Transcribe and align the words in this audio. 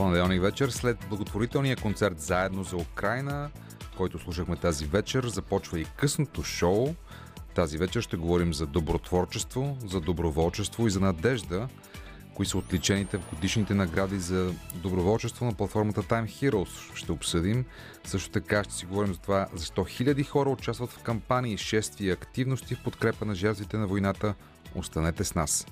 Понеделник 0.00 0.42
вечер 0.42 0.68
след 0.68 1.06
благотворителния 1.08 1.76
концерт 1.76 2.20
Заедно 2.20 2.64
за 2.64 2.76
Украина, 2.76 3.50
който 3.96 4.18
слушахме 4.18 4.56
тази 4.56 4.86
вечер, 4.86 5.26
започва 5.26 5.80
и 5.80 5.86
късното 5.96 6.42
шоу. 6.42 6.94
Тази 7.54 7.78
вечер 7.78 8.00
ще 8.00 8.16
говорим 8.16 8.54
за 8.54 8.66
добротворчество, 8.66 9.76
за 9.86 10.00
доброволчество 10.00 10.86
и 10.86 10.90
за 10.90 11.00
надежда, 11.00 11.68
кои 12.34 12.46
са 12.46 12.58
отличените 12.58 13.18
в 13.18 13.30
годишните 13.30 13.74
награди 13.74 14.18
за 14.18 14.52
доброволчество 14.74 15.46
на 15.46 15.52
платформата 15.52 16.02
Time 16.02 16.26
Heroes. 16.26 16.94
Ще 16.94 17.12
обсъдим. 17.12 17.64
Също 18.04 18.30
така 18.30 18.64
ще 18.64 18.74
си 18.74 18.86
говорим 18.86 19.12
за 19.12 19.20
това 19.20 19.46
защо 19.54 19.84
хиляди 19.84 20.24
хора 20.24 20.50
участват 20.50 20.90
в 20.90 21.02
кампании, 21.02 21.58
шествия 21.58 22.12
активности 22.12 22.74
в 22.74 22.82
подкрепа 22.84 23.24
на 23.24 23.34
жертвите 23.34 23.76
на 23.76 23.86
войната. 23.86 24.34
Останете 24.74 25.24
с 25.24 25.34
нас. 25.34 25.66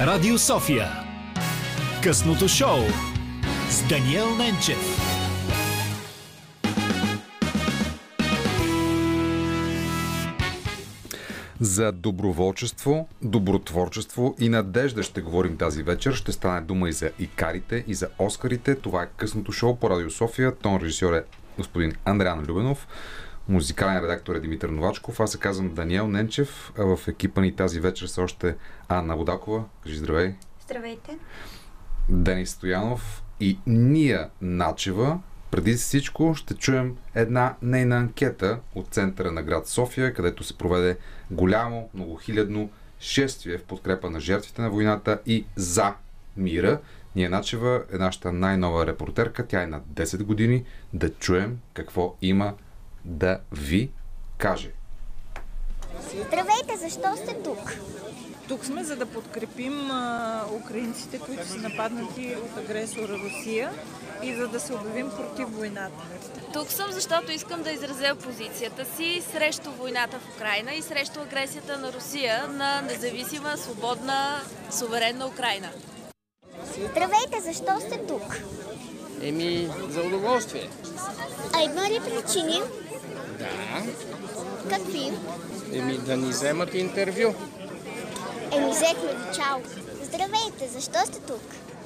Радио 0.00 0.38
София. 0.38 0.88
Късното 2.02 2.48
шоу 2.48 2.78
с 3.70 3.88
Даниел 3.88 4.36
Ненчев. 4.36 4.78
За 11.60 11.92
доброволчество, 11.92 13.08
добротворчество 13.22 14.34
и 14.38 14.48
надежда 14.48 15.02
ще 15.02 15.20
говорим 15.20 15.56
тази 15.56 15.82
вечер. 15.82 16.12
Ще 16.12 16.32
стане 16.32 16.60
дума 16.60 16.88
и 16.88 16.92
за 16.92 17.10
Икарите, 17.18 17.84
и 17.86 17.94
за 17.94 18.08
Оскарите. 18.18 18.74
Това 18.74 19.02
е 19.02 19.08
късното 19.16 19.52
шоу 19.52 19.76
по 19.76 19.90
Радио 19.90 20.10
София. 20.10 20.56
Тон 20.56 20.80
режисьор 20.82 21.12
е 21.12 21.24
господин 21.56 21.92
Андриан 22.04 22.44
Любенов. 22.48 22.86
Музикален 23.48 24.02
редактор 24.02 24.34
е 24.34 24.40
Димитър 24.40 24.68
Новачков. 24.68 25.20
Аз 25.20 25.32
се 25.32 25.38
казвам 25.38 25.74
Даниел 25.74 26.08
Ненчев. 26.08 26.72
А 26.78 26.96
в 26.96 27.08
екипа 27.08 27.40
ни 27.40 27.56
тази 27.56 27.80
вечер 27.80 28.06
са 28.06 28.22
още 28.22 28.56
Анна 28.88 29.16
Водакова. 29.16 29.64
Кажи 29.82 29.96
здравей. 29.96 30.34
Здравейте. 30.64 31.18
Денис 32.08 32.50
Стоянов 32.50 33.22
и 33.40 33.58
Ния 33.66 34.30
Начева. 34.40 35.20
Преди 35.50 35.72
всичко 35.72 36.34
ще 36.34 36.54
чуем 36.54 36.96
една 37.14 37.56
нейна 37.62 37.96
анкета 37.96 38.60
от 38.74 38.88
центъра 38.88 39.32
на 39.32 39.42
град 39.42 39.68
София, 39.68 40.14
където 40.14 40.44
се 40.44 40.58
проведе 40.58 40.96
голямо, 41.30 41.90
многохилядно 41.94 42.70
шествие 43.00 43.58
в 43.58 43.64
подкрепа 43.64 44.10
на 44.10 44.20
жертвите 44.20 44.62
на 44.62 44.70
войната 44.70 45.20
и 45.26 45.44
за 45.56 45.94
мира. 46.36 46.80
Ния 47.16 47.30
Начева 47.30 47.82
е 47.92 47.96
нашата 47.96 48.32
най-нова 48.32 48.86
репортерка. 48.86 49.46
Тя 49.46 49.62
е 49.62 49.66
на 49.66 49.80
10 49.80 50.22
години. 50.22 50.64
Да 50.92 51.14
чуем 51.14 51.58
какво 51.74 52.16
има 52.22 52.54
да 53.08 53.40
ви 53.52 53.90
каже. 54.38 54.70
Здравейте, 56.26 56.76
защо 56.78 57.16
сте 57.16 57.42
тук? 57.44 57.78
Тук 58.48 58.64
сме 58.64 58.84
за 58.84 58.96
да 58.96 59.06
подкрепим 59.06 59.90
а, 59.90 60.44
украинците, 60.52 61.18
които 61.18 61.46
са 61.46 61.56
нападнати 61.56 62.36
от 62.44 62.64
агресора 62.64 63.12
Русия 63.12 63.70
и 64.22 64.34
за 64.34 64.48
да 64.48 64.60
се 64.60 64.74
обявим 64.74 65.10
против 65.10 65.48
войната. 65.56 66.02
Тук 66.52 66.70
съм, 66.70 66.92
защото 66.92 67.32
искам 67.32 67.62
да 67.62 67.70
изразя 67.70 68.14
позицията 68.14 68.84
си 68.96 69.22
срещу 69.32 69.70
войната 69.70 70.18
в 70.18 70.36
Украина 70.36 70.74
и 70.74 70.82
срещу 70.82 71.20
агресията 71.20 71.78
на 71.78 71.92
Русия 71.92 72.48
на 72.48 72.80
независима, 72.80 73.56
свободна, 73.56 74.40
суверенна 74.70 75.26
Украина. 75.26 75.68
Здравейте, 76.90 77.40
защо 77.44 77.80
сте 77.80 78.06
тук? 78.08 78.42
Еми, 79.22 79.68
за 79.88 80.02
удоволствие. 80.02 80.68
А 81.52 81.62
има 81.62 81.90
ли 81.90 82.00
причини? 82.00 82.60
Да. 83.38 83.46
Какви? 84.70 85.12
Еми, 85.72 85.98
да 85.98 86.16
ни 86.16 86.28
вземат 86.28 86.74
интервю. 86.74 87.34
Еми, 88.52 88.70
взехме 88.70 89.08
ви 89.08 89.34
чао. 89.34 89.58
Здравейте, 90.02 90.68
защо 90.72 90.98
сте 91.06 91.20
тук? 91.20 91.42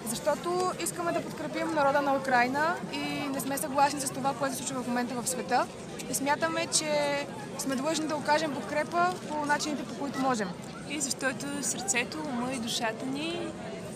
Защото 0.08 0.72
искаме 0.82 1.12
да 1.12 1.22
подкрепим 1.22 1.74
народа 1.74 2.02
на 2.02 2.16
Украина 2.16 2.76
и 2.92 3.28
не 3.28 3.40
сме 3.40 3.58
съгласни 3.58 4.00
с 4.00 4.10
това, 4.10 4.34
което 4.34 4.56
се 4.56 4.62
случва 4.62 4.82
в 4.82 4.86
момента 4.88 5.14
в 5.14 5.28
света. 5.28 5.66
И 6.10 6.14
смятаме, 6.14 6.66
че 6.66 7.26
сме 7.58 7.76
длъжни 7.76 8.06
да 8.06 8.16
окажем 8.16 8.54
подкрепа 8.54 9.06
по 9.28 9.46
начините, 9.46 9.84
по 9.84 9.94
които 9.94 10.18
можем. 10.18 10.48
И 10.90 11.00
защото 11.00 11.46
сърцето, 11.62 12.18
ума 12.18 12.52
и 12.52 12.58
душата 12.58 13.06
ни 13.06 13.46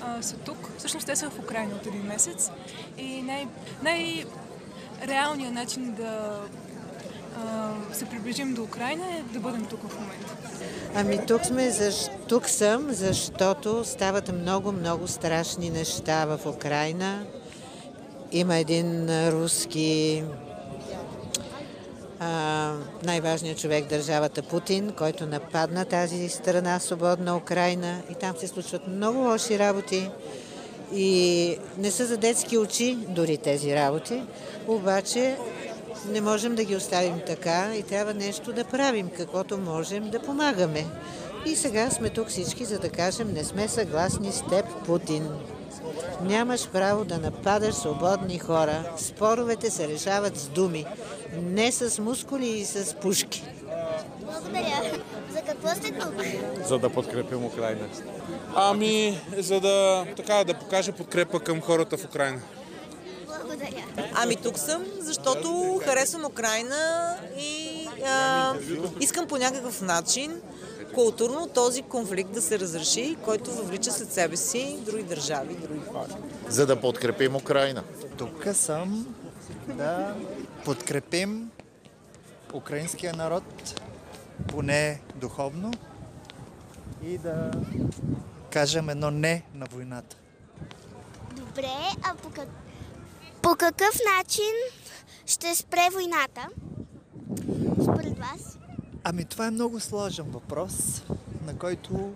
а, 0.02 0.22
са 0.22 0.36
тук. 0.36 0.70
Всъщност 0.78 1.06
те 1.06 1.16
са 1.16 1.30
в 1.30 1.38
Украина 1.38 1.74
от 1.74 1.86
един 1.86 2.02
месец. 2.02 2.50
И 2.98 3.22
най- 3.22 3.48
най-реалният 3.82 5.54
начин 5.54 5.94
да 5.94 6.40
се 7.92 8.04
приближим 8.04 8.54
до 8.54 8.62
Украина 8.62 9.04
е 9.06 9.22
да 9.32 9.40
бъдем 9.40 9.66
тук 9.66 9.80
в 9.88 10.00
момента. 10.00 10.36
Ами 10.94 11.26
тук 11.26 11.44
сме, 11.44 11.70
защ... 11.70 12.10
тук 12.28 12.48
съм, 12.48 12.86
защото 12.90 13.84
стават 13.84 14.32
много, 14.32 14.72
много 14.72 15.08
страшни 15.08 15.70
неща 15.70 16.24
в 16.24 16.46
Украина. 16.46 17.26
Има 18.32 18.56
един 18.56 19.06
руски 19.30 20.24
най-важният 23.04 23.58
човек 23.58 23.86
държавата 23.86 24.42
Путин, 24.42 24.92
който 24.98 25.26
нападна 25.26 25.84
тази 25.84 26.28
страна, 26.28 26.78
свободна 26.78 27.36
Украина. 27.36 28.00
И 28.10 28.14
там 28.14 28.36
се 28.36 28.48
случват 28.48 28.88
много 28.88 29.18
лоши 29.18 29.58
работи. 29.58 30.10
И 30.94 31.58
не 31.78 31.90
са 31.90 32.06
за 32.06 32.16
детски 32.16 32.58
очи 32.58 32.98
дори 33.08 33.36
тези 33.36 33.74
работи. 33.74 34.22
Обаче 34.68 35.36
не 36.08 36.20
можем 36.20 36.54
да 36.54 36.64
ги 36.64 36.76
оставим 36.76 37.20
така 37.26 37.76
и 37.76 37.82
трябва 37.82 38.14
нещо 38.14 38.52
да 38.52 38.64
правим, 38.64 39.10
каквото 39.16 39.58
можем 39.58 40.10
да 40.10 40.20
помагаме. 40.20 40.86
И 41.46 41.56
сега 41.56 41.90
сме 41.90 42.10
тук 42.10 42.28
всички, 42.28 42.64
за 42.64 42.78
да 42.78 42.90
кажем, 42.90 43.32
не 43.32 43.44
сме 43.44 43.68
съгласни 43.68 44.32
с 44.32 44.42
теб, 44.50 44.66
Путин. 44.86 45.28
Нямаш 46.22 46.68
право 46.68 47.04
да 47.04 47.18
нападаш 47.18 47.74
свободни 47.74 48.38
хора. 48.38 48.92
Споровете 48.96 49.70
се 49.70 49.88
решават 49.88 50.36
с 50.36 50.48
думи, 50.48 50.86
не 51.42 51.72
с 51.72 52.02
мускули 52.02 52.48
и 52.48 52.64
с 52.64 52.94
пушки. 52.94 53.44
Благодаря. 54.20 54.82
За 55.32 55.40
какво 55.40 55.68
сте 55.68 55.92
тук? 55.92 56.14
за 56.66 56.78
да 56.78 56.90
подкрепим 56.90 57.44
Украина. 57.44 57.88
Ами, 58.54 59.20
за 59.38 59.60
да, 59.60 60.06
така, 60.16 60.44
да 60.44 60.54
покажа 60.54 60.92
подкрепа 60.92 61.40
към 61.40 61.60
хората 61.60 61.96
в 61.96 62.04
Украина. 62.04 62.40
Благодаря. 63.58 63.84
Ами 64.14 64.36
тук 64.36 64.58
съм, 64.58 64.84
защото 64.98 65.80
харесвам 65.84 66.24
Украина 66.24 67.16
и 67.38 67.88
а, 68.06 68.54
искам 69.00 69.26
по 69.26 69.36
някакъв 69.36 69.82
начин 69.82 70.40
културно 70.94 71.48
този 71.48 71.82
конфликт 71.82 72.32
да 72.32 72.42
се 72.42 72.58
разреши, 72.58 73.16
който 73.24 73.50
въвлича 73.52 73.90
след 73.92 74.12
себе 74.12 74.36
си 74.36 74.78
други 74.80 75.02
държави, 75.02 75.54
други 75.54 75.80
хора. 75.92 76.16
за 76.48 76.66
да 76.66 76.80
подкрепим 76.80 77.36
Украина. 77.36 77.82
Тук 78.18 78.46
съм 78.54 79.16
да 79.68 80.14
подкрепим 80.64 81.50
украинския 82.54 83.14
народ, 83.14 83.80
поне 84.48 85.00
духовно, 85.14 85.72
и 87.04 87.18
да 87.18 87.50
кажем 88.50 88.88
едно 88.88 89.10
не 89.10 89.42
на 89.54 89.66
войната. 89.72 90.16
Добре, 91.36 91.72
а 92.02 92.14
по. 92.14 92.30
По 93.46 93.56
какъв 93.56 94.00
начин 94.16 94.52
ще 95.26 95.54
спре 95.54 95.88
войната? 95.92 96.48
Според 97.82 98.18
вас? 98.18 98.58
Ами 99.04 99.24
това 99.24 99.46
е 99.46 99.50
много 99.50 99.80
сложен 99.80 100.24
въпрос, 100.24 101.02
на 101.46 101.58
който 101.58 102.12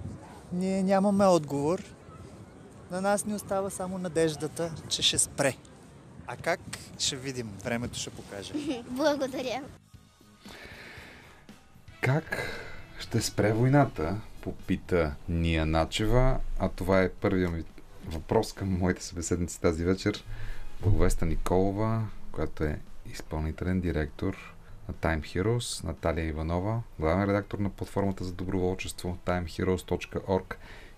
ние 0.52 0.82
нямаме 0.82 1.26
отговор. 1.26 1.82
На 2.90 3.00
нас 3.00 3.24
ни 3.24 3.34
остава 3.34 3.70
само 3.70 3.98
надеждата, 3.98 4.72
че 4.88 5.02
ще 5.02 5.18
спре. 5.18 5.56
А 6.26 6.36
как? 6.36 6.60
Ще 6.98 7.16
видим. 7.16 7.50
Времето 7.64 7.98
ще 7.98 8.10
покаже. 8.10 8.52
Благодаря. 8.90 9.62
Как 12.00 12.38
ще 12.98 13.20
спре 13.20 13.52
войната? 13.52 14.20
Попита 14.40 15.14
Ния 15.28 15.66
Начева. 15.66 16.40
А 16.58 16.68
това 16.68 17.02
е 17.02 17.08
първият 17.08 17.52
ми 17.52 17.64
въпрос 18.06 18.52
към 18.52 18.78
моите 18.78 19.04
събеседници 19.04 19.60
тази 19.60 19.84
вечер. 19.84 20.24
Благовеста 20.82 21.26
Николова, 21.26 22.06
която 22.32 22.64
е 22.64 22.78
изпълнителен 23.06 23.80
директор 23.80 24.54
на 24.88 24.94
Time 24.94 25.20
Heroes, 25.20 25.84
Наталия 25.84 26.26
Иванова, 26.26 26.82
главен 26.98 27.28
редактор 27.28 27.58
на 27.58 27.70
платформата 27.70 28.24
за 28.24 28.32
доброволчество 28.32 29.18
timeheroes.org 29.26 30.54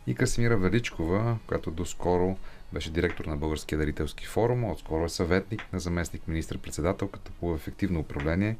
и 0.06 0.14
Красимира 0.14 0.56
Величкова, 0.56 1.38
която 1.46 1.70
доскоро 1.70 2.36
беше 2.72 2.90
директор 2.90 3.24
на 3.24 3.36
Българския 3.36 3.78
дарителски 3.78 4.26
форум, 4.26 4.64
отскоро 4.64 5.04
е 5.04 5.08
съветник 5.08 5.72
на 5.72 5.80
заместник 5.80 6.28
министр-председателката 6.28 7.30
по 7.40 7.54
ефективно 7.54 8.00
управление 8.00 8.56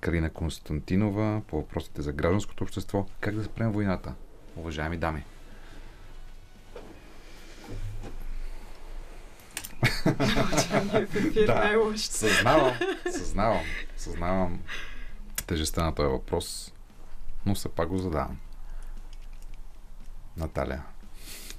Калина 0.00 0.30
Константинова 0.30 1.42
по 1.46 1.56
въпросите 1.56 2.02
за 2.02 2.12
гражданското 2.12 2.64
общество. 2.64 3.06
Как 3.20 3.34
да 3.34 3.44
спрем 3.44 3.72
войната, 3.72 4.14
уважаеми 4.56 4.96
дами? 4.96 5.24
Предавания 10.16 11.06
в 11.06 11.14
ефир 11.14 11.46
Да, 11.46 11.54
най-лошото. 11.54 12.14
съзнавам, 12.14 12.74
съзнавам, 13.12 13.60
съзнавам 13.96 14.58
тежестта 15.46 15.84
на 15.84 15.94
този 15.94 16.08
въпрос, 16.08 16.72
но 17.46 17.54
все 17.54 17.68
пак 17.68 17.88
го 17.88 17.98
задавам. 17.98 18.38
Наталя. 20.36 20.82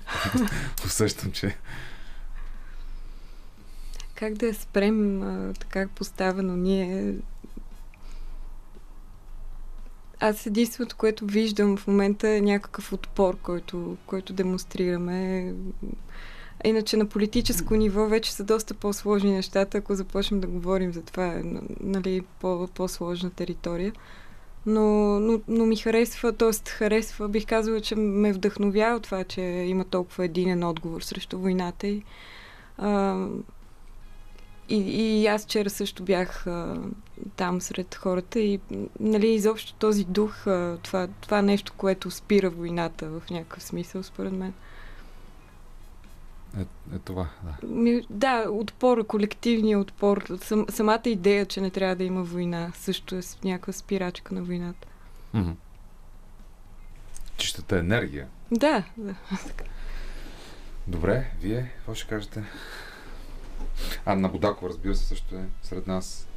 Усещам, 0.85 1.31
че 1.31 1.57
Как 4.15 4.33
да 4.33 4.45
я 4.45 4.53
спрем 4.53 5.21
а, 5.23 5.53
така 5.53 5.87
поставено 5.95 6.55
ние? 6.55 7.13
Аз 10.19 10.45
единственото, 10.45 10.95
което 10.95 11.25
виждам 11.25 11.77
в 11.77 11.87
момента 11.87 12.29
е 12.29 12.41
някакъв 12.41 12.93
отпор, 12.93 13.37
който, 13.37 13.97
който 14.05 14.33
демонстрираме. 14.33 15.53
А 16.65 16.67
Иначе 16.67 16.97
на 16.97 17.05
политическо 17.05 17.75
ниво 17.75 18.07
вече 18.07 18.31
са 18.33 18.43
доста 18.43 18.73
по-сложни 18.73 19.31
нещата, 19.31 19.77
ако 19.77 19.95
започнем 19.95 20.39
да 20.39 20.47
говорим 20.47 20.93
за 20.93 21.01
това, 21.01 21.25
е, 21.25 21.43
нали, 21.79 22.21
по- 22.39 22.67
по-сложна 22.67 23.29
територия. 23.29 23.93
Но, 24.65 25.19
но, 25.19 25.39
но 25.47 25.65
ми 25.65 25.75
харесва, 25.75 26.33
т.е. 26.33 26.69
харесва, 26.69 27.29
бих 27.29 27.45
казала, 27.45 27.81
че 27.81 27.95
ме 27.95 28.33
вдъхновява 28.33 28.99
това, 28.99 29.23
че 29.23 29.41
има 29.41 29.85
толкова 29.85 30.25
единен 30.25 30.63
отговор 30.63 31.01
срещу 31.01 31.39
войната 31.39 31.87
и 31.87 32.03
а, 32.77 33.25
и, 34.69 34.77
и 35.21 35.27
аз 35.27 35.43
вчера 35.43 35.69
също 35.69 36.03
бях 36.03 36.47
а, 36.47 36.81
там 37.35 37.61
сред 37.61 37.95
хората 37.95 38.39
и 38.39 38.59
нали, 38.99 39.27
изобщо 39.27 39.73
този 39.73 40.05
дух, 40.05 40.47
а, 40.47 40.77
това, 40.83 41.07
това 41.21 41.41
нещо, 41.41 41.73
което 41.77 42.11
спира 42.11 42.49
войната 42.49 43.09
в 43.09 43.29
някакъв 43.29 43.63
смисъл, 43.63 44.03
според 44.03 44.33
мен. 44.33 44.53
Е, 46.57 46.61
е 46.95 46.99
това, 46.99 47.27
да. 47.43 47.67
Ми, 47.67 48.01
да, 48.09 48.45
отпор, 48.49 49.07
колективния 49.07 49.79
отпор, 49.79 50.37
сам, 50.41 50.65
самата 50.69 51.01
идея, 51.05 51.45
че 51.45 51.61
не 51.61 51.69
трябва 51.69 51.95
да 51.95 52.03
има 52.03 52.23
война, 52.23 52.71
също 52.75 53.15
е 53.15 53.21
някаква 53.43 53.73
спирачка 53.73 54.33
на 54.33 54.43
войната. 54.43 54.87
Мгм. 55.33 55.51
Чистата 57.37 57.77
енергия. 57.77 58.27
Да, 58.51 58.83
да. 58.97 59.15
Добре, 60.87 61.31
вие 61.41 61.71
какво 61.75 61.93
ще 61.95 62.07
кажете? 62.07 62.43
Анна 64.05 64.29
Будакова, 64.29 64.69
разбира 64.69 64.95
се, 64.95 65.05
също 65.05 65.35
е 65.35 65.45
сред 65.61 65.87
нас. 65.87 66.28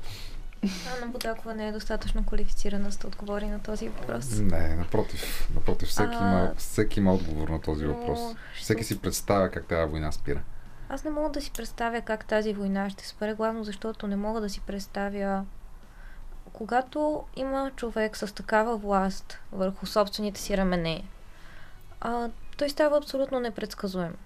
Анна 0.97 1.13
Будакова 1.13 1.55
не 1.55 1.69
е 1.69 1.73
достатъчно 1.73 2.25
квалифицирана 2.25 2.91
за 2.91 2.99
да 2.99 3.07
отговори 3.07 3.47
на 3.47 3.63
този 3.63 3.89
въпрос. 3.89 4.31
Не, 4.39 4.77
напротив. 4.77 5.51
Напротив, 5.55 5.89
всеки, 5.89 6.15
А, 6.15 6.29
има, 6.29 6.55
всеки 6.57 7.01
има 7.01 7.15
отговор 7.15 7.49
на 7.49 7.61
този 7.61 7.85
но 7.85 7.95
въпрос. 7.95 8.21
Всеки 8.61 8.85
си 8.85 8.99
представя 8.99 9.51
как 9.51 9.67
тази 9.67 9.91
война 9.91 10.13
спира. 10.13 10.43
Аз 10.89 11.05
не 11.05 11.11
мога 11.11 11.31
да 11.31 11.41
си 11.41 11.51
представя 11.51 12.01
как 12.01 12.25
тази 12.25 12.53
война 12.53 12.91
ще 12.91 13.09
спре, 13.09 13.35
главно 13.35 13.65
защото 13.65 14.07
не 14.07 14.17
мога 14.17 14.41
да 14.41 14.49
си 14.49 14.61
представя 14.61 15.45
когато 16.53 17.25
има 17.37 17.71
човек 17.77 18.17
с 18.17 18.35
такава 18.35 18.77
власт 18.77 19.39
върху 19.53 19.87
собствените 19.87 20.41
си 20.41 20.57
рамене, 20.57 21.05
а, 22.01 22.29
той 22.57 22.69
става 22.69 22.99
абсолютно 22.99 23.41
непредсказуем. 23.41 24.17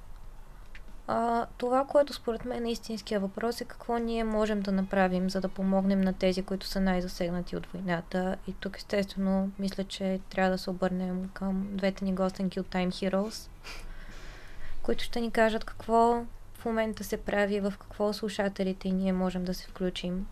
А, 1.08 1.46
това, 1.58 1.84
което 1.84 2.12
според 2.12 2.44
мен 2.44 2.66
е 2.66 2.70
истинския 2.70 3.20
въпрос 3.20 3.60
е 3.60 3.64
какво 3.64 3.98
ние 3.98 4.24
можем 4.24 4.60
да 4.60 4.72
направим, 4.72 5.30
за 5.30 5.40
да 5.40 5.48
помогнем 5.48 6.00
на 6.00 6.12
тези, 6.12 6.42
които 6.42 6.66
са 6.66 6.80
най-засегнати 6.80 7.56
от 7.56 7.66
войната. 7.66 8.36
И 8.48 8.52
тук 8.52 8.76
естествено 8.76 9.50
мисля, 9.58 9.84
че 9.84 10.20
трябва 10.30 10.50
да 10.50 10.58
се 10.58 10.70
обърнем 10.70 11.30
към 11.34 11.68
двете 11.70 12.04
ни 12.04 12.14
гостенки 12.14 12.60
от 12.60 12.66
Time 12.66 12.88
Heroes, 12.88 13.48
които 14.82 15.04
ще 15.04 15.20
ни 15.20 15.30
кажат 15.30 15.64
какво 15.64 16.24
в 16.54 16.64
момента 16.64 17.04
се 17.04 17.16
прави, 17.16 17.60
в 17.60 17.74
какво 17.80 18.12
слушателите 18.12 18.88
и 18.88 18.92
ние 18.92 19.12
можем 19.12 19.44
да 19.44 19.54
се 19.54 19.66
включим. 19.66 20.26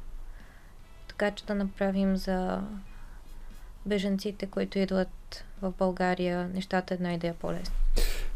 Така 1.09 1.31
че 1.31 1.45
да 1.45 1.55
направим 1.55 2.17
за 2.17 2.63
беженците, 3.87 4.47
които 4.47 4.79
идват 4.79 5.45
в 5.63 5.73
България, 5.79 6.49
нещата 6.49 6.95
една 6.95 7.13
идея 7.13 7.35
по-лесни. 7.35 7.75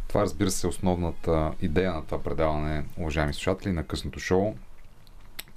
Това 0.08 0.20
разбира 0.20 0.50
се 0.50 0.66
е 0.66 0.70
основната 0.70 1.52
идея 1.62 1.92
на 1.92 2.04
това 2.04 2.22
предаване, 2.22 2.84
уважаеми 2.96 3.34
слушатели, 3.34 3.72
на 3.72 3.84
късното 3.84 4.20
шоу. 4.20 4.54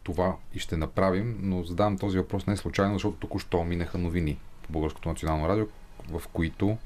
Това 0.03 0.35
и 0.53 0.59
ще 0.59 0.77
направим, 0.77 1.37
но 1.41 1.63
задавам 1.63 1.97
този 1.97 2.17
въпрос 2.17 2.47
не 2.47 2.57
случайно, 2.57 2.93
защото 2.93 3.17
току-що 3.17 3.63
минаха 3.63 3.97
новини 3.97 4.37
по 4.63 4.73
Българското 4.73 5.09
национално 5.09 5.49
радио, 5.49 5.67
в 6.09 6.27
които 6.27 6.77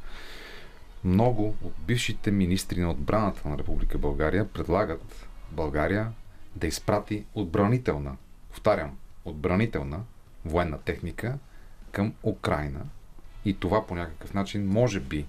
много 1.03 1.55
от 1.63 1.73
бившите 1.87 2.31
министри 2.31 2.79
на 2.79 2.91
отбраната 2.91 3.49
на 3.49 3.57
Република 3.57 3.97
България 3.97 4.47
предлагат 4.47 5.27
България 5.51 6.11
да 6.55 6.67
изпрати 6.67 7.25
отбранителна, 7.35 8.15
повтарям, 8.49 8.97
отбранителна 9.25 10.03
военна 10.45 10.77
техника 10.77 11.37
към 11.91 12.13
Украина. 12.23 12.81
И 13.45 13.53
това 13.53 13.87
по 13.87 13.95
някакъв 13.95 14.33
начин 14.33 14.67
може 14.67 14.99
би 14.99 15.25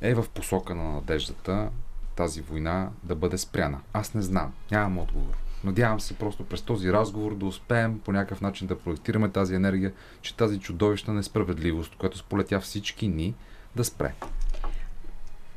е 0.00 0.14
в 0.14 0.24
посока 0.34 0.74
на 0.74 0.92
надеждата 0.92 1.68
тази 2.16 2.40
война 2.40 2.88
да 3.02 3.14
бъде 3.14 3.38
спряна. 3.38 3.80
Аз 3.92 4.14
не 4.14 4.22
знам, 4.22 4.52
нямам 4.70 4.98
отговор. 4.98 5.34
Надявам 5.64 6.00
се 6.00 6.14
просто 6.14 6.44
през 6.44 6.62
този 6.62 6.92
разговор 6.92 7.34
да 7.34 7.46
успеем 7.46 8.00
по 8.04 8.12
някакъв 8.12 8.40
начин 8.40 8.66
да 8.66 8.78
проектираме 8.78 9.28
тази 9.28 9.54
енергия, 9.54 9.92
че 10.22 10.36
тази 10.36 10.60
чудовищна 10.60 11.14
несправедливост, 11.14 11.96
която 11.96 12.18
сполетя 12.18 12.60
всички 12.60 13.08
ни, 13.08 13.34
да 13.76 13.84
спре. 13.84 14.14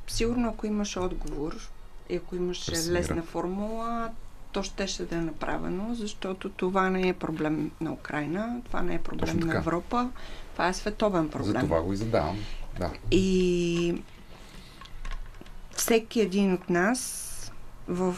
Сигурно, 0.07 0.50
ако 0.50 0.67
имаш 0.67 0.97
отговор 0.97 1.69
и 2.09 2.15
ако 2.15 2.35
имаш 2.35 2.65
Красимира. 2.65 3.00
лесна 3.00 3.21
формула, 3.21 4.09
то 4.51 4.63
ще 4.63 4.88
ще 4.88 5.06
да 5.06 5.15
е 5.15 5.21
направено, 5.21 5.95
защото 5.95 6.50
това 6.50 6.89
не 6.89 7.07
е 7.07 7.13
проблем 7.13 7.71
на 7.81 7.94
Украина, 7.94 8.62
това 8.65 8.81
не 8.81 8.95
е 8.95 9.00
проблем 9.00 9.39
на. 9.39 9.57
Европа, 9.57 10.09
това 10.53 10.67
е 10.67 10.73
световен 10.73 11.29
проблем. 11.29 11.62
За 11.62 11.67
това 11.67 11.81
го 11.81 11.94
и 11.94 11.97
задавам. 11.97 12.38
Да. 12.80 12.92
И 13.12 14.01
всеки 15.75 16.22
един 16.22 16.54
от 16.54 16.69
нас 16.69 17.22
в 17.88 18.16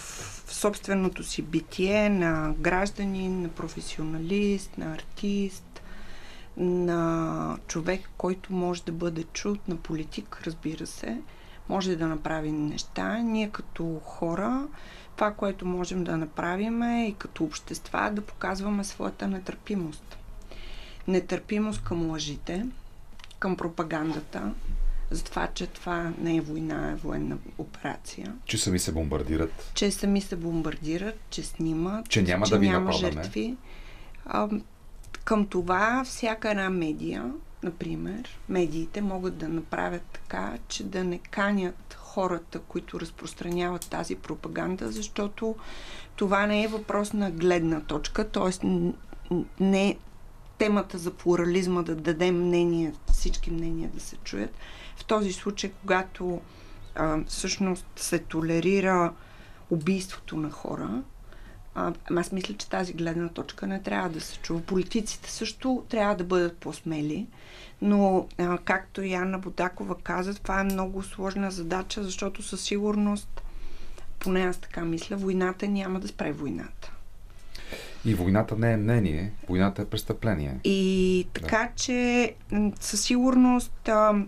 собственото 0.47 1.23
си 1.23 1.41
битие 1.41 2.09
на 2.09 2.53
гражданин, 2.59 3.41
на 3.41 3.49
професионалист, 3.49 4.77
на 4.77 4.93
артист, 4.93 5.81
на 6.57 7.57
човек, 7.67 8.09
който 8.17 8.53
може 8.53 8.83
да 8.83 8.91
бъде 8.91 9.23
чут, 9.23 9.67
на 9.67 9.75
политик, 9.75 10.41
разбира 10.45 10.87
се, 10.87 11.21
може 11.69 11.95
да 11.95 12.07
направи 12.07 12.51
неща. 12.51 13.17
Ние 13.17 13.49
като 13.49 14.01
хора, 14.03 14.67
това, 15.15 15.33
което 15.33 15.65
можем 15.65 16.03
да 16.03 16.17
направим 16.17 16.81
е 16.81 17.07
и 17.07 17.13
като 17.13 17.43
общества 17.43 18.09
да 18.13 18.21
показваме 18.21 18.83
своята 18.83 19.27
нетърпимост. 19.27 20.17
Нетърпимост 21.07 21.83
към 21.83 22.09
лъжите, 22.09 22.65
към 23.39 23.57
пропагандата, 23.57 24.53
за 25.11 25.23
това, 25.23 25.47
че 25.53 25.67
това 25.67 26.11
не 26.21 26.35
е 26.35 26.41
война, 26.41 26.91
е 26.91 26.95
военна 26.95 27.37
операция. 27.57 28.35
Че 28.45 28.57
сами 28.57 28.79
се 28.79 28.91
бомбардират. 28.91 29.71
Че 29.73 29.91
сами 29.91 30.21
се 30.21 30.35
бомбардират, 30.35 31.19
че 31.29 31.43
снимат, 31.43 32.09
Че 32.09 32.21
няма 32.21 32.45
че 32.45 32.51
да 32.51 32.59
ви 32.59 32.69
няма 32.69 32.85
нападаме. 32.85 33.11
жертви. 33.23 33.57
А, 34.25 34.49
към 35.23 35.45
това 35.45 36.03
всяка 36.05 36.51
една 36.51 36.69
медия, 36.69 37.31
например, 37.63 38.39
медиите 38.49 39.01
могат 39.01 39.37
да 39.37 39.47
направят 39.47 40.01
така, 40.13 40.57
че 40.67 40.83
да 40.83 41.03
не 41.03 41.17
канят 41.17 41.97
хората, 41.97 42.59
които 42.59 42.99
разпространяват 42.99 43.89
тази 43.89 44.15
пропаганда, 44.15 44.91
защото 44.91 45.55
това 46.15 46.47
не 46.47 46.63
е 46.63 46.67
въпрос 46.67 47.13
на 47.13 47.31
гледна 47.31 47.81
точка, 47.81 48.29
т.е. 48.29 48.67
не 49.59 49.97
темата 50.57 50.97
за 50.97 51.11
плурализма 51.11 51.81
да 51.83 51.95
дадем 51.95 52.47
мнение, 52.47 52.93
всички 53.11 53.51
мнения 53.51 53.89
да 53.93 53.99
се 53.99 54.17
чуят. 54.17 54.55
В 54.97 55.05
този 55.05 55.33
случай, 55.33 55.71
когато 55.81 56.41
а, 56.95 57.19
всъщност 57.27 57.85
се 57.95 58.19
толерира 58.19 59.13
убийството 59.69 60.37
на 60.37 60.51
хора, 60.51 61.03
а, 61.75 61.93
аз 62.15 62.31
мисля, 62.31 62.53
че 62.53 62.69
тази 62.69 62.93
гледна 62.93 63.29
точка 63.29 63.67
не 63.67 63.81
трябва 63.81 64.09
да 64.09 64.21
се 64.21 64.37
чува. 64.37 64.61
Политиците 64.61 65.31
също 65.31 65.83
трябва 65.89 66.15
да 66.15 66.23
бъдат 66.23 66.57
по-смели, 66.57 67.27
но 67.81 68.27
а, 68.37 68.57
както 68.57 69.01
и 69.01 69.13
Анна 69.13 69.39
Бодакова 69.39 69.95
каза, 69.95 70.33
това 70.33 70.59
е 70.59 70.63
много 70.63 71.03
сложна 71.03 71.51
задача, 71.51 72.03
защото 72.03 72.43
със 72.43 72.61
сигурност, 72.61 73.41
поне 74.19 74.41
аз 74.41 74.57
така 74.57 74.85
мисля, 74.85 75.15
войната 75.15 75.67
няма 75.67 75.99
да 75.99 76.07
спре 76.07 76.31
войната. 76.31 76.91
И 78.07 78.13
войната 78.13 78.55
не 78.55 78.73
е 78.73 78.77
мнение, 78.77 79.31
войната 79.49 79.81
е 79.81 79.85
престъпление. 79.85 80.59
И 80.63 81.27
така, 81.33 81.69
че 81.75 82.33
м, 82.51 82.71
със 82.79 83.01
сигурност, 83.01 83.89
а, 83.89 84.25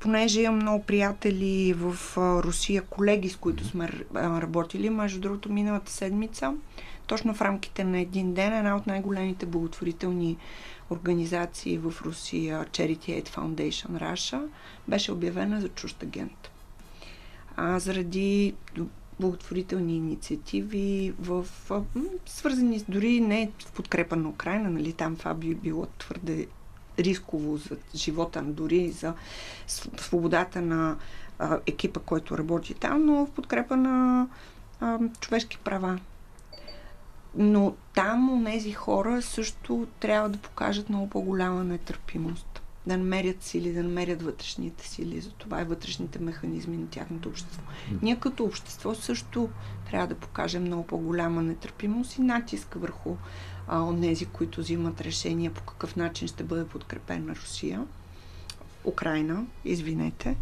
понеже 0.00 0.40
имам 0.40 0.56
много 0.56 0.84
приятели 0.84 1.74
в 1.76 1.96
а, 2.16 2.42
Русия, 2.42 2.82
колеги, 2.82 3.28
с 3.28 3.36
които 3.36 3.64
сме 3.64 3.88
работили, 4.14 4.90
между 4.90 5.20
другото, 5.20 5.52
миналата 5.52 5.92
седмица, 5.92 6.54
точно 7.06 7.34
в 7.34 7.42
рамките 7.42 7.84
на 7.84 8.00
един 8.00 8.34
ден, 8.34 8.54
една 8.54 8.76
от 8.76 8.86
най-големите 8.86 9.46
благотворителни 9.46 10.36
организации 10.90 11.78
в 11.78 11.94
Русия, 12.04 12.64
Charity 12.64 13.22
Aid 13.22 13.28
Foundation 13.28 14.12
Russia, 14.12 14.42
беше 14.88 15.12
обявена 15.12 15.60
за 15.60 15.68
чужд 15.68 16.02
агент. 16.02 16.50
А, 17.56 17.78
заради 17.78 18.54
благотворителни 19.22 19.96
инициативи, 19.96 21.14
в, 21.18 21.46
свързани 22.26 22.78
с 22.78 22.84
дори 22.88 23.20
не 23.20 23.50
в 23.58 23.72
подкрепа 23.72 24.16
на 24.16 24.28
Украина, 24.28 24.70
нали, 24.70 24.92
там 24.92 25.16
това 25.16 25.34
би 25.34 25.54
било 25.54 25.86
твърде 25.98 26.46
рисково 26.98 27.56
за 27.56 27.76
живота, 27.94 28.42
дори 28.42 28.90
за 28.90 29.14
с- 29.66 29.90
свободата 29.98 30.60
на 30.60 30.96
а, 31.38 31.58
екипа, 31.66 32.00
който 32.00 32.38
работи 32.38 32.74
там, 32.74 33.06
но 33.06 33.26
в 33.26 33.30
подкрепа 33.30 33.76
на 33.76 34.26
а, 34.80 34.98
човешки 35.20 35.58
права. 35.64 35.98
Но 37.34 37.74
там 37.94 38.42
тези 38.46 38.72
хора 38.72 39.22
също 39.22 39.86
трябва 40.00 40.28
да 40.28 40.38
покажат 40.38 40.88
много 40.88 41.10
по-голяма 41.10 41.64
нетърпимост. 41.64 42.61
Да 42.86 42.96
намерят 42.96 43.42
сили, 43.42 43.72
да 43.72 43.82
намерят 43.82 44.22
вътрешните 44.22 44.88
сили, 44.88 45.20
за 45.20 45.30
това 45.30 45.60
и 45.60 45.64
вътрешните 45.64 46.18
механизми 46.18 46.76
на 46.76 46.86
тяхното 46.86 47.28
общество. 47.28 47.62
Ние 48.02 48.16
като 48.16 48.44
общество 48.44 48.94
също 48.94 49.48
трябва 49.90 50.06
да 50.06 50.14
покажем 50.14 50.62
много 50.62 50.86
по-голяма 50.86 51.42
нетърпимост 51.42 52.18
и 52.18 52.22
натиск 52.22 52.74
върху 52.74 53.16
а, 53.68 54.00
тези, 54.00 54.26
които 54.26 54.60
взимат 54.60 55.00
решения 55.00 55.50
по 55.50 55.62
какъв 55.62 55.96
начин 55.96 56.28
ще 56.28 56.44
бъде 56.44 56.66
подкрепена 56.66 57.34
Русия. 57.36 57.86
Украина, 58.84 59.44
извинете. 59.64 60.36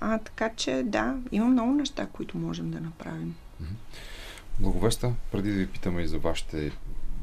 А, 0.00 0.18
така 0.18 0.50
че 0.56 0.82
да, 0.86 1.16
има 1.32 1.46
много 1.46 1.72
неща, 1.72 2.06
които 2.06 2.38
можем 2.38 2.70
да 2.70 2.80
направим. 2.80 3.34
Благовеста, 4.60 5.12
преди 5.32 5.50
да 5.50 5.58
ви 5.58 5.66
питаме 5.66 6.02
и 6.02 6.08
за 6.08 6.18
вашите 6.18 6.72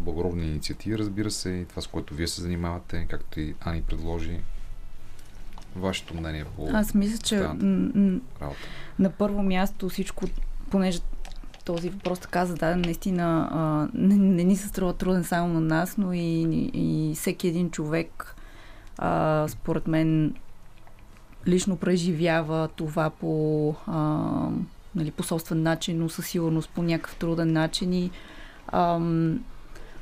благородни 0.02 0.48
инициативи, 0.48 0.98
разбира 0.98 1.32
се, 1.32 1.50
и 1.50 1.66
това 1.66 1.82
с 1.82 1.88
което 1.88 2.14
вие 2.14 2.28
се 2.28 2.42
занимавате, 2.42 3.08
както 3.10 3.40
и 3.40 3.56
Ани 3.62 3.82
предложи, 3.82 4.40
вашето 5.76 6.14
мнение 6.16 6.46
по 6.56 6.70
Аз 6.74 6.94
мисля, 6.94 7.18
че 7.18 7.40
работа. 7.42 8.56
на 9.00 9.10
първо 9.10 9.44
място 9.44 9.90
всичко, 9.90 10.26
понеже 10.70 11.00
този 11.66 11.90
въпрос 11.90 12.20
така 12.20 12.46
зададен, 12.46 12.82
наистина 12.82 13.50
а, 13.52 13.88
не, 13.94 14.16
не 14.16 14.44
ни 14.44 14.56
се 14.56 14.68
струва 14.68 14.94
труден 14.94 15.24
само 15.24 15.54
на 15.54 15.62
нас, 15.62 15.98
но 15.98 16.14
и, 16.14 16.48
и 16.74 17.14
всеки 17.16 17.48
един 17.48 17.72
човек, 17.72 18.36
а, 18.98 19.48
според 19.48 19.88
мен, 19.88 20.36
лично 21.48 21.78
преживява 21.78 22.68
това 22.76 23.10
по, 23.10 23.76
а, 23.88 24.04
нали, 24.96 25.12
по 25.12 25.24
собствен 25.24 25.64
начин, 25.64 26.00
но 26.00 26.10
със 26.10 26.28
сигурност 26.28 26.70
по 26.70 26.84
някакъв 26.84 27.16
труден 27.16 27.54
начин 27.54 27.94
и 27.94 28.12
ам, 28.68 29.44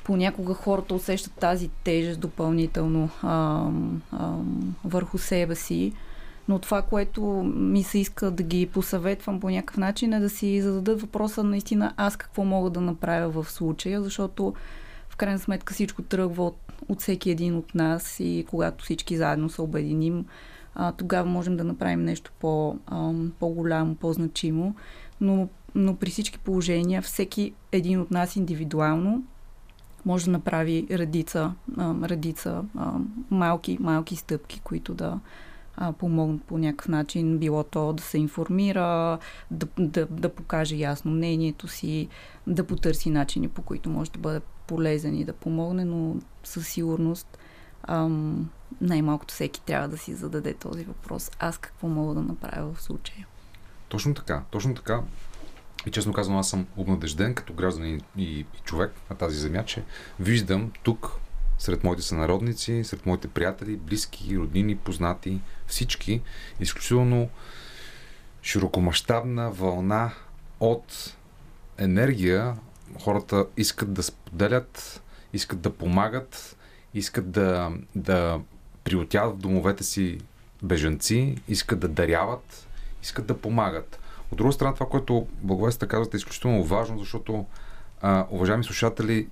понякога 0.09 0.53
хората 0.53 0.95
усещат 0.95 1.33
тази 1.33 1.69
тежест 1.83 2.19
допълнително 2.19 3.09
ам, 3.23 4.01
ам, 4.11 4.75
върху 4.85 5.17
себе 5.17 5.55
си. 5.55 5.93
Но 6.47 6.59
това, 6.59 6.81
което 6.81 7.21
ми 7.55 7.83
се 7.83 7.99
иска 7.99 8.31
да 8.31 8.43
ги 8.43 8.65
посъветвам 8.65 9.39
по 9.39 9.49
някакъв 9.49 9.77
начин 9.77 10.13
е 10.13 10.19
да 10.19 10.29
си 10.29 10.61
зададат 10.61 11.01
въпроса 11.01 11.43
наистина 11.43 11.93
аз 11.97 12.17
какво 12.17 12.43
мога 12.43 12.69
да 12.69 12.81
направя 12.81 13.43
в 13.43 13.51
случая, 13.51 14.01
защото 14.01 14.53
в 15.09 15.15
крайна 15.15 15.39
сметка 15.39 15.73
всичко 15.73 16.01
тръгва 16.01 16.45
от, 16.45 16.57
от 16.87 17.01
всеки 17.01 17.31
един 17.31 17.55
от 17.55 17.75
нас 17.75 18.19
и 18.19 18.45
когато 18.49 18.83
всички 18.83 19.17
заедно 19.17 19.49
се 19.49 19.61
обединим, 19.61 20.25
а, 20.75 20.91
тогава 20.91 21.29
можем 21.29 21.57
да 21.57 21.63
направим 21.63 22.03
нещо 22.03 22.31
по, 22.39 22.77
ам, 22.87 23.31
по-голямо, 23.39 23.95
по-значимо. 23.95 24.75
Но, 25.21 25.49
но 25.75 25.95
при 25.95 26.09
всички 26.09 26.39
положения 26.39 27.01
всеки 27.01 27.53
един 27.71 27.99
от 28.01 28.11
нас 28.11 28.35
индивидуално 28.35 29.23
може 30.05 30.25
да 30.25 30.31
направи 30.31 30.87
редица, 30.91 31.53
редица 32.03 32.63
малки, 33.29 33.77
малки 33.81 34.15
стъпки, 34.15 34.59
които 34.59 34.93
да 34.93 35.19
помогнат 35.97 36.43
по 36.43 36.57
някакъв 36.57 36.87
начин, 36.87 37.37
било 37.37 37.63
то 37.63 37.93
да 37.93 38.03
се 38.03 38.17
информира, 38.17 39.17
да, 39.51 39.67
да, 39.79 40.05
да 40.05 40.29
покаже 40.29 40.75
ясно 40.75 41.11
мнението 41.11 41.67
си, 41.67 42.07
да 42.47 42.63
потърси 42.63 43.09
начини, 43.09 43.47
по 43.47 43.61
които 43.61 43.89
може 43.89 44.11
да 44.11 44.19
бъде 44.19 44.41
полезен 44.67 45.15
и 45.15 45.25
да 45.25 45.33
помогне, 45.33 45.85
но 45.85 46.15
със 46.43 46.67
сигурност 46.67 47.37
ам, 47.83 48.49
най-малкото 48.81 49.33
всеки 49.33 49.61
трябва 49.61 49.87
да 49.87 49.97
си 49.97 50.13
зададе 50.13 50.53
този 50.53 50.83
въпрос. 50.83 51.31
Аз 51.39 51.57
какво 51.57 51.87
мога 51.87 52.13
да 52.13 52.21
направя 52.21 52.73
в 52.73 52.81
случая? 52.81 53.27
Точно 53.89 54.13
така, 54.13 54.43
точно 54.51 54.75
така. 54.75 55.01
И 55.85 55.91
честно 55.91 56.13
казвам, 56.13 56.37
аз 56.37 56.49
съм 56.49 56.67
обнадежден 56.77 57.35
като 57.35 57.53
гражданин 57.53 58.01
и, 58.17 58.39
и 58.39 58.45
човек 58.63 58.91
на 59.09 59.15
тази 59.15 59.37
земя, 59.37 59.65
че 59.65 59.83
виждам 60.19 60.71
тук, 60.83 61.11
сред 61.57 61.83
моите 61.83 62.01
сънародници, 62.01 62.83
сред 62.83 63.05
моите 63.05 63.27
приятели, 63.27 63.75
близки, 63.75 64.37
роднини, 64.37 64.77
познати, 64.77 65.41
всички, 65.67 66.21
изключително 66.59 67.29
широкомащабна 68.43 69.51
вълна 69.51 70.11
от 70.59 71.15
енергия. 71.77 72.55
Хората 73.01 73.45
искат 73.57 73.93
да 73.93 74.03
споделят, 74.03 75.01
искат 75.33 75.61
да 75.61 75.73
помагат, 75.73 76.57
искат 76.93 77.31
да, 77.31 77.71
да 77.95 78.39
приютяват 78.83 79.35
в 79.35 79.39
домовете 79.39 79.83
си 79.83 80.17
бежанци, 80.63 81.35
искат 81.47 81.79
да 81.79 81.87
даряват, 81.87 82.67
искат 83.03 83.25
да 83.25 83.37
помагат. 83.37 83.99
От 84.31 84.37
друга 84.37 84.53
страна, 84.53 84.73
това, 84.73 84.85
което 84.85 85.27
Благовеста 85.41 85.87
казвате, 85.87 86.17
е 86.17 86.19
изключително 86.19 86.63
важно, 86.63 86.99
защото, 86.99 87.45
а, 88.01 88.27
уважаеми 88.31 88.63
слушатели, 88.63 89.27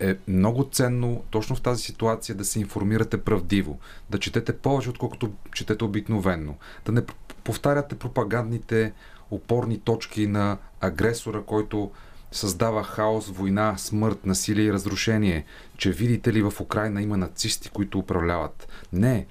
е 0.00 0.16
много 0.28 0.68
ценно 0.72 1.22
точно 1.30 1.56
в 1.56 1.62
тази 1.62 1.82
ситуация 1.82 2.34
да 2.34 2.44
се 2.44 2.60
информирате 2.60 3.20
правдиво, 3.20 3.78
да 4.10 4.18
четете 4.18 4.58
повече, 4.58 4.90
отколкото 4.90 5.32
четете 5.52 5.84
обикновенно, 5.84 6.56
да 6.84 6.92
не 6.92 7.02
повтаряте 7.44 7.98
пропагандните 7.98 8.92
опорни 9.30 9.80
точки 9.80 10.26
на 10.26 10.58
агресора, 10.80 11.42
който 11.42 11.90
създава 12.32 12.82
хаос, 12.82 13.28
война, 13.28 13.76
смърт, 13.76 14.26
насилие 14.26 14.64
и 14.64 14.72
разрушение, 14.72 15.44
че 15.76 15.90
видите 15.90 16.32
ли 16.32 16.42
в 16.42 16.60
Украина 16.60 17.02
има 17.02 17.16
нацисти, 17.16 17.70
които 17.70 17.98
управляват. 17.98 18.68
Не. 18.92 19.26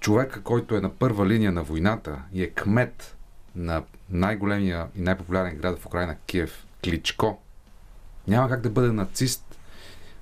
Човека, 0.00 0.42
който 0.42 0.76
е 0.76 0.80
на 0.80 0.90
първа 0.90 1.26
линия 1.26 1.52
на 1.52 1.62
войната 1.62 2.22
и 2.32 2.42
е 2.42 2.50
кмет 2.50 3.16
на 3.54 3.82
най-големия 4.10 4.86
и 4.96 5.00
най-популярен 5.00 5.56
град 5.56 5.78
в 5.78 5.86
Украина, 5.86 6.16
Киев, 6.26 6.66
Кличко, 6.84 7.38
няма 8.28 8.48
как 8.48 8.60
да 8.60 8.70
бъде 8.70 8.92
нацист, 8.92 9.58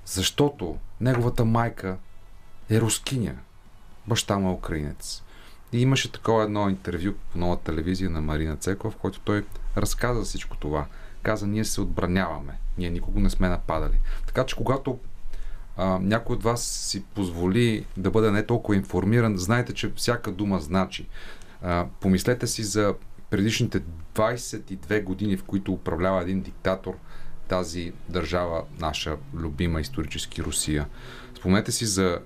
защото 0.05 0.79
неговата 1.01 1.45
майка 1.45 1.97
е 2.71 2.81
рускиня. 2.81 3.35
Баща 4.07 4.39
му 4.39 4.51
е 4.51 4.53
украинец. 4.53 5.23
И 5.73 5.81
имаше 5.81 6.13
такова 6.13 6.45
едно 6.45 6.69
интервю 6.69 7.15
по 7.33 7.39
нова 7.39 7.57
телевизия 7.57 8.11
на 8.11 8.21
Марина 8.21 8.57
Цекова, 8.57 8.91
в 8.91 8.97
който 8.97 9.21
той 9.21 9.47
разказа 9.77 10.23
всичко 10.23 10.57
това. 10.57 10.87
Каза, 11.23 11.47
ние 11.47 11.65
се 11.65 11.81
отбраняваме. 11.81 12.59
Ние 12.79 12.91
никого 12.91 13.21
не 13.21 13.31
сме 13.31 13.49
нападали. 13.49 14.01
Така 14.27 14.47
че 14.47 14.57
когато 14.57 14.99
а, 15.77 15.99
някой 16.03 16.37
от 16.37 16.43
вас 16.43 16.65
си 16.65 17.05
позволи 17.15 17.87
да 17.97 18.11
бъде 18.11 18.31
не 18.31 18.47
толкова 18.47 18.77
информиран, 18.77 19.37
знайте, 19.37 19.73
че 19.73 19.93
всяка 19.97 20.33
дума 20.33 20.61
значи. 20.61 21.07
А, 21.63 21.87
помислете 22.01 22.47
си 22.47 22.65
за 22.65 22.95
предишните 23.31 23.83
22 24.15 25.03
години, 25.03 25.37
в 25.37 25.45
които 25.45 25.73
управлява 25.73 26.23
един 26.23 26.41
диктатор 26.41 26.95
тази 27.49 27.93
държава, 28.09 28.63
наша 28.81 29.17
любима 29.35 29.81
исторически 29.81 30.43
Русия. 30.43 30.87
Спомнете 31.37 31.73
си 31.73 31.87
за 31.87 32.19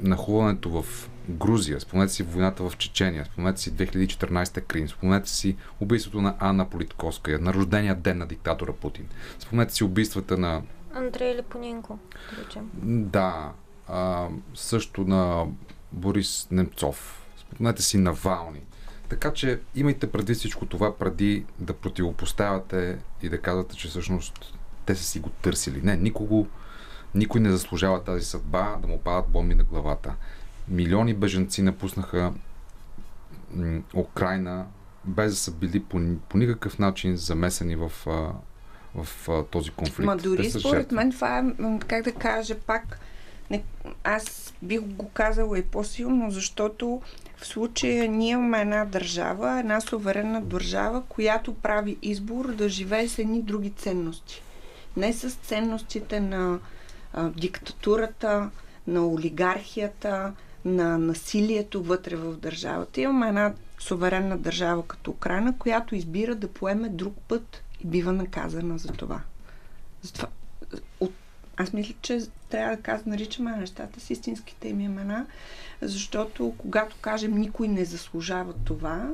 нахлуването 0.00 0.82
в 0.82 1.10
Грузия, 1.28 1.80
спомнете 1.80 2.12
си 2.12 2.22
войната 2.22 2.70
в 2.70 2.76
Чечения, 2.76 3.24
спомнете 3.24 3.60
си 3.60 3.72
2014 3.72 4.60
Крим, 4.60 4.88
спомнете 4.88 5.30
си 5.30 5.56
убийството 5.80 6.20
на 6.20 6.34
Анна 6.38 6.70
Политковская, 6.70 7.38
на 7.38 7.54
рождения 7.54 7.94
ден 7.94 8.18
на 8.18 8.26
диктатора 8.26 8.72
Путин. 8.72 9.06
Спомнете 9.38 9.74
си 9.74 9.84
убийствата 9.84 10.38
на 10.38 10.62
Андрей 10.98 11.36
Лепоненко, 11.36 11.98
да 12.30 12.44
речем. 12.44 12.70
да, 12.84 13.52
а, 13.88 14.28
също 14.54 15.04
на 15.04 15.46
Борис 15.92 16.48
Немцов. 16.50 17.22
Спомнете 17.36 17.82
си 17.82 17.98
Навални. 17.98 18.60
Така 19.08 19.32
че 19.32 19.60
имайте 19.74 20.12
преди 20.12 20.34
всичко 20.34 20.66
това, 20.66 20.96
преди 20.96 21.44
да 21.58 21.72
противопоставяте 21.72 22.98
и 23.22 23.28
да 23.28 23.40
казвате, 23.40 23.76
че 23.76 23.88
всъщност 23.88 24.54
те 24.86 24.94
са 24.94 25.04
си 25.04 25.20
го 25.20 25.28
търсили. 25.28 25.82
Не, 25.82 25.96
никого, 25.96 26.46
никой 27.14 27.40
не 27.40 27.50
заслужава 27.50 28.04
тази 28.04 28.24
съдба 28.24 28.76
да 28.82 28.88
му 28.88 29.00
падат 29.00 29.30
бомби 29.30 29.54
на 29.54 29.64
главата. 29.64 30.14
Милиони 30.68 31.14
беженци 31.14 31.62
напуснаха 31.62 32.32
Украина, 33.94 34.66
без 35.04 35.32
да 35.32 35.36
са 35.36 35.50
били 35.50 35.82
по, 35.82 36.00
по 36.28 36.38
никакъв 36.38 36.78
начин 36.78 37.16
замесени 37.16 37.76
в, 37.76 37.92
а, 38.06 38.32
в 39.04 39.28
а, 39.28 39.42
този 39.44 39.70
конфликт. 39.70 40.06
Ма 40.06 40.16
дори 40.16 40.50
според 40.50 40.80
жертви. 40.80 40.96
мен 40.96 41.12
това 41.12 41.38
е, 41.38 41.78
как 41.86 42.04
да 42.04 42.12
кажа 42.12 42.54
пак, 42.54 43.00
не, 43.50 43.62
аз 44.04 44.54
бих 44.62 44.80
го 44.80 45.08
казала 45.08 45.58
и 45.58 45.62
по-силно, 45.62 46.30
защото 46.30 47.02
в 47.36 47.46
случая 47.46 48.08
ние 48.08 48.30
имаме 48.30 48.60
една 48.60 48.84
държава, 48.84 49.58
една 49.58 49.80
суверенна 49.80 50.40
държава, 50.40 51.02
която 51.08 51.54
прави 51.54 51.96
избор 52.02 52.52
да 52.52 52.68
живее 52.68 53.08
с 53.08 53.18
едни 53.18 53.42
други 53.42 53.70
ценности. 53.70 54.42
Не 54.96 55.12
с 55.12 55.30
ценностите 55.30 56.20
на 56.20 56.58
а, 57.12 57.28
диктатурата, 57.28 58.50
на 58.86 59.06
олигархията, 59.06 60.32
на 60.64 60.98
насилието 60.98 61.82
вътре 61.82 62.16
в 62.16 62.36
държавата. 62.36 63.00
Имаме 63.00 63.28
една 63.28 63.52
суверенна 63.78 64.38
държава 64.38 64.86
като 64.86 65.10
Украина, 65.10 65.58
която 65.58 65.94
избира 65.94 66.34
да 66.34 66.48
поеме 66.48 66.88
друг 66.88 67.14
път 67.28 67.62
и 67.80 67.86
бива 67.86 68.12
наказана 68.12 68.78
за 68.78 68.88
това. 68.88 69.20
Затова 70.02 70.28
от, 71.00 71.12
аз 71.56 71.72
мисля, 71.72 71.94
че 72.02 72.20
трябва 72.48 72.76
да 72.76 72.82
казвам, 72.82 73.10
наричаме 73.10 73.56
нещата 73.56 74.00
с 74.00 74.10
истинските 74.10 74.68
им 74.68 74.80
имена, 74.80 75.26
защото 75.80 76.54
когато 76.58 76.96
кажем 77.00 77.34
никой 77.34 77.68
не 77.68 77.84
заслужава 77.84 78.52
това, 78.52 79.10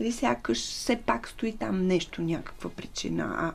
нали, 0.00 0.12
сякаш 0.12 0.58
все 0.58 0.96
пак 0.96 1.28
стои 1.28 1.56
там 1.56 1.86
нещо, 1.86 2.22
някаква 2.22 2.70
причина. 2.70 3.34
А 3.38 3.52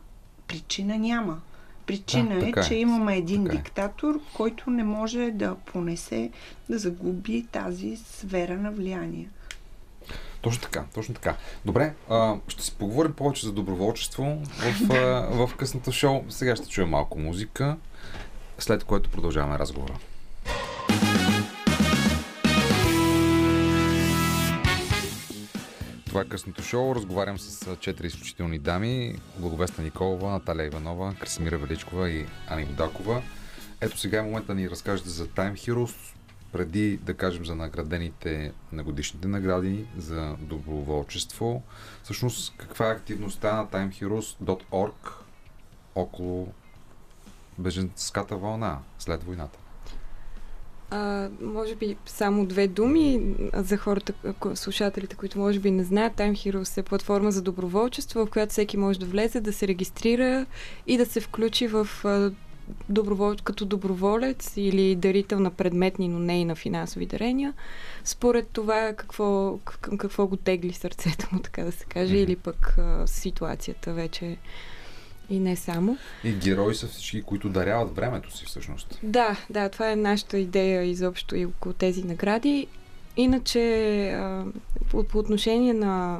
причина 0.47 0.97
няма. 0.97 1.41
Причина 1.85 2.39
Да, 2.39 2.45
е, 2.45 2.49
е. 2.49 2.63
че 2.67 2.75
имаме 2.75 3.17
един 3.17 3.43
Така 3.43 3.55
е. 3.55 3.57
диктатор, 3.57 4.19
който 4.33 4.69
не 4.69 4.83
може 4.83 5.31
да 5.31 5.55
понесе, 5.55 6.31
да 6.69 6.77
загуби 6.77 7.47
тази 7.51 7.95
сфера 7.95 8.57
на 8.57 8.71
влияние. 8.71 9.29
Точно 10.43 10.61
така, 10.61 10.85
точно 10.93 11.15
така. 11.15 11.35
Добре, 11.65 11.93
а, 12.09 12.35
ще 12.47 12.63
си 12.63 12.75
поговорим 12.79 13.13
повече 13.13 13.45
за 13.45 13.51
доброволчество 13.51 14.41
в, 14.45 15.47
в 15.47 15.55
късното 15.55 15.91
шоу. 15.91 16.23
Сега 16.29 16.55
ще 16.55 16.67
чуем 16.67 16.89
малко 16.89 17.19
музика, 17.19 17.77
след 18.59 18.83
което 18.83 19.09
продължаваме 19.09 19.59
разговора. 19.59 19.93
Това 26.05 26.21
е 26.21 26.25
късното 26.25 26.63
шоу. 26.63 26.95
Разговарям 26.95 27.39
с 27.39 27.75
четири 27.75 28.07
изключителни 28.07 28.59
дами. 28.59 29.15
Благовеста 29.37 29.81
Николова, 29.81 30.31
Наталия 30.31 30.65
Иванова, 30.65 31.13
Красимира 31.19 31.57
Величкова 31.57 32.09
и 32.09 32.25
Ани 32.47 32.63
Водакова. 32.63 33.21
Ето 33.81 33.99
сега 33.99 34.19
е 34.19 34.21
момента 34.21 34.47
да 34.47 34.53
ни 34.53 34.69
разкажете 34.69 35.09
за 35.09 35.27
Time 35.27 35.53
Heroes, 35.53 35.95
преди 36.53 36.97
да 36.97 37.13
кажем 37.13 37.45
за 37.45 37.55
наградените 37.55 38.51
на 38.71 38.83
годишните 38.83 39.27
награди 39.27 39.85
за 39.97 40.35
доброволчество. 40.39 41.63
Всъщност, 42.03 42.53
каква 42.57 42.87
е 42.87 42.91
активността 42.91 43.55
на 43.55 43.67
timeheroes.org 43.67 45.11
около 45.95 46.53
беженската 47.57 48.37
вълна 48.37 48.79
след 48.99 49.23
войната? 49.23 49.59
А, 50.89 51.29
може 51.41 51.75
би 51.75 51.95
само 52.05 52.45
две 52.45 52.67
думи 52.67 53.35
за 53.53 53.77
хората, 53.77 54.13
слушателите, 54.55 55.15
които 55.15 55.39
може 55.39 55.59
би 55.59 55.71
не 55.71 55.83
знаят. 55.83 56.13
Time 56.13 56.31
Heroes 56.31 56.77
е 56.77 56.83
платформа 56.83 57.31
за 57.31 57.41
доброволчество, 57.41 58.25
в 58.25 58.29
която 58.29 58.51
всеки 58.51 58.77
може 58.77 58.99
да 58.99 59.05
влезе, 59.05 59.41
да 59.41 59.53
се 59.53 59.67
регистрира 59.67 60.45
и 60.87 60.97
да 60.97 61.05
се 61.05 61.21
включи 61.21 61.67
в 61.67 61.87
добровол... 62.89 63.35
като 63.43 63.65
доброволец 63.65 64.53
или 64.57 64.95
дарител 64.95 65.39
на 65.39 65.51
предметни, 65.51 66.07
но 66.07 66.19
не 66.19 66.41
и 66.41 66.45
на 66.45 66.55
финансови 66.55 67.05
дарения. 67.05 67.53
Според 68.03 68.47
това 68.47 68.93
какво, 68.97 69.57
към 69.81 69.97
какво 69.97 70.27
го 70.27 70.37
тегли 70.37 70.73
сърцето 70.73 71.27
му, 71.31 71.39
така 71.39 71.63
да 71.63 71.71
се 71.71 71.85
каже, 71.85 72.15
или 72.15 72.35
пък 72.35 72.75
а, 72.77 73.07
ситуацията 73.07 73.93
вече 73.93 74.37
и 75.29 75.39
не 75.39 75.55
само. 75.55 75.97
И 76.23 76.31
герои 76.31 76.75
са 76.75 76.87
всички, 76.87 77.21
които 77.21 77.49
даряват 77.49 77.95
времето 77.95 78.37
си 78.37 78.45
всъщност. 78.45 78.99
Да, 79.03 79.37
да, 79.49 79.69
това 79.69 79.91
е 79.91 79.95
нашата 79.95 80.37
идея 80.37 80.83
изобщо 80.83 81.35
и 81.35 81.45
около 81.45 81.73
тези 81.73 82.03
награди. 82.03 82.67
Иначе, 83.17 84.09
а, 84.09 84.45
по, 84.89 85.03
по 85.03 85.17
отношение 85.17 85.73
на, 85.73 86.19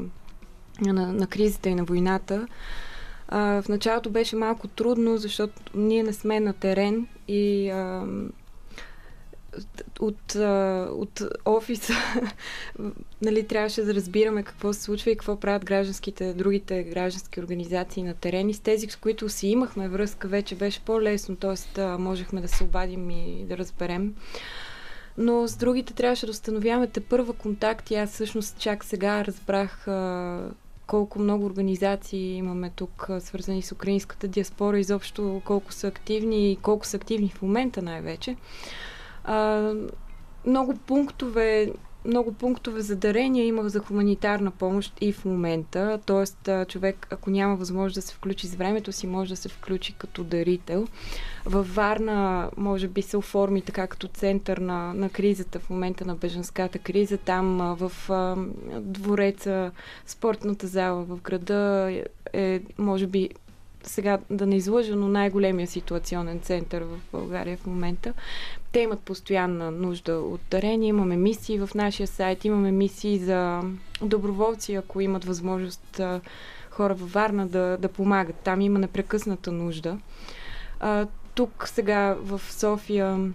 на, 0.82 1.14
на 1.14 1.28
кризата 1.28 1.70
и 1.70 1.76
на 1.76 1.84
войната, 1.84 2.48
а, 3.36 3.62
в 3.62 3.70
началото 3.70 4.10
беше 4.10 4.36
малко 4.36 4.68
трудно, 4.68 5.18
защото 5.18 5.62
ние 5.76 6.04
не 6.04 6.14
сме 6.14 6.40
на 6.40 6.54
терен 6.54 7.08
и 7.28 7.70
а, 7.70 8.06
от, 10.00 10.36
а, 10.36 10.88
от 10.92 11.22
офиса 11.46 11.94
нали, 13.22 13.48
трябваше 13.48 13.82
да 13.82 13.94
разбираме 13.94 14.44
какво 14.44 14.74
се 14.74 14.82
случва 14.82 15.12
и 15.12 15.16
какво 15.16 15.40
правят 15.40 15.66
гражданските, 15.66 16.34
другите 16.34 16.84
граждански 16.84 17.40
организации 17.40 18.04
на 18.04 18.14
терен 18.14 18.50
и 18.50 18.54
с 18.54 18.60
тези, 18.60 18.88
с 18.90 18.96
които 18.96 19.30
си 19.30 19.48
имахме 19.48 19.90
връзка, 19.90 20.28
вече 20.28 20.56
беше 20.56 20.80
по-лесно, 20.80 21.36
т.е. 21.36 21.82
можехме 21.82 22.42
да 22.42 22.48
се 22.48 22.64
обадим 22.64 23.10
и 23.10 23.46
да 23.50 23.58
разберем. 23.58 24.14
Но 25.18 25.48
с 25.48 25.56
другите 25.56 25.94
трябваше 25.94 26.26
да 26.26 26.32
установяваме 26.32 26.88
те 26.88 27.00
първа 27.00 27.34
контакт 27.34 27.92
и 27.92 27.96
аз 27.96 28.12
всъщност 28.12 28.60
чак 28.60 28.84
сега 28.84 29.26
разбрах 29.26 29.88
а, 29.88 30.50
колко 30.88 31.20
много 31.20 31.46
организации 31.46 32.36
имаме 32.36 32.70
тук, 32.70 33.10
свързани 33.20 33.62
с 33.62 33.72
украинската 33.72 34.28
диаспора, 34.28 34.80
изобщо 34.80 35.42
колко 35.46 35.74
са 35.74 35.88
активни 35.88 36.52
и 36.52 36.56
колко 36.56 36.86
са 36.86 36.98
активни 36.98 37.30
в 37.30 37.42
момента 37.42 37.82
най-вече. 37.82 38.36
А, 39.24 39.72
много 40.46 40.78
пунктове 40.78 41.74
много 42.06 42.34
пунктове 42.34 42.82
за 42.82 42.96
дарения 42.96 43.46
има 43.46 43.70
за 43.70 43.80
хуманитарна 43.80 44.52
помощ 44.52 44.94
и 45.02 45.14
в 45.14 45.26
момента. 45.26 46.00
Тоест, 46.06 46.50
човек, 46.68 47.08
ако 47.10 47.30
няма 47.30 47.56
възможност 47.56 47.96
да 47.96 48.02
се 48.02 48.14
включи 48.14 48.48
с 48.48 48.56
времето 48.56 48.92
си, 48.92 49.08
може 49.08 49.30
да 49.30 49.36
се 49.36 49.50
включи 49.50 49.94
като 49.94 50.24
дарител. 50.24 50.88
Във 51.46 51.76
Варна, 51.76 52.50
може 52.58 52.88
би, 52.88 53.02
се 53.02 53.18
оформи 53.18 53.62
така 53.62 53.88
като 53.88 54.08
център 54.08 54.58
на, 54.58 54.94
на 54.94 55.10
кризата 55.10 55.60
в 55.60 55.70
момента 55.70 56.06
на 56.06 56.16
беженската 56.16 56.80
криза. 56.80 57.18
Там 57.18 57.76
в 57.80 58.10
а, 58.10 58.36
двореца, 58.82 59.72
спортната 60.06 60.68
зала 60.68 61.04
в 61.04 61.22
града 61.22 61.92
е, 62.34 62.62
може 62.78 63.08
би, 63.08 63.30
сега 63.84 64.20
да 64.30 64.46
не 64.46 64.56
излъжа, 64.56 64.96
но 64.96 65.08
най-големия 65.08 65.68
ситуационен 65.68 66.40
център 66.40 66.82
в 66.82 66.98
България 67.12 67.58
в 67.58 67.66
момента. 67.66 68.14
Те 68.74 68.80
имат 68.80 69.00
постоянна 69.00 69.72
нужда 69.72 70.18
от 70.20 70.42
дарения. 70.52 70.88
Имаме 70.90 71.18
мисии 71.18 71.60
в 71.60 71.70
нашия 71.76 72.08
сайт, 72.08 72.46
имаме 72.46 72.72
мисии 72.72 73.20
за 73.20 73.62
доброволци, 74.02 74.74
ако 74.74 75.02
имат 75.02 75.26
възможност 75.26 76.02
хора 76.70 76.94
във 76.94 77.14
Варна 77.14 77.48
да, 77.48 77.78
да 77.80 77.88
помагат. 77.88 78.36
Там 78.36 78.62
има 78.62 78.80
непрекъсната 78.80 79.52
нужда. 79.52 79.98
А, 80.80 81.08
тук 81.36 81.68
сега 81.68 82.16
в 82.20 82.42
София 82.50 83.34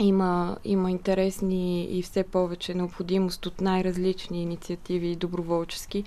има, 0.00 0.56
има 0.64 0.90
интересни 0.90 1.84
и 1.98 2.02
все 2.02 2.22
повече 2.22 2.74
необходимост 2.74 3.46
от 3.46 3.60
най-различни 3.60 4.42
инициативи 4.42 5.16
доброволчески. 5.16 6.04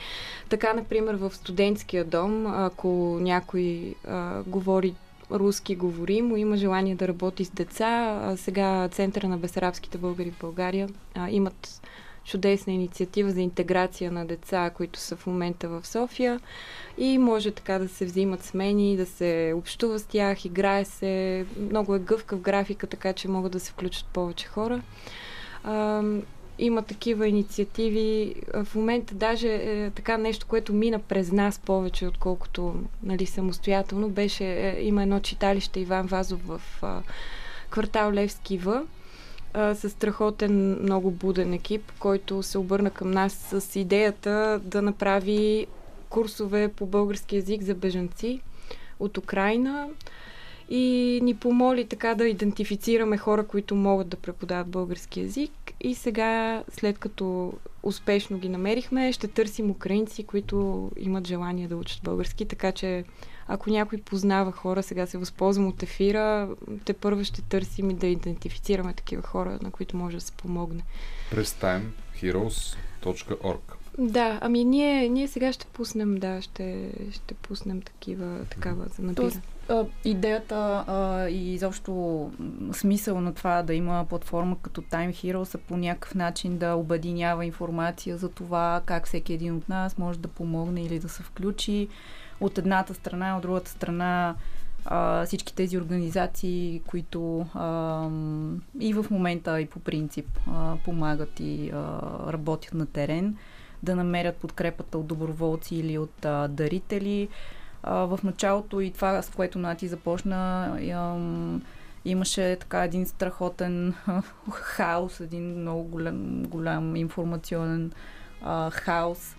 Така, 0.49 0.73
например, 0.73 1.15
в 1.15 1.32
студентския 1.36 2.06
дом, 2.06 2.47
ако 2.47 3.17
някой 3.21 3.95
а, 4.08 4.43
говори 4.47 4.95
руски 5.32 5.76
говорим, 5.76 6.38
има 6.38 6.58
желание 6.58 6.96
да 6.96 7.08
работи 7.08 7.46
с 7.46 7.50
деца. 7.50 8.20
Сега 8.38 8.90
Центъра 8.92 9.28
на 9.28 9.38
бесарабските 9.38 9.98
българи 9.98 10.32
в 10.32 10.40
България 10.40 10.90
а, 11.16 11.30
имат 11.30 11.82
чудесна 12.26 12.74
инициатива 12.74 13.32
за 13.32 13.42
интеграция 13.42 14.12
на 14.12 14.26
деца, 14.26 14.70
които 14.70 15.00
са 15.00 15.16
в 15.16 15.28
момента 15.28 15.70
в 15.70 15.88
София 15.88 16.40
и 16.98 17.18
може 17.18 17.52
така 17.52 17.80
да 17.80 17.88
се 17.88 18.06
взимат 18.06 18.44
смени, 18.44 18.98
да 18.98 19.06
се 19.06 19.54
общува 19.56 20.00
с 20.00 20.06
тях, 20.06 20.46
играе 20.46 20.86
се. 20.86 21.46
Много 21.60 21.96
е 21.96 22.00
гъвкав 22.00 22.40
графика, 22.40 22.88
така 22.88 23.14
че 23.14 23.28
могат 23.28 23.52
да 23.52 23.60
се 23.60 23.72
включат 23.72 24.06
повече 24.06 24.48
хора. 24.48 24.82
А, 25.64 26.04
има 26.60 26.82
такива 26.82 27.28
инициативи. 27.28 28.36
В 28.54 28.76
момента 28.76 29.16
даже 29.16 29.48
е, 29.48 29.92
така 29.92 30.18
нещо, 30.18 30.46
което 30.50 30.74
мина 30.74 31.00
през 31.00 31.32
нас 31.32 31.60
повече, 31.60 32.08
отколкото 32.08 32.76
нали, 33.04 33.26
самостоятелно, 33.26 34.10
беше, 34.10 34.46
е, 34.46 34.78
има 34.82 35.02
едно 35.04 35.20
читалище 35.20 35.80
Иван 35.80 36.08
Вазов 36.08 36.42
в 36.48 36.62
а, 36.82 37.02
квартал 37.70 38.12
Левски 38.12 38.58
В 38.58 38.84
с 39.56 39.89
страхотен, 39.89 40.80
много 40.82 41.12
буден 41.12 41.54
екип, 41.54 41.92
който 42.00 42.44
се 42.44 42.58
обърна 42.58 42.89
към 42.89 43.12
нас 43.12 43.34
с 43.34 43.80
идеята 43.80 44.62
да 44.63 44.82
направи 44.82 45.68
курсове 46.10 46.68
по 46.68 46.86
български 46.86 47.36
язик 47.36 47.63
за 47.63 47.76
бежанци 47.76 48.39
от 49.00 49.18
Украина 49.18 49.88
и 50.76 51.20
ни 51.24 51.36
помоли 51.36 51.86
така 51.86 52.16
да 52.16 52.28
идентифицираме 52.28 53.18
хора, 53.18 53.48
които 53.48 53.76
могат 53.76 54.08
да 54.08 54.18
преподават 54.18 54.68
български 54.68 55.22
язик. 55.22 55.52
И 55.82 55.96
сега, 55.96 56.64
след 56.72 56.98
като 56.98 57.54
успешно 57.84 58.38
ги 58.38 58.50
намерихме, 58.50 59.12
ще 59.12 59.28
търсим 59.28 59.72
украинци, 59.72 60.24
които 60.24 60.90
имат 60.98 61.28
желание 61.28 61.68
да 61.68 61.78
учат 61.78 62.04
български, 62.04 62.46
така 62.46 62.72
че 62.72 63.04
ако 63.48 63.70
някой 63.70 64.02
познава 64.02 64.52
хора, 64.52 64.84
сега 64.84 65.06
се 65.06 65.18
възползвам 65.18 65.68
от 65.68 65.84
ефира, 65.84 66.50
те 66.86 66.94
първо 66.94 67.24
ще 67.24 67.42
търсим 67.42 67.90
и 67.90 67.94
да 67.94 68.08
идентифицираме 68.08 68.94
такива 68.94 69.22
хора, 69.22 69.60
на 69.62 69.72
които 69.72 69.98
може 69.98 70.18
да 70.18 70.22
се 70.22 70.32
помогне. 70.32 70.84
През 71.32 71.54
timeheroes.org 71.54 73.83
Да, 73.98 74.40
ами 74.42 74.64
ние, 74.64 75.10
ние 75.10 75.28
сега 75.28 75.54
ще 75.54 75.66
пуснем, 75.66 76.16
да, 76.16 76.42
ще, 76.42 76.92
ще 77.12 77.34
пуснем 77.34 77.82
такива, 77.82 78.46
такава 78.50 78.86
за 78.96 79.04
набиране. 79.04 79.32
Тоест, 79.32 79.42
а, 79.70 79.86
идеята 80.06 80.84
а, 80.88 81.30
и 81.30 81.54
изобщо 81.54 82.32
смисъл 82.72 83.22
на 83.22 83.34
това 83.34 83.64
да 83.64 83.74
има 83.74 84.06
платформа 84.10 84.58
като 84.62 84.82
Time 84.82 85.10
Heroes 85.10 85.56
е 85.56 85.58
по 85.58 85.78
някакъв 85.78 86.16
начин 86.16 86.58
да 86.58 86.74
обединява 86.74 87.46
информация 87.46 88.18
за 88.18 88.30
това 88.30 88.82
как 88.86 89.08
всеки 89.08 89.34
един 89.34 89.56
от 89.56 89.70
нас 89.70 89.98
може 89.98 90.20
да 90.20 90.28
помогне 90.28 90.84
или 90.84 91.00
да 91.00 91.10
се 91.10 91.24
включи 91.24 91.88
от 92.42 92.58
едната 92.58 92.94
страна, 92.94 93.38
от 93.38 93.42
другата 93.42 93.72
страна 93.72 94.36
а, 94.86 95.26
всички 95.26 95.56
тези 95.56 95.78
организации, 95.78 96.82
които 96.88 97.46
а, 97.54 98.08
и 98.80 98.94
в 98.94 99.06
момента 99.12 99.62
и 99.62 99.66
по 99.66 99.80
принцип 99.80 100.40
а, 100.48 100.76
помагат 100.86 101.40
и 101.40 101.70
а, 101.74 102.00
работят 102.34 102.74
на 102.74 102.86
терен, 102.86 103.36
да 103.84 103.96
намерят 103.96 104.36
подкрепата 104.36 104.98
от 104.98 105.08
доброволци 105.08 105.76
или 105.76 105.98
от 105.98 106.26
а, 106.26 106.48
дарители. 106.48 107.28
А, 107.84 107.96
в 107.96 108.19
началото 108.24 108.82
и 108.82 108.91
това, 108.91 109.22
с 109.22 109.30
което 109.30 109.60
Нати 109.60 109.88
започна, 109.88 110.65
а, 110.93 111.17
имаше 112.06 112.58
така 112.60 112.84
един 112.84 113.06
страхотен 113.06 113.93
хаос, 114.52 115.19
един 115.19 115.60
много 115.60 115.84
голям, 115.84 116.43
голям 116.43 116.96
информационен 116.96 117.91
а, 118.41 118.69
хаос. 118.69 119.36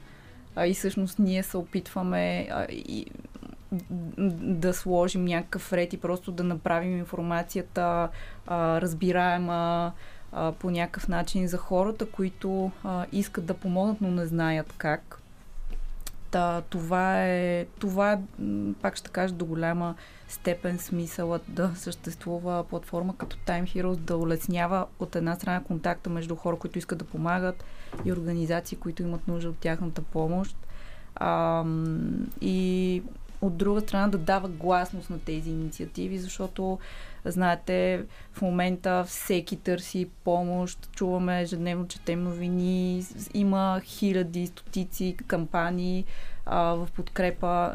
А, 0.57 0.67
и 0.67 0.75
всъщност 0.75 1.19
ние 1.19 1.43
се 1.43 1.57
опитваме 1.57 2.49
а, 2.51 2.67
и, 2.71 3.07
да 4.39 4.75
сложим 4.75 5.25
някакъв 5.25 5.73
ред 5.73 5.93
и 5.93 6.01
просто 6.01 6.33
да 6.33 6.45
направим 6.45 6.99
информацията 6.99 8.09
а, 8.47 8.81
разбираема 8.81 9.93
по 10.59 10.71
някакъв 10.71 11.09
начин 11.09 11.49
за 11.49 11.57
хората, 11.57 12.07
които 12.07 12.71
а, 12.85 13.07
искат 13.13 13.47
да 13.47 13.55
помогнат, 13.55 14.01
но 14.01 14.11
не 14.11 14.27
знаят 14.27 14.75
как. 14.79 15.19
Та, 16.31 16.63
това 16.71 17.25
е, 17.25 17.67
това 17.79 18.13
е, 18.13 18.19
пак 18.83 18.97
ще 18.97 19.11
кажа, 19.11 19.35
до 19.35 19.45
голяма 19.45 19.95
степен 20.29 20.79
смисълът 20.79 21.43
да 21.49 21.71
съществува 21.75 22.65
платформа 22.65 23.17
като 23.17 23.37
Time 23.37 23.65
Heroes, 23.65 23.97
да 23.97 24.17
улеснява 24.17 24.87
от 24.99 25.17
една 25.17 25.35
страна 25.37 25.65
контакта 25.65 26.11
между 26.11 26.37
хора, 26.37 26.57
които 26.57 26.79
искат 26.79 26.99
да 26.99 27.05
помагат 27.05 27.65
и 28.05 28.13
организации, 28.13 28.79
които 28.79 29.03
имат 29.03 29.29
нужда 29.29 29.49
от 29.49 29.59
тяхната 29.59 30.03
помощ. 30.03 30.57
А, 31.17 31.65
и 32.41 33.03
от 33.41 33.57
друга 33.57 33.81
страна 33.81 34.09
да 34.09 34.19
дава 34.19 34.49
гласност 34.49 35.11
на 35.11 35.19
тези 35.19 35.51
инициативи, 35.51 36.19
защото 36.19 36.79
знаете, 37.31 38.05
в 38.33 38.43
момента 38.43 39.05
всеки 39.05 39.57
търси 39.57 40.09
помощ, 40.25 40.91
чуваме 40.93 41.43
ежедневно, 41.43 41.89
четем 41.89 42.23
новини, 42.23 43.05
има 43.35 43.81
хиляди, 43.85 44.47
стотици 44.47 45.17
кампании 45.27 46.05
а, 46.47 46.75
в 46.75 46.89
подкрепа, 46.97 47.73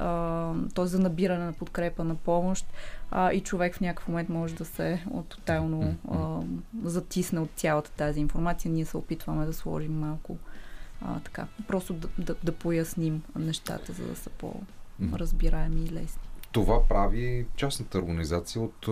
т.е. 0.75 0.85
за 0.85 0.99
набиране 0.99 1.45
на 1.45 1.53
подкрепа 1.53 2.03
на 2.03 2.15
помощ 2.15 2.65
а, 3.12 3.33
и 3.33 3.41
човек 3.41 3.75
в 3.75 3.81
някакъв 3.81 4.07
момент 4.07 4.29
може 4.29 4.55
да 4.55 4.65
се 4.65 5.03
от, 5.12 5.27
тотално 5.27 5.95
затисне 6.83 7.39
от 7.39 7.49
цялата 7.55 7.91
тази 7.91 8.19
информация. 8.19 8.71
Ние 8.71 8.85
се 8.85 8.97
опитваме 8.97 9.45
да 9.45 9.53
сложим 9.53 9.99
малко 9.99 10.38
а, 11.01 11.19
така, 11.19 11.47
просто 11.67 11.93
да, 11.93 12.07
да, 12.17 12.35
да 12.43 12.51
поясним 12.51 13.23
нещата, 13.35 13.93
за 13.93 14.07
да 14.07 14.15
са 14.15 14.29
по 14.29 14.53
разбираеми 15.13 15.81
и 15.81 15.91
лесни. 15.91 16.21
Това 16.51 16.88
прави 16.88 17.45
частната 17.55 17.97
организация 17.97 18.62
от 18.62 18.88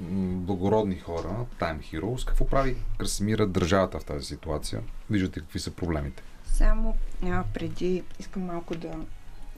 благородни 0.00 0.98
хора, 0.98 1.46
Time 1.60 1.80
Heroes. 1.80 2.26
Какво 2.26 2.46
прави 2.46 2.76
Красимира 2.98 3.46
държавата 3.46 3.98
в 3.98 4.04
тази 4.04 4.26
ситуация? 4.26 4.82
Виждате 5.10 5.40
какви 5.40 5.58
са 5.58 5.70
проблемите? 5.70 6.22
Само 6.44 6.96
а, 7.24 7.44
преди 7.54 8.02
искам 8.18 8.42
малко 8.42 8.74
да 8.74 8.90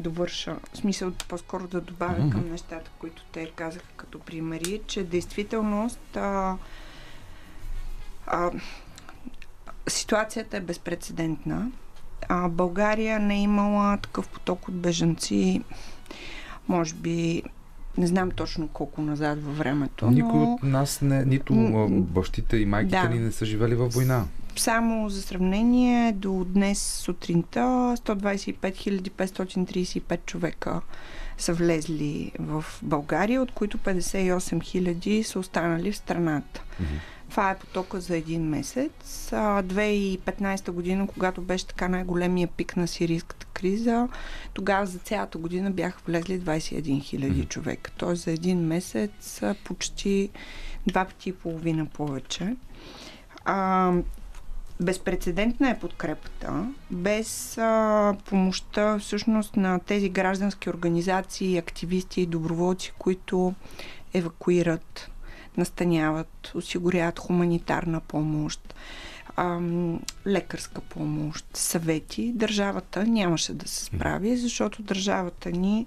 довърша, 0.01 0.57
в 0.73 0.77
смисъл 0.77 1.13
по-скоро 1.29 1.69
да 1.69 1.81
добавя 1.81 2.21
mm-hmm. 2.21 2.33
към 2.33 2.51
нещата, 2.51 2.91
които 2.99 3.25
те 3.33 3.51
казаха 3.51 3.87
като 3.97 4.21
примери, 4.21 4.81
че 4.87 5.05
действителност 5.05 6.17
а, 6.17 6.57
а, 8.27 8.51
ситуацията 9.89 10.57
е 10.57 10.61
безпредседентна. 10.61 11.71
А, 12.29 12.49
България 12.49 13.21
не 13.21 13.35
е 13.35 13.43
имала 13.43 13.97
такъв 13.97 14.29
поток 14.29 14.69
от 14.69 14.75
бежанци, 14.75 15.63
може 16.69 16.95
би 16.95 17.43
не 17.99 18.07
знам 18.07 18.31
точно 18.31 18.69
колко 18.69 19.03
назад 19.03 19.45
във 19.45 19.59
времето. 19.59 20.11
Никой 20.11 20.41
но... 20.41 20.53
от 20.53 20.63
нас, 20.63 21.01
не, 21.01 21.25
нито 21.25 21.55
бащите 21.91 22.57
и 22.57 22.67
майките 22.67 23.03
да. 23.03 23.09
ни 23.09 23.19
не 23.19 23.33
са 23.33 23.45
живели 23.45 23.75
във 23.75 23.93
война. 23.93 24.25
Само 24.57 25.11
за 25.11 25.23
сравнение, 25.23 26.13
до 26.13 26.45
днес 26.49 26.79
сутринта 26.79 27.61
125 27.61 29.11
535 29.11 30.19
човека 30.27 30.81
са 31.39 31.53
влезли 31.53 32.33
в 32.39 32.65
България, 32.83 33.43
от 33.43 33.53
които 33.53 33.79
58 33.79 34.33
000 34.59 35.23
са 35.23 35.39
останали 35.39 35.93
в 35.93 35.97
страната. 35.97 36.63
Mm-hmm. 36.83 36.85
Това 37.31 37.51
е 37.51 37.59
потока 37.59 38.01
за 38.01 38.17
един 38.17 38.43
месец. 38.43 39.31
2015 39.31 40.71
година, 40.71 41.07
когато 41.07 41.43
беше 41.43 41.67
така 41.67 41.89
най-големия 41.89 42.49
пик 42.49 42.77
на 42.77 42.89
сирийската 42.89 43.47
криза, 43.47 44.09
тогава 44.53 44.87
за 44.87 44.99
цялата 44.99 45.39
година 45.39 45.71
бяха 45.71 46.01
влезли 46.07 46.41
21 46.41 46.83
000 46.83 47.49
човека. 47.49 47.91
Тоест 47.97 48.23
за 48.23 48.31
един 48.31 48.59
месец 48.59 49.43
почти 49.65 50.31
два 50.87 51.05
пъти 51.05 51.29
и 51.29 51.33
половина 51.33 51.87
повече. 51.87 52.57
А, 53.45 53.93
безпредседентна 54.81 55.71
е 55.71 55.79
подкрепата. 55.79 56.67
Без 56.91 57.59
а, 57.59 58.17
помощта 58.25 58.99
всъщност 58.99 59.57
на 59.57 59.79
тези 59.79 60.09
граждански 60.09 60.71
организации, 60.71 61.59
активисти 61.59 62.21
и 62.21 62.27
доброволци, 62.27 62.93
които 62.99 63.55
евакуират 64.15 65.11
настаняват, 65.57 66.53
осигуряват 66.55 67.19
хуманитарна 67.19 68.01
помощ, 68.01 68.75
лекарска 70.27 70.81
помощ, 70.81 71.47
съвети, 71.55 72.33
държавата 72.33 73.07
нямаше 73.07 73.55
да 73.55 73.69
се 73.69 73.85
справи, 73.85 74.37
защото 74.37 74.83
държавата 74.83 75.51
ни, 75.51 75.87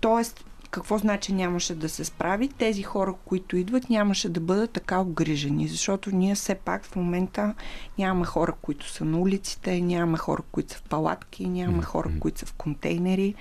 т.е. 0.00 0.42
какво 0.70 0.98
значи 0.98 1.32
нямаше 1.32 1.74
да 1.74 1.88
се 1.88 2.04
справи? 2.04 2.48
Тези 2.48 2.82
хора, 2.82 3.14
които 3.24 3.56
идват, 3.56 3.90
нямаше 3.90 4.28
да 4.28 4.40
бъдат 4.40 4.70
така 4.70 5.00
обгрижени, 5.00 5.68
защото 5.68 6.10
ние 6.10 6.34
все 6.34 6.54
пак 6.54 6.84
в 6.84 6.96
момента 6.96 7.54
нямаме 7.98 8.26
хора, 8.26 8.52
които 8.62 8.90
са 8.90 9.04
на 9.04 9.18
улиците, 9.18 9.80
нямаме 9.80 10.18
хора, 10.18 10.42
които 10.52 10.72
са 10.72 10.78
в 10.78 10.82
палатки, 10.82 11.46
нямаме 11.46 11.82
хора, 11.82 12.10
които 12.20 12.38
са 12.38 12.46
в 12.46 12.52
контейнери. 12.52 13.34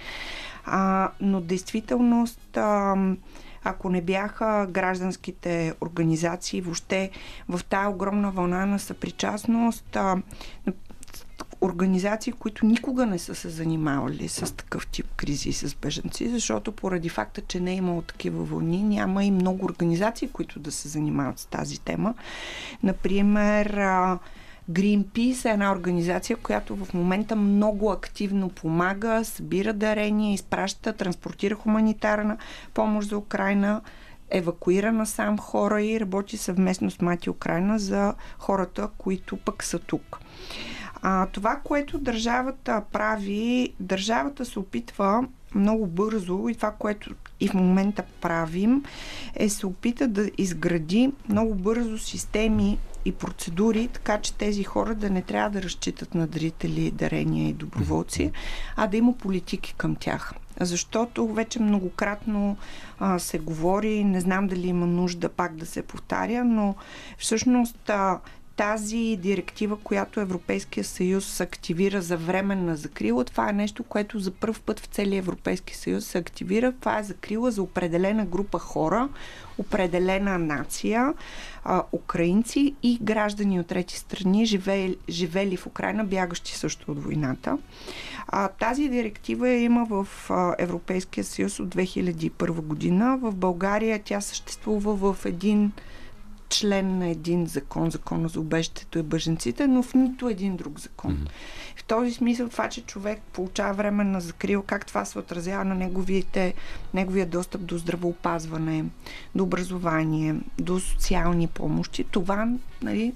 А, 0.66 1.12
но 1.22 1.42
действителност 1.42 2.58
а, 2.58 2.96
ако 3.64 3.90
не 3.90 4.02
бяха 4.02 4.68
гражданските 4.72 5.74
организации 5.82 6.62
въобще 6.62 7.10
в 7.50 7.62
тая 7.70 7.90
огромна 7.90 8.32
вълна 8.32 8.66
на 8.66 8.80
съпричастност, 8.80 9.96
а, 9.96 10.18
организации, 11.62 12.34
които 12.34 12.66
никога 12.66 13.06
не 13.06 13.20
са 13.20 13.36
се 13.36 13.50
занимавали 13.50 14.28
с 14.28 14.56
такъв 14.56 14.88
тип 14.88 15.06
кризи 15.16 15.54
с 15.54 15.76
беженци, 15.76 16.30
защото 16.30 16.72
поради 16.72 17.10
факта, 17.10 17.42
че 17.42 17.60
не 17.60 17.72
е 17.72 17.76
имало 17.76 18.02
такива 18.02 18.44
вълни, 18.44 18.84
няма 18.84 19.24
и 19.24 19.32
много 19.32 19.66
организации, 19.66 20.30
които 20.30 20.60
да 20.60 20.72
се 20.72 20.88
занимават 20.88 21.40
с 21.40 21.46
тази 21.46 21.80
тема. 21.80 22.14
Например, 22.84 23.80
Greenpeace 24.72 25.46
е 25.46 25.54
една 25.54 25.72
организация, 25.72 26.38
която 26.38 26.76
в 26.76 26.94
момента 26.94 27.36
много 27.36 27.92
активно 27.92 28.50
помага, 28.50 29.24
събира 29.24 29.74
дарения, 29.74 30.34
изпраща, 30.34 30.94
транспортира 30.94 31.56
хуманитарна 31.56 32.38
помощ 32.74 33.10
за 33.10 33.18
Украина, 33.18 33.82
евакуира 34.30 34.92
насам 34.92 35.38
хора 35.38 35.82
и 35.82 36.00
работи 36.00 36.38
съвместно 36.38 36.92
с 36.92 37.02
Мати 37.02 37.30
Украина 37.30 37.80
за 37.80 38.14
хората, 38.38 38.90
които 38.98 39.38
пък 39.38 39.64
са 39.64 39.80
тук. 39.80 40.20
А, 41.02 41.26
това, 41.26 41.60
което 41.64 41.98
държавата 41.98 42.84
прави, 42.92 43.74
държавата 43.80 44.46
се 44.46 44.60
опитва 44.60 45.28
много 45.56 45.88
бързо 45.88 46.50
и 46.50 46.56
това, 46.56 46.72
което 46.72 47.16
и 47.40 47.48
в 47.48 47.54
момента 47.54 48.04
правим, 48.22 48.84
е 49.36 49.50
се 49.50 49.66
опита 49.66 50.08
да 50.08 50.30
изгради 50.38 51.12
много 51.30 51.56
бързо 51.56 51.98
системи 51.98 52.78
и 53.06 53.12
процедури, 53.12 53.88
така 53.88 54.22
че 54.22 54.34
тези 54.34 54.64
хора 54.64 54.96
да 54.96 55.10
не 55.10 55.22
трябва 55.22 55.50
да 55.50 55.64
разчитат 55.64 56.16
на 56.16 56.28
дарители, 56.28 56.92
дарения 56.92 57.50
и 57.50 57.54
доброволци, 57.54 58.32
а 58.76 58.88
да 58.88 58.98
има 58.98 59.14
политики 59.14 59.74
към 59.78 59.96
тях. 59.96 60.34
Защото 60.60 61.28
вече 61.28 61.60
многократно 61.60 62.58
а, 63.00 63.20
се 63.20 63.40
говори, 63.40 64.04
не 64.04 64.22
знам 64.22 64.48
дали 64.48 64.68
има 64.68 64.86
нужда 64.88 65.30
пак 65.30 65.56
да 65.56 65.66
се 65.66 65.82
повтаря, 65.82 66.44
но 66.44 66.76
всъщност 67.18 67.90
а, 67.90 68.20
тази 68.56 69.18
директива, 69.22 69.78
която 69.78 70.20
Европейския 70.20 70.84
съюз 70.84 71.42
активира 71.42 72.02
за 72.02 72.18
временна 72.18 72.76
закрила, 72.76 73.26
това 73.26 73.50
е 73.50 73.54
нещо, 73.54 73.84
което 73.84 74.20
за 74.20 74.32
първ 74.32 74.56
път 74.66 74.80
в 74.80 74.86
целия 74.86 75.18
Европейски 75.18 75.78
съюз 75.78 76.06
се 76.06 76.18
активира. 76.18 76.72
Това 76.72 77.00
е 77.00 77.04
закрила 77.04 77.52
за 77.52 77.62
определена 77.62 78.26
група 78.26 78.60
хора, 78.60 79.10
определена 79.58 80.40
нация, 80.40 81.14
а, 81.64 81.84
украинци 81.92 82.76
и 82.84 83.00
граждани 83.02 83.60
от 83.60 83.68
трети 83.68 83.98
страни, 83.98 84.46
живели, 84.46 84.98
живели 85.10 85.58
в 85.58 85.68
Украина, 85.68 86.04
бягащи 86.04 86.58
също 86.58 86.92
от 86.92 87.04
войната. 87.04 87.58
А, 88.28 88.48
тази 88.48 88.90
директива 88.90 89.50
има 89.50 89.86
в 89.90 90.08
а, 90.30 90.56
Европейския 90.60 91.24
съюз 91.24 91.60
от 91.60 91.76
2001 91.76 92.52
година. 92.52 93.18
В 93.22 93.36
България 93.36 94.02
тя 94.06 94.22
съществува 94.22 95.14
в 95.14 95.26
един 95.26 95.72
член 96.54 96.98
на 96.98 97.08
един 97.08 97.48
закон, 97.48 97.92
закона 97.92 98.28
за 98.28 98.40
убежището 98.40 99.00
и 99.00 99.04
бъженците, 99.04 99.68
но 99.68 99.84
в 99.84 99.94
нито 99.94 100.30
един 100.30 100.56
друг 100.56 100.80
закон. 100.80 101.12
Mm-hmm. 101.12 101.30
В 101.80 101.84
този 101.84 102.14
смисъл 102.14 102.50
това, 102.50 102.70
че 102.70 102.82
човек 102.82 103.22
получава 103.34 103.74
време 103.74 104.04
на 104.04 104.22
закрил, 104.22 104.64
как 104.64 104.86
това 104.86 105.06
се 105.06 105.20
отразява 105.20 105.66
на 105.66 105.76
неговите, 105.76 106.54
неговия 106.94 107.26
достъп 107.26 107.66
до 107.66 107.78
здравеопазване, 107.78 108.86
до 109.36 109.44
образование, 109.44 110.36
до 110.60 110.80
социални 110.80 111.48
помощи, 111.48 112.04
това 112.04 112.48
нали, 112.82 113.14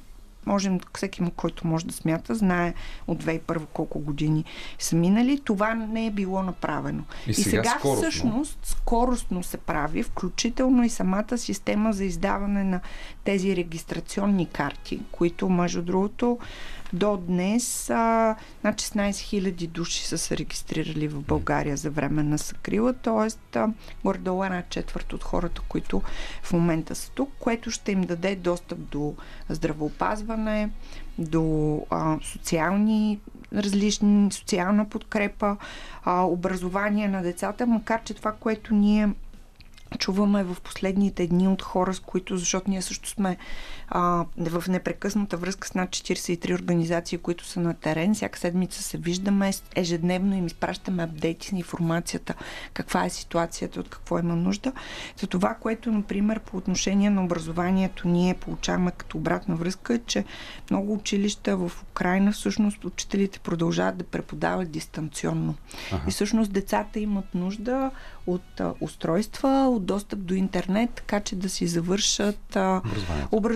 можем, 0.48 0.80
всеки, 0.96 1.22
който 1.36 1.68
може 1.68 1.86
да 1.86 1.94
смята, 1.94 2.36
знае 2.36 2.74
от 3.08 3.24
2001 3.24 3.66
колко 3.74 4.00
години 4.00 4.46
са 4.80 4.96
минали. 4.96 5.40
Това 5.40 5.74
не 5.74 6.06
е 6.06 6.12
било 6.12 6.44
направено. 6.44 7.04
И 7.28 7.34
сега, 7.34 7.48
и 7.48 7.50
сега 7.50 7.76
скоростно. 7.80 8.02
всъщност 8.02 8.60
скоростно 8.64 9.44
се 9.44 9.58
прави, 9.58 10.04
включително 10.04 10.84
и 10.84 10.90
самата 10.90 11.38
система 11.38 11.94
за 11.94 12.06
издаване 12.06 12.64
на 12.64 12.80
тези 13.24 13.56
регистрационни 13.56 14.46
карти, 14.46 15.00
които, 15.12 15.50
между 15.50 15.82
другото, 15.82 16.40
до 16.94 17.18
днес 17.18 17.90
а, 17.90 18.36
над 18.64 18.76
16 18.76 19.10
000 19.10 19.68
души 19.68 20.06
са 20.06 20.18
се 20.18 20.38
регистрирали 20.38 21.08
в 21.08 21.22
България 21.22 21.78
за 21.78 21.90
време 21.90 22.24
на 22.24 22.38
съкрила, 22.38 22.94
т.е. 22.94 23.60
горе-долу 24.04 24.44
една 24.44 24.64
четвърт 24.70 25.14
от 25.14 25.24
хората, 25.24 25.62
които 25.68 26.02
в 26.44 26.54
момента 26.54 26.96
са 26.96 27.12
тук, 27.12 27.30
което 27.40 27.72
ще 27.72 27.92
им 27.92 28.02
даде 28.02 28.36
достъп 28.36 28.80
до 28.80 29.16
здравеопазване, 29.50 30.70
до 31.18 31.82
а, 31.90 32.18
социални 32.24 33.20
различни, 33.54 34.32
социална 34.32 34.90
подкрепа, 34.90 35.58
а, 36.04 36.22
образование 36.22 37.08
на 37.08 37.22
децата, 37.22 37.68
макар 37.68 38.04
че 38.04 38.14
това, 38.14 38.32
което 38.32 38.76
ние 38.76 39.10
чуваме 39.98 40.44
в 40.44 40.58
последните 40.64 41.28
дни 41.28 41.48
от 41.48 41.62
хора, 41.62 41.94
с 41.94 42.00
които, 42.00 42.38
защото 42.38 42.70
ние 42.70 42.82
също 42.82 43.10
сме 43.10 43.38
а, 43.88 44.26
в 44.38 44.64
непрекъсната 44.68 45.38
връзка 45.38 45.68
с 45.68 45.74
над 45.74 45.90
43 45.90 46.56
организации, 46.56 47.18
които 47.18 47.46
са 47.46 47.60
на 47.60 47.74
терен. 47.74 48.16
Всяка 48.16 48.40
седмица 48.40 48.84
се 48.84 48.98
виждаме, 48.98 49.52
ежедневно 49.76 50.36
им 50.36 50.48
изпращаме 50.48 51.04
апдейти 51.04 51.54
на 51.54 51.60
информацията, 51.60 52.34
каква 52.74 53.06
е 53.06 53.10
ситуацията, 53.10 53.80
от 53.80 53.90
какво 53.90 54.20
има 54.20 54.36
нужда. 54.36 54.72
За 55.20 55.28
това, 55.28 55.54
което, 55.54 55.92
например, 55.92 56.40
по 56.40 56.58
отношение 56.58 57.10
на 57.10 57.24
образованието 57.24 58.08
ние 58.08 58.34
получаваме 58.34 58.92
като 58.92 59.18
обратна 59.18 59.56
връзка, 59.56 59.94
е, 59.94 60.00
че 60.00 60.26
много 60.72 60.94
училища 60.94 61.58
в 61.58 61.72
Украина, 61.92 62.32
всъщност 62.32 62.86
учителите 62.86 63.40
продължават 63.40 63.98
да 63.98 64.04
преподават 64.04 64.72
дистанционно. 64.72 65.56
Ага. 65.92 66.04
И 66.08 66.12
всъщност 66.12 66.52
децата 66.54 67.00
имат 67.00 67.36
нужда 67.36 67.92
от 68.28 68.60
а, 68.60 68.74
устройства, 68.82 69.68
от 69.70 69.86
достъп 69.86 70.20
до 70.20 70.34
интернет, 70.34 70.90
така 70.92 71.20
че 71.20 71.36
да 71.36 71.50
си 71.50 71.68
завършат 71.68 72.56
а, 72.56 72.82
обр... 73.32 73.52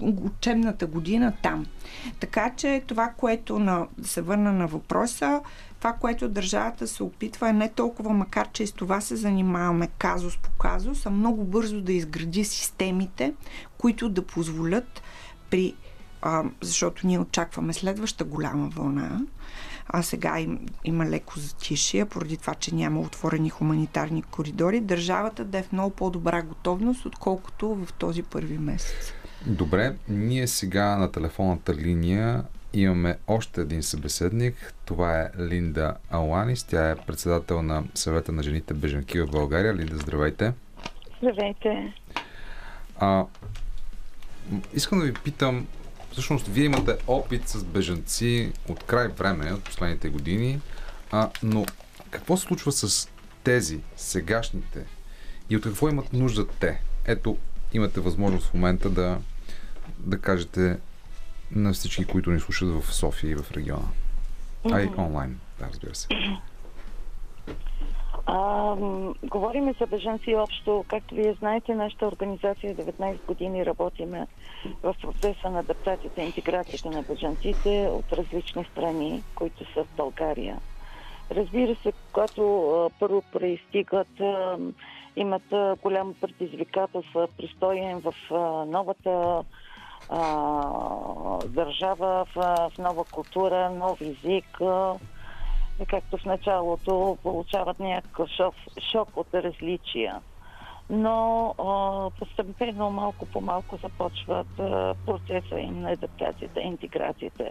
учебната 0.00 0.86
година 0.86 1.32
там. 1.42 1.66
Така 2.20 2.52
че 2.56 2.82
това, 2.86 3.08
което 3.16 3.58
на, 3.58 3.86
да 3.98 4.08
се 4.08 4.22
върна 4.22 4.52
на 4.52 4.66
въпроса, 4.66 5.40
това, 5.78 5.92
което 5.92 6.28
държавата 6.28 6.86
се 6.86 7.02
опитва 7.02 7.48
е 7.48 7.52
не 7.52 7.68
толкова, 7.68 8.12
макар 8.12 8.48
че 8.52 8.62
и 8.62 8.66
с 8.66 8.72
това 8.72 9.00
се 9.00 9.16
занимаваме 9.16 9.88
казус 9.98 10.38
по 10.38 10.50
казус, 10.50 11.06
а 11.06 11.10
много 11.10 11.44
бързо 11.44 11.80
да 11.80 11.92
изгради 11.92 12.44
системите, 12.44 13.34
които 13.78 14.08
да 14.08 14.26
позволят 14.26 15.02
при 15.50 15.74
а, 16.22 16.44
защото 16.60 17.06
ние 17.06 17.18
очакваме 17.18 17.72
следваща 17.72 18.24
голяма 18.24 18.68
вълна, 18.68 19.20
а 19.86 20.02
сега 20.02 20.40
им, 20.40 20.66
има 20.84 21.06
леко 21.06 21.38
затишие, 21.38 22.04
поради 22.04 22.36
това, 22.36 22.54
че 22.54 22.74
няма 22.74 23.00
отворени 23.00 23.50
хуманитарни 23.50 24.22
коридори, 24.22 24.80
държавата 24.80 25.44
да 25.44 25.58
е 25.58 25.62
в 25.62 25.72
много 25.72 25.90
по-добра 25.90 26.42
готовност, 26.42 27.06
отколкото 27.06 27.74
в 27.74 27.92
този 27.92 28.22
първи 28.22 28.58
месец. 28.58 29.12
Добре, 29.46 29.96
ние 30.08 30.46
сега 30.46 30.96
на 30.96 31.12
телефонната 31.12 31.74
линия 31.74 32.44
имаме 32.72 33.16
още 33.26 33.60
един 33.60 33.82
събеседник. 33.82 34.74
Това 34.84 35.20
е 35.20 35.30
Линда 35.38 35.94
Аланис. 36.10 36.64
Тя 36.64 36.90
е 36.90 36.96
председател 36.96 37.62
на 37.62 37.84
съвета 37.94 38.32
на 38.32 38.42
жените 38.42 38.74
бежанки 38.74 39.20
в 39.20 39.26
България. 39.26 39.74
Линда, 39.74 39.96
здравейте. 39.96 40.52
Здравейте. 41.22 41.94
А, 42.98 43.24
искам 44.74 44.98
да 44.98 45.04
ви 45.04 45.12
питам, 45.12 45.66
всъщност 46.14 46.46
вие 46.46 46.64
имате 46.64 46.96
опит 47.06 47.48
с 47.48 47.64
бежанци 47.64 48.52
от 48.68 48.84
край 48.84 49.08
време, 49.08 49.52
от 49.52 49.64
последните 49.64 50.08
години, 50.08 50.60
а, 51.10 51.30
но 51.42 51.66
какво 52.10 52.36
се 52.36 52.42
случва 52.42 52.72
с 52.72 53.08
тези, 53.44 53.80
сегашните 53.96 54.84
и 55.50 55.56
от 55.56 55.62
какво 55.62 55.88
имат 55.88 56.12
нужда 56.12 56.46
те? 56.48 56.80
Ето, 57.06 57.36
имате 57.72 58.00
възможност 58.00 58.46
в 58.46 58.54
момента 58.54 58.90
да, 58.90 59.18
да 59.98 60.18
кажете 60.18 60.78
на 61.50 61.72
всички, 61.72 62.04
които 62.04 62.30
ни 62.30 62.40
слушат 62.40 62.68
в 62.68 62.94
София 62.94 63.30
и 63.30 63.34
в 63.34 63.52
региона. 63.52 63.88
А 64.72 64.82
и 64.82 64.88
онлайн, 64.98 65.38
да, 65.58 65.66
разбира 65.66 65.94
се. 65.94 66.08
А, 68.26 68.76
говориме 69.22 69.74
за 69.80 69.86
бежанци 69.86 70.34
общо. 70.34 70.84
Както 70.88 71.14
вие 71.14 71.34
знаете, 71.34 71.74
нашата 71.74 72.06
организация 72.06 72.76
19 72.76 73.26
години 73.26 73.66
работиме 73.66 74.26
в 74.82 74.94
процеса 75.02 75.50
на 75.50 75.58
адаптацията 75.58 76.22
и 76.22 76.26
интеграцията 76.26 76.90
на 76.90 77.02
бежанците 77.02 77.88
от 77.92 78.12
различни 78.12 78.64
страни, 78.64 79.22
които 79.34 79.72
са 79.72 79.84
в 79.84 79.96
България. 79.96 80.58
Разбира 81.30 81.76
се, 81.82 81.92
когато 82.12 82.70
а, 82.70 82.90
първо 83.00 83.22
проистигат, 83.32 84.20
а, 84.20 84.58
имат 85.16 85.52
а, 85.52 85.76
голямо 85.82 86.14
предизвикателство, 86.14 87.28
пристоен 87.36 88.00
в 88.00 88.14
а, 88.30 88.64
новата 88.64 89.42
а, 90.08 91.38
държава, 91.48 92.26
в, 92.34 92.68
в 92.70 92.78
нова 92.78 93.04
култура, 93.04 93.70
нов 93.70 94.00
език. 94.00 94.60
А, 94.60 94.94
както 95.88 96.18
в 96.18 96.24
началото 96.24 97.18
получават 97.22 97.80
някакъв 97.80 98.28
шок, 98.28 98.54
шок 98.92 99.08
от 99.16 99.34
различия. 99.34 100.20
Но 100.90 101.48
а, 101.58 102.10
постепенно 102.18 102.90
малко 102.90 103.26
по 103.26 103.40
малко 103.40 103.76
започват 103.76 104.58
а, 104.58 104.94
процеса 105.06 105.60
им 105.60 105.80
на 105.80 105.92
адаптацията, 105.92 106.60
интеграцията. 106.60 107.50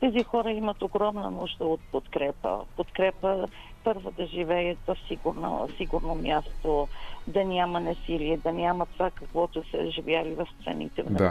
Тези 0.00 0.24
хора 0.24 0.50
имат 0.50 0.82
огромна 0.82 1.30
нужда 1.30 1.64
от 1.64 1.80
подкрепа. 1.92 2.60
Подкрепа 2.76 3.48
първо 3.84 4.10
да 4.10 4.26
живеят 4.26 4.78
в 4.86 4.96
сигурно, 5.08 5.68
сигурно 5.76 6.14
място, 6.14 6.88
да 7.26 7.44
няма 7.44 7.80
насилие, 7.80 8.36
да 8.36 8.52
няма 8.52 8.86
това, 8.86 9.10
каквото 9.10 9.70
са 9.70 9.90
живяли 9.90 10.34
в 10.34 10.46
страните 10.60 11.02
на 11.02 11.10
Да. 11.10 11.30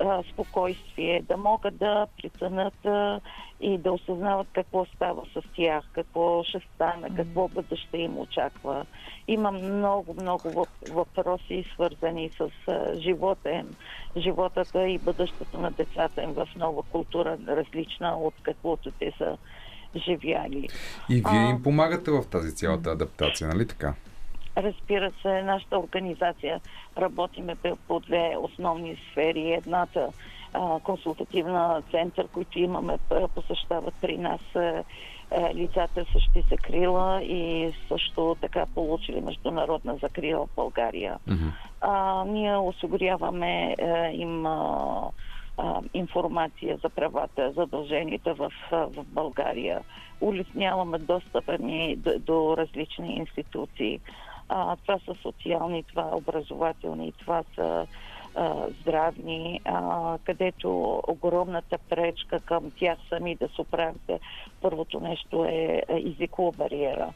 А, 0.00 0.22
спокойствие, 0.32 1.22
да 1.28 1.36
могат 1.36 1.76
да 1.78 2.06
преценят 2.22 2.86
а, 2.86 3.20
и 3.60 3.78
да 3.78 3.92
осъзнават 3.92 4.46
какво 4.52 4.84
става 4.84 5.22
с 5.34 5.42
тях, 5.56 5.84
какво 5.92 6.42
ще 6.44 6.60
стане, 6.74 7.08
какво 7.16 7.48
бъдеще 7.48 7.98
им 7.98 8.18
очаква. 8.18 8.86
Има 9.28 9.50
много, 9.52 10.14
много 10.14 10.48
въп- 10.48 10.92
въпроси, 10.92 11.64
свързани 11.74 12.30
с 12.38 12.50
а, 12.68 13.00
живота 13.00 13.50
им, 13.50 13.70
животата 14.16 14.88
и 14.88 14.98
бъдещето 14.98 15.60
на 15.60 15.70
децата 15.70 16.22
им 16.22 16.32
в 16.32 16.48
нова 16.56 16.82
култура, 16.82 17.38
различна 17.48 18.16
от 18.18 18.34
каквото 18.42 18.90
те 18.90 19.12
са 19.18 19.36
живяли. 19.96 20.68
И 21.08 21.22
вие 21.30 21.50
им 21.50 21.62
помагате 21.62 22.10
в 22.10 22.22
тази 22.30 22.54
цялата 22.54 22.90
адаптация, 22.90 23.48
нали 23.48 23.66
така? 23.66 23.94
Разбира 24.56 25.12
се, 25.22 25.42
нашата 25.42 25.78
организация 25.78 26.60
работиме 26.98 27.56
по- 27.88 28.00
две 28.00 28.36
основни 28.38 28.96
сфери. 29.10 29.52
Едната 29.52 30.12
консултативна 30.82 31.82
център, 31.90 32.28
които 32.28 32.58
имаме, 32.58 32.98
посещават 33.34 33.94
при 34.00 34.18
нас 34.18 34.40
а, 34.54 34.84
а, 35.30 35.54
лицата 35.54 36.04
същи 36.12 36.44
закрила 36.50 37.22
и 37.22 37.72
също 37.88 38.36
така 38.40 38.66
получили 38.74 39.20
международна 39.20 39.96
закрила 40.02 40.46
в 40.46 40.54
България. 40.56 41.18
А, 41.80 42.24
ние 42.24 42.56
осигуряваме 42.56 43.76
а, 43.82 44.08
им 44.08 44.46
а, 44.46 45.10
а, 45.56 45.80
информация 45.94 46.78
за 46.82 46.90
правата, 46.90 47.52
задълженията 47.56 48.34
в, 48.34 48.52
в 48.70 49.04
България. 49.06 49.80
Улесняваме 50.20 50.98
достъпа 50.98 51.58
ни 51.58 51.96
до, 51.96 52.18
до 52.18 52.56
различни 52.56 53.14
институции. 53.16 54.00
А, 54.52 54.76
това 54.76 54.98
са 54.98 55.14
социални, 55.22 55.82
това 55.82 56.02
е 56.12 56.16
образователни, 56.16 57.12
това 57.12 57.42
са 57.54 57.86
здравни, 58.80 59.60
а, 59.64 60.18
където 60.24 61.02
огромната 61.08 61.78
пречка 61.88 62.40
към 62.40 62.70
тях 62.78 62.98
сами 63.08 63.36
да 63.36 63.48
се 63.48 63.60
оправят. 63.60 64.10
Първото 64.60 65.00
нещо 65.00 65.44
е 65.44 65.82
е 65.88 66.02
езикова 66.06 66.52
бариера. 66.52 67.12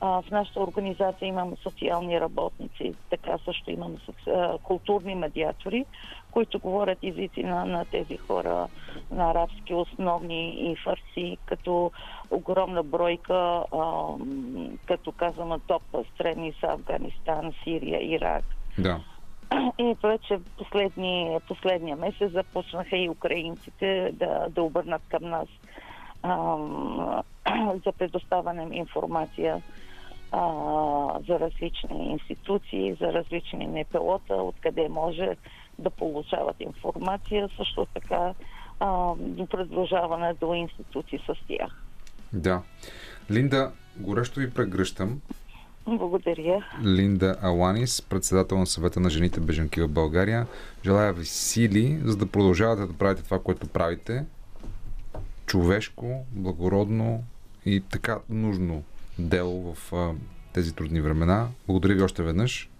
А, 0.00 0.22
в 0.22 0.30
нашата 0.30 0.60
организация 0.60 1.28
имаме 1.28 1.56
социални 1.62 2.20
работници, 2.20 2.94
така 3.10 3.38
също 3.44 3.70
имаме 3.70 3.96
соци... 4.04 4.58
културни 4.62 5.14
медиатори, 5.14 5.84
които 6.30 6.58
говорят 6.58 6.98
езици 7.02 7.42
на, 7.42 7.64
на 7.64 7.84
тези 7.84 8.16
хора 8.16 8.68
на 9.10 9.30
арабски 9.30 9.74
основни 9.74 10.70
и 10.70 10.76
фарси, 10.76 11.38
като 11.46 11.90
огромна 12.30 12.82
бройка, 12.82 13.34
а, 13.34 14.12
като 14.86 15.12
казваме 15.12 15.58
топ 15.66 15.82
страни 16.14 16.54
са 16.60 16.66
Афганистан, 16.66 17.52
Сирия, 17.64 18.14
Ирак. 18.14 18.44
Да. 18.78 19.00
И 19.78 19.96
вече 20.02 20.38
последни, 20.58 21.38
последния 21.48 21.96
месец 21.96 22.32
започнаха 22.32 22.96
и 22.96 23.08
украинците 23.08 24.12
да, 24.12 24.46
да 24.50 24.62
обърнат 24.62 25.02
към 25.08 25.30
нас 25.30 25.48
ам, 26.22 27.22
за 27.86 27.92
предоставяне 27.92 28.76
информация 28.76 29.62
а, 30.32 30.42
за 31.28 31.40
различни 31.40 32.10
институции, 32.10 32.96
за 33.00 33.12
различни 33.12 33.66
НПО-та, 33.66 34.34
откъде 34.34 34.88
може 34.88 35.36
да 35.78 35.90
получават 35.90 36.60
информация, 36.60 37.48
също 37.56 37.86
така 37.94 38.34
а, 38.80 39.14
до 39.18 39.46
предложаване 39.46 40.34
до 40.34 40.54
институции 40.54 41.18
с 41.18 41.34
тях. 41.48 41.85
Да. 42.32 42.62
Линда, 43.30 43.72
горещо 43.96 44.40
ви 44.40 44.50
прегръщам. 44.50 45.20
Благодаря. 45.86 46.64
Линда 46.84 47.36
Аланис, 47.42 48.02
председател 48.02 48.58
на 48.58 48.66
съвета 48.66 49.00
на 49.00 49.10
жените 49.10 49.40
бежанки 49.40 49.80
в 49.80 49.88
България. 49.88 50.46
Желая 50.84 51.12
ви 51.12 51.24
сили, 51.24 52.00
за 52.04 52.16
да 52.16 52.26
продължавате 52.26 52.86
да 52.86 52.92
правите 52.92 53.22
това, 53.22 53.38
което 53.42 53.66
правите. 53.66 54.24
Човешко, 55.46 56.26
благородно 56.30 57.24
и 57.66 57.80
така 57.80 58.18
нужно 58.28 58.82
дело 59.18 59.74
в 59.74 59.92
а, 59.92 60.12
тези 60.52 60.74
трудни 60.74 61.00
времена. 61.00 61.48
Благодаря 61.66 61.94
ви 61.94 62.02
още 62.02 62.22
веднъж. 62.22 62.70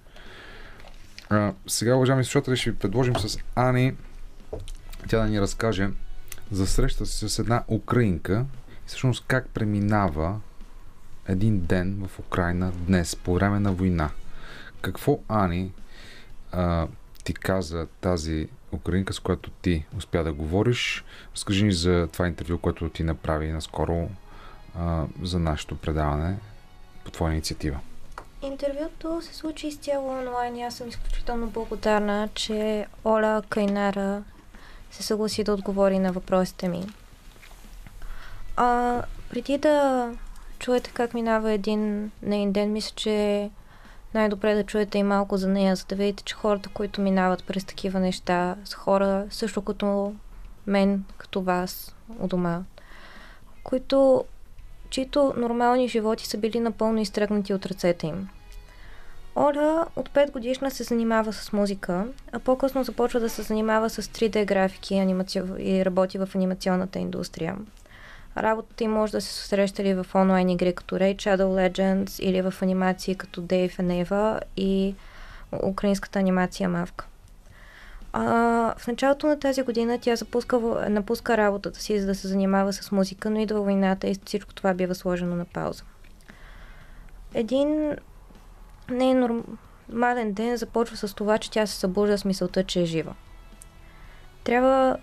А, 1.30 1.52
сега, 1.66 1.96
уважаеми 1.96 2.24
слушатели, 2.24 2.56
ще 2.56 2.70
ви 2.70 2.78
предложим 2.78 3.16
с 3.16 3.38
Ани 3.54 3.92
тя 5.08 5.18
да 5.18 5.28
ни 5.28 5.40
разкаже 5.40 5.88
за 6.50 6.66
среща 6.66 7.06
си 7.06 7.28
с 7.28 7.38
една 7.38 7.64
украинка 7.68 8.44
всъщност 8.86 9.24
как 9.26 9.48
преминава 9.48 10.40
един 11.28 11.60
ден 11.60 12.06
в 12.06 12.18
Украина 12.18 12.72
днес, 12.76 13.16
по 13.16 13.34
време 13.34 13.60
на 13.60 13.72
война. 13.72 14.10
Какво, 14.80 15.18
Ани, 15.28 15.72
а, 16.52 16.86
ти 17.24 17.34
каза 17.34 17.86
тази 18.00 18.48
украинка, 18.72 19.12
с 19.12 19.20
която 19.20 19.50
ти 19.50 19.84
успя 19.96 20.24
да 20.24 20.32
говориш? 20.32 21.04
Разкажи 21.34 21.64
ни 21.64 21.72
за 21.72 22.08
това 22.12 22.26
интервю, 22.26 22.58
което 22.58 22.88
ти 22.88 23.02
направи 23.02 23.52
наскоро 23.52 24.08
а, 24.78 25.04
за 25.22 25.38
нашето 25.38 25.76
предаване 25.76 26.38
по 27.04 27.10
твоя 27.10 27.32
инициатива. 27.32 27.78
Интервюто 28.42 29.22
се 29.22 29.34
случи 29.34 29.66
изцяло 29.66 30.10
онлайн 30.10 30.56
и 30.56 30.62
аз 30.62 30.74
съм 30.74 30.88
изключително 30.88 31.46
благодарна, 31.46 32.28
че 32.34 32.86
Оля 33.04 33.42
Кайнара 33.48 34.22
се 34.90 35.02
съгласи 35.02 35.44
да 35.44 35.52
отговори 35.52 35.98
на 35.98 36.12
въпросите 36.12 36.68
ми. 36.68 36.86
А, 38.56 39.02
преди 39.30 39.58
да 39.58 40.10
чуете 40.58 40.90
как 40.90 41.14
минава 41.14 41.52
един 41.52 42.10
нейн 42.22 42.52
ден, 42.52 42.72
мисля, 42.72 42.92
че 42.96 43.50
най-добре 44.14 44.54
да 44.54 44.64
чуете 44.64 44.98
и 44.98 45.02
малко 45.02 45.36
за 45.36 45.48
нея, 45.48 45.76
за 45.76 45.84
да 45.88 45.94
видите, 45.96 46.22
че 46.22 46.34
хората, 46.34 46.68
които 46.68 47.00
минават 47.00 47.44
през 47.44 47.64
такива 47.64 48.00
неща, 48.00 48.56
са 48.64 48.76
хора 48.76 49.26
също 49.30 49.62
като 49.62 50.14
мен, 50.66 51.04
като 51.18 51.42
вас, 51.42 51.94
у 52.20 52.26
дома, 52.26 52.62
които, 53.62 54.24
чието 54.90 55.34
нормални 55.36 55.88
животи 55.88 56.26
са 56.26 56.38
били 56.38 56.60
напълно 56.60 57.00
изтръгнати 57.00 57.54
от 57.54 57.66
ръцете 57.66 58.06
им. 58.06 58.28
Оля 59.36 59.86
от 59.96 60.10
5 60.10 60.32
годишна 60.32 60.70
се 60.70 60.82
занимава 60.82 61.32
с 61.32 61.52
музика, 61.52 62.06
а 62.32 62.38
по-късно 62.38 62.84
започва 62.84 63.20
да 63.20 63.28
се 63.28 63.42
занимава 63.42 63.90
с 63.90 64.02
3D 64.02 64.44
графики 64.44 64.94
и, 64.94 64.98
анимаци... 64.98 65.42
и 65.58 65.84
работи 65.84 66.18
в 66.18 66.28
анимационната 66.34 66.98
индустрия. 66.98 67.56
Работата 68.36 68.84
им 68.84 68.92
може 68.92 69.12
да 69.12 69.20
се 69.20 69.48
срещали 69.48 69.94
в 69.94 70.06
онлайн 70.14 70.48
игри 70.48 70.74
като 70.74 70.94
Raid 70.94 71.16
Shadow 71.16 71.70
Legends 71.70 72.22
или 72.22 72.42
в 72.42 72.54
анимации 72.62 73.14
като 73.14 73.42
Dave 73.42 73.78
and 73.78 74.06
Eva 74.06 74.40
и 74.56 74.94
украинската 75.62 76.18
анимация 76.18 76.68
Мавка. 76.68 77.06
А, 78.12 78.24
в 78.78 78.86
началото 78.86 79.26
на 79.26 79.38
тази 79.38 79.62
година 79.62 79.98
тя 80.00 80.16
запуска, 80.16 80.58
напуска 80.88 81.36
работата 81.36 81.80
си, 81.80 82.00
за 82.00 82.06
да 82.06 82.14
се 82.14 82.28
занимава 82.28 82.72
с 82.72 82.92
музика, 82.92 83.30
но 83.30 83.40
идва 83.40 83.60
войната 83.60 84.08
и 84.08 84.16
всичко 84.24 84.54
това 84.54 84.74
бива 84.74 84.94
сложено 84.94 85.36
на 85.36 85.44
пауза. 85.44 85.82
Един 87.34 87.96
не 88.90 89.10
е 89.10 89.14
нормален 89.14 90.32
ден 90.32 90.56
започва 90.56 90.96
с 90.96 91.14
това, 91.14 91.38
че 91.38 91.50
тя 91.50 91.66
се 91.66 91.74
събужда 91.74 92.18
с 92.18 92.24
мисълта, 92.24 92.64
че 92.64 92.82
е 92.82 92.84
жива. 92.84 93.14
Трябва, 94.44 94.96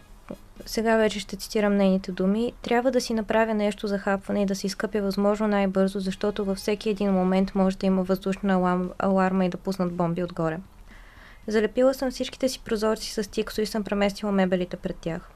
сега 0.65 0.97
вече 0.97 1.19
ще 1.19 1.35
цитирам 1.35 1.77
нейните 1.77 2.11
думи, 2.11 2.53
трябва 2.61 2.91
да 2.91 3.01
си 3.01 3.13
направя 3.13 3.53
нещо 3.53 3.87
за 3.87 3.97
хапване 3.97 4.41
и 4.41 4.45
да 4.45 4.55
се 4.55 4.67
изкъпя 4.67 5.01
възможно 5.01 5.47
най-бързо, 5.47 5.99
защото 5.99 6.45
във 6.45 6.57
всеки 6.57 6.89
един 6.89 7.11
момент 7.11 7.55
може 7.55 7.77
да 7.77 7.85
има 7.85 8.03
въздушна 8.03 8.53
аларм, 8.53 8.91
аларма 8.99 9.45
и 9.45 9.49
да 9.49 9.57
пуснат 9.57 9.93
бомби 9.93 10.23
отгоре. 10.23 10.59
Залепила 11.47 11.93
съм 11.93 12.11
всичките 12.11 12.49
си 12.49 12.59
прозорци 12.59 13.13
с 13.13 13.29
тиксо 13.29 13.61
и 13.61 13.65
съм 13.65 13.83
преместила 13.83 14.31
мебелите 14.31 14.77
пред 14.77 14.95
тях. 14.97 15.29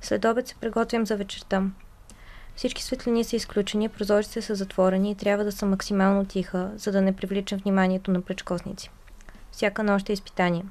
След 0.00 0.24
обед 0.24 0.48
се 0.48 0.54
приготвям 0.54 1.06
за 1.06 1.16
вечерта. 1.16 1.62
Всички 2.56 2.82
светлини 2.82 3.24
са 3.24 3.36
изключени, 3.36 3.88
прозорците 3.88 4.42
са 4.42 4.54
затворени 4.54 5.10
и 5.10 5.14
трябва 5.14 5.44
да 5.44 5.52
са 5.52 5.66
максимално 5.66 6.24
тиха, 6.24 6.70
за 6.76 6.92
да 6.92 7.02
не 7.02 7.16
привличам 7.16 7.58
вниманието 7.58 8.10
на 8.10 8.20
пречкосници. 8.20 8.90
Всяка 9.52 9.82
нощ 9.82 10.08
е 10.08 10.12
изпитание. 10.12 10.64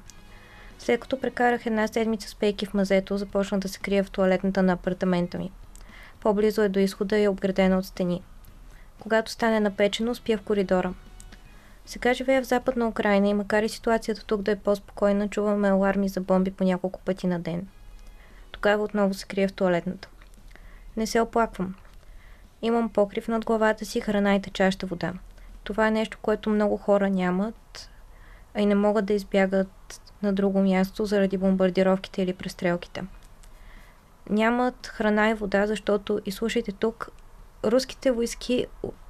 След 0.79 0.99
като 0.99 1.19
прекарах 1.19 1.65
една 1.65 1.88
седмица 1.88 2.29
с 2.29 2.36
пейки 2.36 2.65
в 2.65 2.73
мазето, 2.73 3.17
започнах 3.17 3.62
да 3.62 3.67
се 3.67 3.79
крия 3.79 4.03
в 4.03 4.12
туалетната 4.12 4.63
на 4.63 4.73
апартамента 4.73 5.38
ми. 5.38 5.51
По-близо 6.19 6.62
е 6.62 6.69
до 6.69 6.79
изхода 6.79 7.17
и 7.17 7.23
е 7.23 7.29
обградена 7.29 7.77
от 7.77 7.86
стени. 7.86 8.21
Когато 8.99 9.31
стане 9.31 9.59
напечено, 9.59 10.15
спя 10.15 10.38
в 10.38 10.41
коридора. 10.41 10.93
Сега 11.86 12.13
живея 12.13 12.41
в 12.41 12.45
западна 12.45 12.88
Украина 12.88 13.27
и 13.27 13.33
макар 13.33 13.63
и 13.63 13.69
ситуацията 13.69 14.25
тук 14.25 14.41
да 14.41 14.51
е 14.51 14.55
по-спокойна, 14.55 15.29
чуваме 15.29 15.69
аларми 15.69 16.09
за 16.09 16.21
бомби 16.21 16.51
по 16.51 16.63
няколко 16.63 16.99
пъти 16.99 17.27
на 17.27 17.39
ден. 17.39 17.67
Тогава 18.51 18.83
отново 18.83 19.13
се 19.13 19.25
крия 19.25 19.47
в 19.47 19.53
туалетната. 19.53 20.09
Не 20.97 21.07
се 21.07 21.21
оплаквам. 21.21 21.75
Имам 22.62 22.89
покрив 22.89 23.27
над 23.27 23.45
главата 23.45 23.86
си, 23.86 24.01
храна 24.01 24.36
и 24.36 24.41
течаща 24.41 24.86
вода. 24.86 25.13
Това 25.63 25.88
е 25.88 25.91
нещо, 25.91 26.17
което 26.21 26.49
много 26.49 26.77
хора 26.77 27.09
нямат, 27.09 27.89
и 28.57 28.65
не 28.65 28.75
могат 28.75 29.05
да 29.05 29.13
избягат 29.13 30.01
на 30.23 30.33
друго 30.33 30.59
място 30.59 31.05
заради 31.05 31.37
бомбардировките 31.37 32.21
или 32.21 32.33
престрелките. 32.33 33.03
Нямат 34.29 34.87
храна 34.87 35.29
и 35.29 35.33
вода, 35.33 35.67
защото, 35.67 36.21
и 36.25 36.31
слушайте 36.31 36.71
тук, 36.71 37.09
руските 37.65 38.11
войски 38.11 38.65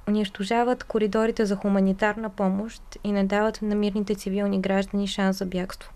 унищожават 0.08 0.84
коридорите 0.84 1.46
за 1.46 1.56
хуманитарна 1.56 2.30
помощ 2.30 2.82
и 3.04 3.12
не 3.12 3.24
дават 3.24 3.62
на 3.62 3.74
мирните 3.74 4.14
цивилни 4.14 4.60
граждани 4.60 5.06
шанс 5.06 5.38
за 5.38 5.46
бягство. 5.46 5.94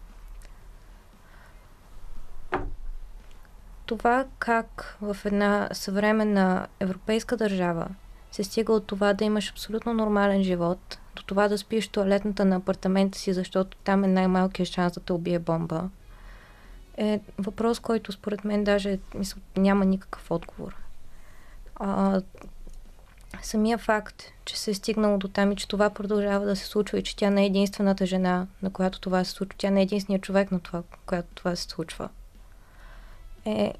това 3.88 4.24
как 4.38 4.96
в 5.00 5.16
една 5.24 5.68
съвременна 5.72 6.66
европейска 6.80 7.36
държава 7.36 7.88
се 8.32 8.44
стига 8.44 8.72
от 8.72 8.86
това 8.86 9.12
да 9.12 9.24
имаш 9.24 9.50
абсолютно 9.50 9.94
нормален 9.94 10.42
живот, 10.42 10.98
до 11.18 11.24
това 11.24 11.48
да 11.48 11.58
спиш 11.58 11.88
в 11.88 11.90
туалетната 11.90 12.44
на 12.44 12.56
апартамента 12.56 13.18
си, 13.18 13.32
защото 13.32 13.76
там 13.84 14.04
е 14.04 14.08
най-малкият 14.08 14.68
шанс 14.68 14.92
да 14.92 15.00
те 15.00 15.12
убие 15.12 15.38
бомба, 15.38 15.88
е 16.96 17.20
въпрос, 17.38 17.80
който 17.80 18.12
според 18.12 18.44
мен 18.44 18.64
даже 18.64 18.98
мисъл, 19.14 19.42
няма 19.56 19.84
никакъв 19.84 20.30
отговор. 20.30 20.76
А, 21.76 22.20
самия 23.42 23.78
факт, 23.78 24.22
че 24.44 24.58
се 24.58 24.70
е 24.70 24.74
стигнало 24.74 25.18
до 25.18 25.28
там 25.28 25.52
и 25.52 25.56
че 25.56 25.68
това 25.68 25.90
продължава 25.90 26.46
да 26.46 26.56
се 26.56 26.66
случва 26.66 26.98
и 26.98 27.02
че 27.02 27.16
тя 27.16 27.30
не 27.30 27.42
е 27.42 27.46
единствената 27.46 28.06
жена, 28.06 28.46
на 28.62 28.70
която 28.70 29.00
това 29.00 29.24
се 29.24 29.30
случва, 29.30 29.58
тя 29.58 29.70
не 29.70 29.80
е 29.80 29.82
единственият 29.82 30.24
човек, 30.24 30.52
на 30.52 30.60
това, 30.60 30.82
която 31.06 31.28
това 31.34 31.56
се 31.56 31.62
случва– 31.62 32.08
е 33.48 33.74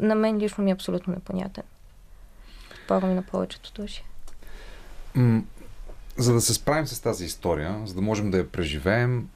на 0.00 0.14
мен 0.14 0.38
лично 0.38 0.64
ми 0.64 0.70
е 0.70 0.74
абсолютно 0.74 1.14
непонятен. 1.14 1.64
Пага 2.88 3.06
ми 3.06 3.14
на 3.14 3.22
повечето 3.22 3.72
души. 3.72 4.04
За 6.16 6.32
да 6.32 6.40
се 6.40 6.54
справим 6.54 6.86
с 6.86 7.00
тази 7.00 7.24
история, 7.24 7.82
за 7.84 7.94
да 7.94 8.00
можем 8.00 8.30
да 8.30 8.38
я 8.38 8.48
преживеем, 8.48 9.28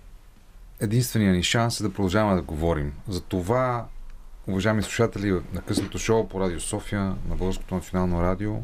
единственият 0.80 1.36
ни 1.36 1.42
шанс 1.42 1.80
е 1.80 1.82
да 1.82 1.92
продължаваме 1.92 2.36
да 2.36 2.42
говорим. 2.42 2.92
За 3.08 3.20
това, 3.20 3.86
уважаеми 4.46 4.82
слушатели 4.82 5.32
на 5.52 5.60
късното 5.60 5.98
шоу 5.98 6.28
по 6.28 6.40
Радио 6.40 6.60
София, 6.60 7.02
на 7.28 7.36
Българското 7.36 7.74
национално 7.74 8.22
радио, 8.22 8.56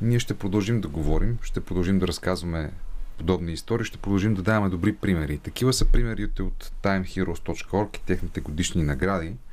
ние 0.00 0.18
ще 0.18 0.38
продължим 0.38 0.80
да 0.80 0.88
говорим, 0.88 1.38
ще 1.42 1.60
продължим 1.60 1.98
да 1.98 2.08
разказваме 2.08 2.70
подобни 3.18 3.52
истории, 3.52 3.84
ще 3.84 3.98
продължим 3.98 4.34
да 4.34 4.42
даваме 4.42 4.68
добри 4.68 4.94
примери. 4.96 5.38
Такива 5.38 5.72
са 5.72 5.84
примерите 5.84 6.42
от 6.42 6.72
timeheroes.org 6.82 7.96
и 7.96 8.02
техните 8.06 8.40
годишни 8.40 8.82
награди– 8.82 9.34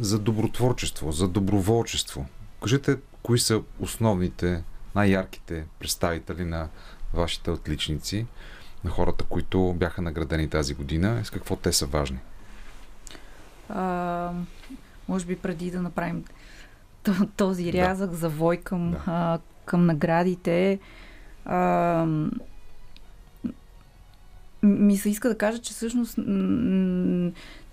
за 0.00 0.18
добротворчество, 0.18 1.12
за 1.12 1.28
доброволчество. 1.28 2.26
Кажете, 2.62 2.96
кои 3.22 3.38
са 3.38 3.62
основните, 3.80 4.62
най-ярките 4.94 5.64
представители 5.78 6.44
на 6.44 6.68
вашите 7.14 7.50
отличници, 7.50 8.26
на 8.84 8.90
хората, 8.90 9.24
които 9.24 9.72
бяха 9.72 10.02
наградени 10.02 10.48
тази 10.48 10.74
година 10.74 11.24
с 11.24 11.30
какво 11.30 11.56
те 11.56 11.72
са 11.72 11.86
важни? 11.86 12.18
А, 13.68 14.30
може 15.08 15.26
би 15.26 15.36
преди 15.36 15.70
да 15.70 15.82
направим 15.82 16.24
този 17.36 17.72
рязък 17.72 18.10
да. 18.10 18.28
вой 18.28 18.56
към, 18.56 18.90
да. 18.90 19.02
а, 19.06 19.38
към 19.64 19.86
наградите, 19.86 20.78
а, 21.44 22.06
ми 24.62 24.96
се 24.96 25.10
иска 25.10 25.28
да 25.28 25.38
кажа, 25.38 25.58
че 25.58 25.72
всъщност 25.72 26.18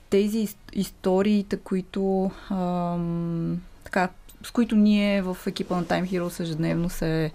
тези 0.10 0.48
историите, 0.74 1.58
които 1.58 2.32
ам, 2.50 3.62
така, 3.84 4.10
с 4.44 4.52
които 4.52 4.76
ние 4.76 5.22
в 5.22 5.38
екипа 5.48 5.76
на 5.76 5.86
Time 5.86 6.10
Heroes 6.10 6.40
ежедневно 6.40 6.90
се 6.90 7.32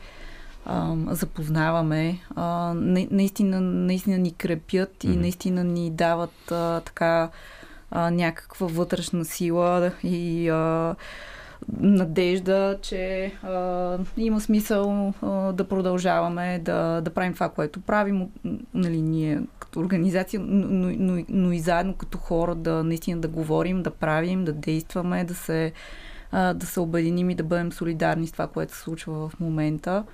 ам, 0.67 1.07
запознаваме, 1.11 2.19
а, 2.35 2.75
наистина, 3.11 3.61
наистина 3.61 4.19
ни 4.19 4.33
крепят 4.33 4.93
mm-hmm. 4.99 5.13
и 5.13 5.17
наистина 5.17 5.65
ни 5.65 5.91
дават 5.91 6.53
а, 6.53 6.81
така 6.81 7.31
а, 7.91 8.11
някаква 8.11 8.67
вътрешна 8.67 9.25
сила 9.25 9.93
и 10.03 10.49
а, 10.49 10.95
надежда, 11.81 12.79
че 12.83 13.33
а, 13.43 13.99
има 14.17 14.41
смисъл 14.41 15.15
а, 15.23 15.53
да 15.53 15.69
продължаваме 15.69 16.59
да, 16.59 17.01
да 17.01 17.11
правим 17.11 17.35
това, 17.35 17.49
което 17.49 17.81
правим, 17.81 18.29
нали, 18.75 19.03
ние 19.03 19.41
като 19.59 19.81
организация, 19.81 20.41
но, 20.41 20.91
но, 20.99 21.25
но 21.29 21.53
и 21.53 21.59
заедно 21.59 21.95
като 21.95 22.19
хора 22.19 22.55
да 22.55 22.85
наистина 22.85 23.21
да 23.21 23.29
говорим, 23.29 23.83
да 23.83 23.91
правим, 23.91 24.45
да 24.45 24.53
действаме, 24.53 25.25
да 25.25 25.35
се, 25.35 25.73
а, 26.33 26.55
да 26.55 26.67
се 26.67 26.81
обединим 26.81 27.31
и 27.31 27.35
да 27.35 27.45
бъдем 27.45 27.73
солидарни 27.73 28.27
с 28.27 28.33
това, 28.33 28.47
което 28.47 28.75
се 28.75 28.81
случва 28.81 29.29
в 29.29 29.41
момента. 29.41 30.05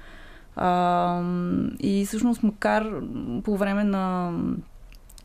А, 0.56 1.22
и 1.80 2.04
всъщност, 2.06 2.42
макар 2.42 2.90
по 3.44 3.56
време 3.56 3.84
на 3.84 4.32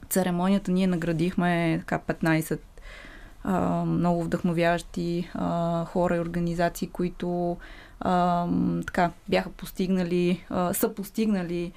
церемонията 0.09 0.71
ние 0.71 0.87
наградихме 0.87 1.77
така 1.87 2.13
15 2.13 2.59
а, 3.43 3.85
много 3.85 4.23
вдъхновяващи 4.23 5.29
а, 5.33 5.85
хора 5.85 6.15
и 6.15 6.19
организации, 6.19 6.87
които 6.87 7.57
а, 7.99 8.47
така, 8.85 9.11
бяха 9.29 9.49
постигнали, 9.49 10.45
а, 10.49 10.73
са 10.73 10.93
постигнали 10.93 11.71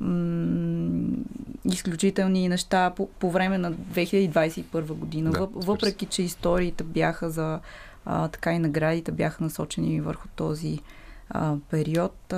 м- 0.00 1.16
изключителни 1.64 2.48
неща 2.48 2.92
по, 2.96 3.08
по 3.08 3.30
време 3.30 3.58
на 3.58 3.72
2021 3.72 4.82
година. 4.82 5.30
Да, 5.30 5.48
Въпреки, 5.54 6.06
че 6.06 6.22
историите 6.22 6.84
бяха 6.84 7.30
за 7.30 7.60
а, 8.04 8.28
така 8.28 8.52
и 8.52 8.58
наградите 8.58 9.12
бяха 9.12 9.44
насочени 9.44 10.00
върху 10.00 10.28
този 10.36 10.80
период. 11.70 12.34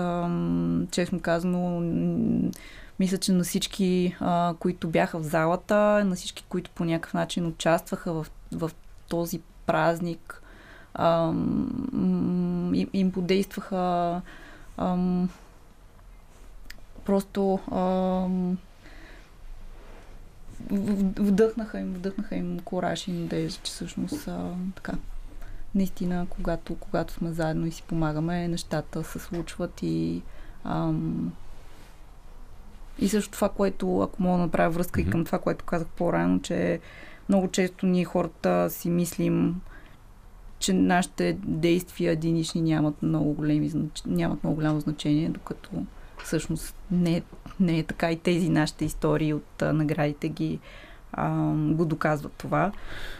Честно 0.90 1.20
казано, 1.20 1.80
мисля, 2.98 3.18
че 3.18 3.32
на 3.32 3.44
всички, 3.44 4.16
които 4.58 4.88
бяха 4.88 5.18
в 5.18 5.22
залата, 5.22 6.04
на 6.04 6.14
всички, 6.16 6.44
които 6.48 6.70
по 6.70 6.84
някакъв 6.84 7.14
начин 7.14 7.46
участваха 7.46 8.12
в, 8.12 8.26
в 8.52 8.70
този 9.08 9.40
празник, 9.66 10.42
им, 12.74 12.88
им 12.92 13.12
подействаха 13.12 14.20
просто 17.04 17.58
вдъхнаха 21.16 21.80
им, 21.80 21.94
вдъхнаха 21.94 22.36
им 22.36 22.60
кораж 22.60 23.08
и 23.08 23.12
надежда, 23.12 23.60
че 23.62 23.72
всъщност 23.72 24.28
така, 24.74 24.92
наистина, 25.74 26.26
когато, 26.30 26.74
когато 26.74 27.12
сме 27.12 27.32
заедно 27.32 27.66
и 27.66 27.70
си 27.70 27.82
помагаме, 27.82 28.48
нещата 28.48 29.04
се 29.04 29.18
случват 29.18 29.82
и 29.82 30.22
ам, 30.64 31.32
и 32.98 33.08
също 33.08 33.30
това, 33.30 33.48
което, 33.48 34.00
ако 34.00 34.22
мога 34.22 34.36
да 34.36 34.44
направя 34.44 34.70
връзка 34.70 35.00
mm-hmm. 35.00 35.08
и 35.08 35.10
към 35.10 35.24
това, 35.24 35.38
което 35.38 35.64
казах 35.64 35.88
по-рано, 35.88 36.40
че 36.42 36.80
много 37.28 37.48
често 37.48 37.86
ние 37.86 38.04
хората 38.04 38.70
си 38.70 38.90
мислим, 38.90 39.60
че 40.58 40.72
нашите 40.72 41.38
действия 41.42 42.12
единични 42.12 42.60
нямат 42.60 43.02
много, 43.02 43.32
големи, 43.32 43.72
нямат 44.06 44.44
много 44.44 44.56
голямо 44.56 44.80
значение, 44.80 45.28
докато 45.28 45.70
всъщност 46.24 46.74
не, 46.90 47.22
не 47.60 47.78
е 47.78 47.82
така 47.82 48.12
и 48.12 48.16
тези 48.16 48.48
нашите 48.48 48.84
истории 48.84 49.34
от 49.34 49.62
а, 49.62 49.72
наградите 49.72 50.28
ги 50.28 50.58
а, 51.16 51.52
го 51.54 51.84
доказват 51.84 52.32
това. 52.32 52.72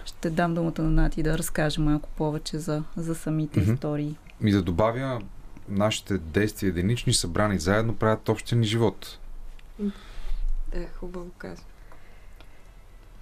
Ще 0.05 0.31
дам 0.31 0.55
думата 0.55 0.75
на 0.79 0.91
Нати 0.91 1.23
да 1.23 1.39
разкаже 1.39 1.81
малко 1.81 2.09
повече 2.17 2.59
за, 2.59 2.83
за 2.97 3.15
самите 3.15 3.61
mm-hmm. 3.61 3.75
истории. 3.75 4.17
И 4.45 4.51
да 4.51 4.63
добавя, 4.63 5.21
нашите 5.69 6.19
действия 6.19 6.69
единични, 6.69 7.15
събрани 7.15 7.59
заедно, 7.59 7.97
правят 7.97 8.29
общия 8.29 8.59
ни 8.59 8.67
живот. 8.67 9.19
Да, 9.81 10.87
хубаво 10.99 11.31
казвам. 11.39 11.67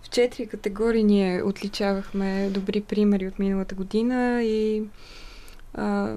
В 0.03 0.11
четири 0.11 0.47
категории 0.47 1.05
ние 1.05 1.43
отличавахме 1.43 2.51
добри 2.51 2.81
примери 2.81 3.29
от 3.29 3.39
миналата 3.39 3.75
година 3.75 4.43
и 4.43 4.83
а, 5.75 6.17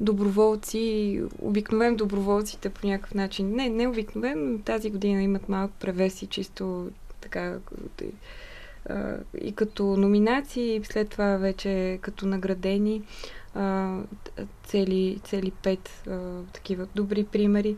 доброволци, 0.00 1.22
обикновен 1.38 1.96
доброволците 1.96 2.70
по 2.70 2.86
някакъв 2.86 3.14
начин, 3.14 3.50
не, 3.50 3.68
не 3.68 3.88
обикновен, 3.88 4.52
но 4.52 4.58
тази 4.58 4.90
година 4.90 5.22
имат 5.22 5.48
малко 5.48 5.74
превеси, 5.80 6.26
чисто 6.26 6.90
така 7.24 7.58
и 9.40 9.52
като 9.52 9.84
номинации, 9.84 10.76
и 10.76 10.84
след 10.84 11.08
това 11.08 11.36
вече 11.36 11.98
като 12.02 12.26
наградени 12.26 13.02
цели, 14.64 15.20
цели 15.24 15.50
пет 15.62 16.08
такива 16.52 16.86
добри 16.94 17.24
примери. 17.24 17.76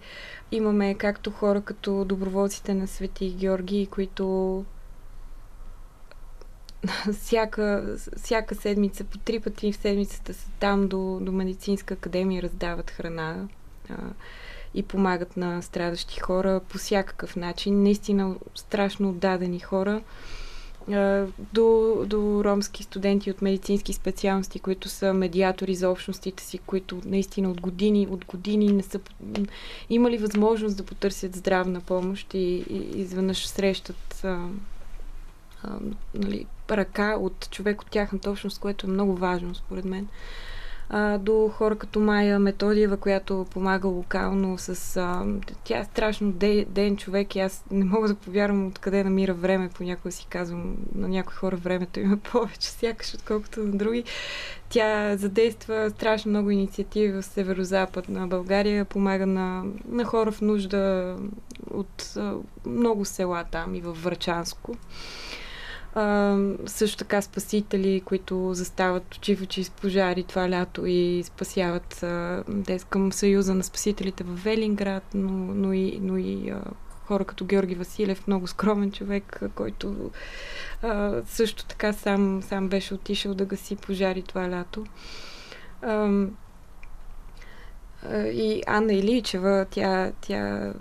Имаме 0.52 0.94
както 0.94 1.30
хора 1.30 1.60
като 1.60 2.04
доброволците 2.04 2.74
на 2.74 2.86
Свети 2.86 3.30
Георги, 3.30 3.86
които 3.86 4.64
всяка, 7.12 7.96
всяка 8.16 8.54
седмица, 8.54 9.04
по 9.04 9.18
три 9.18 9.40
пъти 9.40 9.72
в 9.72 9.76
седмицата 9.76 10.34
са 10.34 10.50
там 10.60 10.88
до, 10.88 11.18
до 11.22 11.32
медицинска 11.32 11.94
академия, 11.94 12.42
раздават 12.42 12.90
храна 12.90 13.48
и 14.76 14.82
помагат 14.82 15.36
на 15.36 15.62
страдащи 15.62 16.20
хора 16.20 16.60
по 16.68 16.78
всякакъв 16.78 17.36
начин. 17.36 17.82
Наистина 17.82 18.34
страшно 18.54 19.08
отдадени 19.08 19.60
хора 19.60 20.02
до, 21.52 21.96
до 22.06 22.44
ромски 22.44 22.82
студенти 22.82 23.30
от 23.30 23.42
медицински 23.42 23.92
специалности, 23.92 24.58
които 24.58 24.88
са 24.88 25.14
медиатори 25.14 25.74
за 25.74 25.90
общностите 25.90 26.42
си, 26.42 26.58
които 26.58 27.00
наистина 27.04 27.50
от 27.50 27.60
години, 27.60 28.06
от 28.10 28.24
години 28.24 28.72
не 28.72 28.82
са 28.82 29.00
имали 29.90 30.18
възможност 30.18 30.76
да 30.76 30.86
потърсят 30.86 31.36
здравна 31.36 31.80
помощ 31.80 32.34
и, 32.34 32.64
и 32.70 33.00
изведнъж 33.00 33.46
срещат 33.46 34.24
а, 34.24 34.48
а, 35.62 35.78
нали, 36.14 36.46
ръка 36.70 37.16
от 37.20 37.50
човек 37.50 37.80
от 37.80 37.90
тяхната 37.90 38.30
общност, 38.30 38.60
което 38.60 38.86
е 38.86 38.90
много 38.90 39.16
важно 39.16 39.54
според 39.54 39.84
мен 39.84 40.08
а, 40.88 41.18
до 41.18 41.48
хора 41.48 41.76
като 41.76 42.00
Майя 42.00 42.38
Методиева, 42.38 42.96
която 42.96 43.46
помага 43.50 43.88
локално 43.88 44.58
с... 44.58 44.96
А, 44.96 45.26
тя 45.64 45.78
е 45.78 45.84
страшно 45.84 46.32
ден, 46.32 46.64
ден 46.68 46.96
човек 46.96 47.36
и 47.36 47.40
аз 47.40 47.64
не 47.70 47.84
мога 47.84 48.08
да 48.08 48.14
повярвам 48.14 48.66
откъде 48.66 49.04
намира 49.04 49.34
време. 49.34 49.70
Понякога 49.74 50.12
си 50.12 50.26
казвам, 50.30 50.76
на 50.94 51.08
някои 51.08 51.36
хора 51.36 51.56
времето 51.56 52.00
има 52.00 52.16
повече, 52.32 52.70
сякаш, 52.70 53.14
отколкото 53.14 53.60
на 53.60 53.72
други. 53.72 54.04
Тя 54.68 55.16
задейства 55.16 55.90
страшно 55.90 56.30
много 56.30 56.50
инициативи 56.50 57.12
в 57.12 57.22
северо-запад 57.22 58.08
на 58.08 58.26
България, 58.26 58.84
помага 58.84 59.26
на, 59.26 59.64
на 59.88 60.04
хора 60.04 60.32
в 60.32 60.40
нужда 60.40 61.16
от 61.70 62.12
а, 62.16 62.34
много 62.66 63.04
села 63.04 63.44
там 63.50 63.74
и 63.74 63.80
във 63.80 64.02
Врачанско. 64.02 64.76
А, 65.98 66.36
също 66.66 66.98
така 66.98 67.22
спасители, 67.22 68.00
които 68.04 68.54
застават 68.54 69.14
очи 69.14 69.36
в 69.36 69.42
очи 69.42 69.64
с 69.64 69.70
пожари 69.70 70.22
това 70.22 70.50
лято 70.50 70.86
и 70.86 71.22
спасяват 71.24 72.02
а, 72.02 72.44
към 72.88 73.12
Съюза 73.12 73.54
на 73.54 73.64
спасителите 73.64 74.24
в 74.24 74.34
Велинград, 74.44 75.02
но, 75.14 75.30
но 75.32 75.72
и, 75.72 75.98
но 76.02 76.16
и 76.16 76.50
а, 76.50 76.62
хора 77.06 77.24
като 77.24 77.44
Георги 77.44 77.74
Василев, 77.74 78.26
много 78.26 78.46
скромен 78.46 78.92
човек, 78.92 79.42
който 79.54 80.10
а, 80.82 81.22
също 81.26 81.64
така 81.64 81.92
сам, 81.92 82.42
сам 82.42 82.68
беше 82.68 82.94
отишъл 82.94 83.34
да 83.34 83.44
гаси 83.44 83.76
пожари 83.76 84.22
това 84.22 84.50
лято. 84.50 84.84
А, 85.82 86.26
и 88.32 88.62
Анна 88.66 88.92
Иличева, 88.92 89.66
тя, 89.70 90.12
тя 90.20 90.72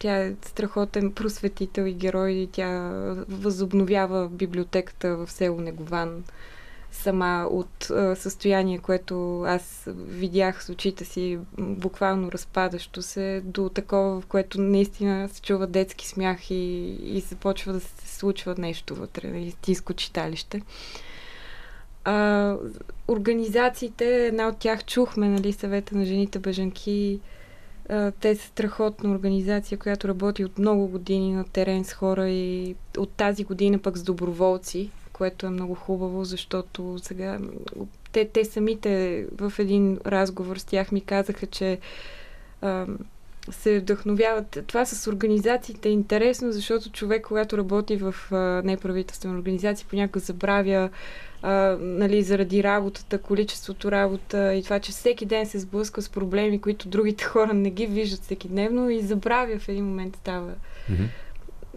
тя 0.00 0.16
е 0.16 0.34
страхотен 0.42 1.12
просветител 1.12 1.82
и 1.82 1.92
герой. 1.92 2.30
И 2.30 2.46
тя 2.46 2.90
възобновява 3.28 4.28
библиотеката 4.28 5.16
в 5.16 5.30
село 5.30 5.60
Негован 5.60 6.24
сама 6.92 7.46
от 7.50 7.90
а, 7.90 8.16
състояние, 8.16 8.78
което 8.78 9.42
аз 9.42 9.84
видях 9.96 10.64
с 10.64 10.68
очите 10.68 11.04
си, 11.04 11.38
буквално 11.58 12.32
разпадащо 12.32 13.02
се, 13.02 13.42
до 13.44 13.68
такова, 13.68 14.20
в 14.20 14.26
което 14.26 14.60
наистина 14.60 15.28
се 15.28 15.42
чува 15.42 15.66
детски 15.66 16.08
смях 16.08 16.50
и, 16.50 16.54
и 17.02 17.20
започва 17.20 17.72
да 17.72 17.80
се 17.80 18.16
случва 18.16 18.54
нещо 18.58 18.94
вътре, 18.94 19.38
истинско 19.38 19.94
читалище. 19.94 20.62
А, 22.04 22.56
организациите, 23.08 24.26
една 24.26 24.48
от 24.48 24.58
тях 24.58 24.84
чухме, 24.84 25.28
нали, 25.28 25.52
съвета 25.52 25.96
на 25.96 26.04
жените 26.04 26.38
бъжанки, 26.38 27.20
те 28.20 28.36
са 28.36 28.46
страхотна 28.46 29.10
организация, 29.10 29.78
която 29.78 30.08
работи 30.08 30.44
от 30.44 30.58
много 30.58 30.88
години 30.88 31.32
на 31.32 31.44
терен 31.44 31.84
с 31.84 31.92
хора 31.92 32.28
и 32.28 32.74
от 32.98 33.10
тази 33.10 33.44
година 33.44 33.78
пък 33.78 33.96
с 33.96 34.02
доброволци, 34.02 34.90
което 35.12 35.46
е 35.46 35.50
много 35.50 35.74
хубаво, 35.74 36.24
защото 36.24 36.98
сега 37.02 37.38
те, 38.12 38.28
те 38.28 38.44
самите 38.44 39.26
в 39.36 39.52
един 39.58 39.98
разговор 40.06 40.56
с 40.56 40.64
тях 40.64 40.92
ми 40.92 41.00
казаха, 41.00 41.46
че 41.46 41.78
а, 42.60 42.86
се 43.50 43.80
вдъхновяват. 43.80 44.58
Това 44.66 44.84
с 44.84 45.06
организациите 45.06 45.88
е 45.88 45.92
интересно, 45.92 46.52
защото 46.52 46.90
човек, 46.90 47.24
когато 47.26 47.58
работи 47.58 47.96
в 47.96 48.14
а, 48.30 48.36
неправителствена 48.64 49.34
организация, 49.34 49.86
понякога 49.90 50.20
забравя 50.20 50.90
а, 51.42 51.76
нали, 51.80 52.22
заради 52.22 52.62
работата, 52.62 53.18
количеството 53.18 53.92
работа 53.92 54.54
и 54.54 54.62
това, 54.62 54.78
че 54.80 54.92
всеки 54.92 55.26
ден 55.26 55.46
се 55.46 55.58
сблъсква 55.58 56.02
с 56.02 56.08
проблеми, 56.08 56.60
които 56.60 56.88
другите 56.88 57.24
хора 57.32 57.54
не 57.54 57.70
ги 57.70 57.86
виждат 57.86 58.20
всеки 58.20 58.48
дневно 58.48 58.90
и 58.90 59.00
забравя 59.00 59.58
в 59.58 59.68
един 59.68 59.84
момент 59.84 60.16
става. 60.16 60.52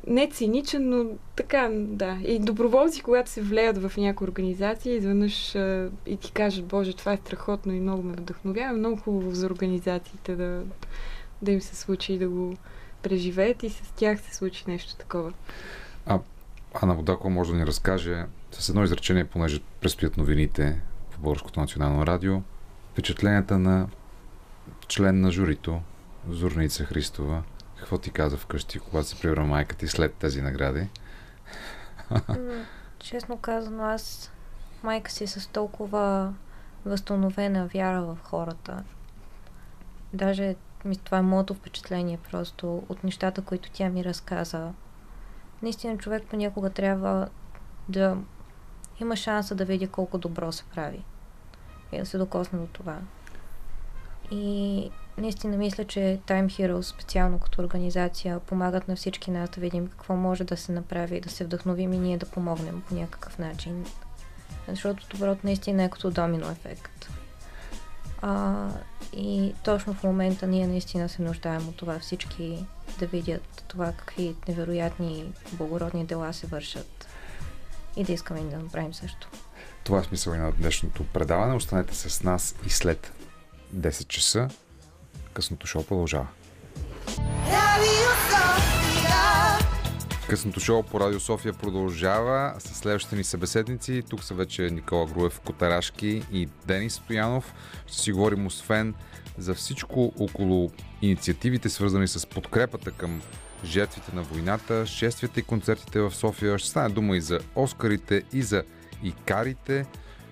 Не 0.08 0.30
циничен, 0.30 0.90
но 0.90 1.06
така, 1.36 1.70
да. 1.74 2.18
И 2.28 2.40
доброволци, 2.40 3.02
когато 3.02 3.30
се 3.30 3.42
влеят 3.42 3.78
в 3.78 3.98
някоя 3.98 4.28
организация, 4.28 4.96
изведнъж 4.96 5.56
а, 5.56 5.90
и 6.06 6.18
ти 6.18 6.32
кажат, 6.32 6.66
Боже, 6.66 6.94
това 6.94 7.14
е 7.14 7.18
страхотно 7.18 7.74
и 7.74 7.80
много 7.80 8.04
ме 8.04 8.14
вдъхновява, 8.14 8.78
много 8.78 8.98
хубаво 8.98 9.32
за 9.32 9.46
организациите 9.46 10.36
да, 10.36 10.62
да 11.42 11.52
им 11.52 11.62
се 11.62 11.76
случи 11.76 12.14
и 12.14 12.18
да 12.18 12.30
го 12.30 12.56
преживеят 13.04 13.64
и 13.64 13.70
с 13.70 13.94
тях 13.96 14.22
се 14.22 14.36
случи 14.36 14.64
нещо 14.68 14.96
такова. 14.96 15.34
А 16.06 16.20
Ана 16.82 16.96
Водакова 16.96 17.30
може 17.30 17.52
да 17.52 17.58
ни 17.58 17.66
разкаже 17.66 18.26
с 18.52 18.70
едно 18.70 18.84
изречение, 18.84 19.26
понеже 19.26 19.62
предстоят 19.82 20.18
новините 20.18 20.82
в 21.10 21.20
Българското 21.20 21.60
национално 21.60 22.08
радио, 22.08 22.42
впечатленията 22.92 23.60
на 23.60 23.88
член 24.88 25.22
на 25.22 25.32
журито, 25.32 25.82
Зорница 26.30 26.86
Христова. 26.86 27.44
Какво 27.78 27.98
ти 27.98 28.12
каза 28.12 28.38
вкъщи, 28.38 28.80
когато 28.80 29.08
се 29.08 29.22
прибра 29.22 29.44
майка 29.44 29.76
ти 29.76 29.88
след 29.88 30.14
тези 30.14 30.42
награди? 30.42 30.88
М, 32.12 32.66
Честно 33.00 33.38
казано, 33.38 33.84
аз 33.84 34.32
майка 34.84 35.12
си 35.12 35.28
с 35.28 35.48
толкова 35.48 36.34
възстановена 36.86 37.68
вяра 37.68 38.02
в 38.02 38.18
хората. 38.24 38.84
Даже 40.14 40.56
това 41.04 41.18
е 41.18 41.22
моето 41.22 41.54
впечатление 41.54 42.20
просто 42.32 42.84
от 42.90 43.04
нещата, 43.04 43.42
които 43.42 43.70
тя 43.74 43.90
ми 43.90 44.04
разказа. 44.04 44.72
Наистина 45.64 45.98
човек 45.98 46.24
понякога 46.30 46.70
трябва 46.70 47.28
да 47.90 48.18
има 49.02 49.16
шанса 49.16 49.56
да 49.56 49.66
види 49.66 49.88
колко 49.88 50.18
добро 50.18 50.52
се 50.52 50.64
прави 50.64 51.04
и 51.92 52.00
да 52.00 52.06
се 52.06 52.18
докосне 52.18 52.60
до 52.60 52.68
това. 52.68 52.98
И 54.32 54.92
наистина 55.18 55.58
мисля, 55.58 55.86
че 55.86 56.20
Time 56.28 56.46
Heroes, 56.46 56.82
специално 56.82 57.40
като 57.40 57.62
организация, 57.62 58.40
помагат 58.40 58.88
на 58.88 58.96
всички 58.96 59.32
нас 59.32 59.50
да 59.50 59.62
видим 59.62 59.88
какво 59.88 60.16
може 60.16 60.44
да 60.44 60.58
се 60.58 60.72
направи, 60.72 61.22
да 61.22 61.30
се 61.30 61.44
вдъхновим 61.44 61.94
и 61.94 61.98
ние 61.98 62.18
да 62.18 62.26
помогнем 62.26 62.84
по 62.88 62.96
някакъв 62.96 63.40
начин. 63.40 63.86
Защото 64.68 65.08
доброто 65.12 65.42
наистина 65.44 65.84
е 65.84 65.90
като 65.90 66.12
домино 66.12 66.52
ефект. 66.52 67.10
А, 68.22 68.68
и 69.14 69.54
точно 69.64 69.94
в 69.94 70.04
момента 70.04 70.48
ние 70.48 70.68
наистина 70.68 71.10
се 71.10 71.22
нуждаем 71.22 71.68
от 71.68 71.78
това 71.78 72.00
всички 72.00 72.66
да 73.00 73.08
видят 73.08 73.64
това 73.68 73.92
какви 73.92 74.36
невероятни 74.48 75.34
благородни 75.52 76.06
дела 76.06 76.34
се 76.34 76.48
вършат 76.48 77.08
и 77.96 78.04
да 78.04 78.14
искаме 78.14 78.42
да 78.42 78.58
направим 78.58 78.94
също. 78.94 79.30
Това 79.84 80.00
е 80.00 80.04
смисъл 80.04 80.34
и 80.34 80.38
на 80.38 80.52
днешното 80.52 81.04
предаване. 81.04 81.56
Останете 81.56 81.96
с 81.96 82.24
нас 82.24 82.56
и 82.66 82.70
след 82.70 83.14
10 83.76 84.08
часа. 84.08 84.48
Късното 85.34 85.68
шоу 85.68 85.84
продължава. 85.84 86.28
Късното 90.30 90.60
шоу 90.60 90.84
по 90.84 91.00
Радио 91.00 91.20
София 91.20 91.54
продължава 91.54 92.56
с 92.60 92.74
следващите 92.74 93.16
ни 93.16 93.24
събеседници. 93.24 94.04
Тук 94.10 94.24
са 94.24 94.34
вече 94.34 94.62
Никола 94.62 95.06
Груев 95.06 95.40
Котарашки 95.40 96.24
и 96.32 96.50
Денис 96.66 96.94
Стоянов. 96.94 97.54
Ще 97.88 97.98
си 97.98 98.12
говорим 98.12 98.46
освен 98.46 98.94
за 99.38 99.54
всичко 99.54 100.14
около 100.20 100.72
инициативите, 101.02 101.70
свързани 101.70 102.08
с 102.08 102.28
подкрепата 102.28 102.92
към 102.92 103.22
жертвите 103.66 104.16
на 104.16 104.22
войната, 104.22 104.86
шествията 104.86 105.40
и 105.40 105.44
концертите 105.44 106.00
в 106.00 106.12
София. 106.12 106.58
Ще 106.58 106.70
стане 106.70 106.90
дума 106.90 107.18
и 107.18 107.22
за 107.22 107.40
Оскарите, 107.56 108.24
и 108.34 108.42
за 108.42 108.64
Икарите. 109.04 109.86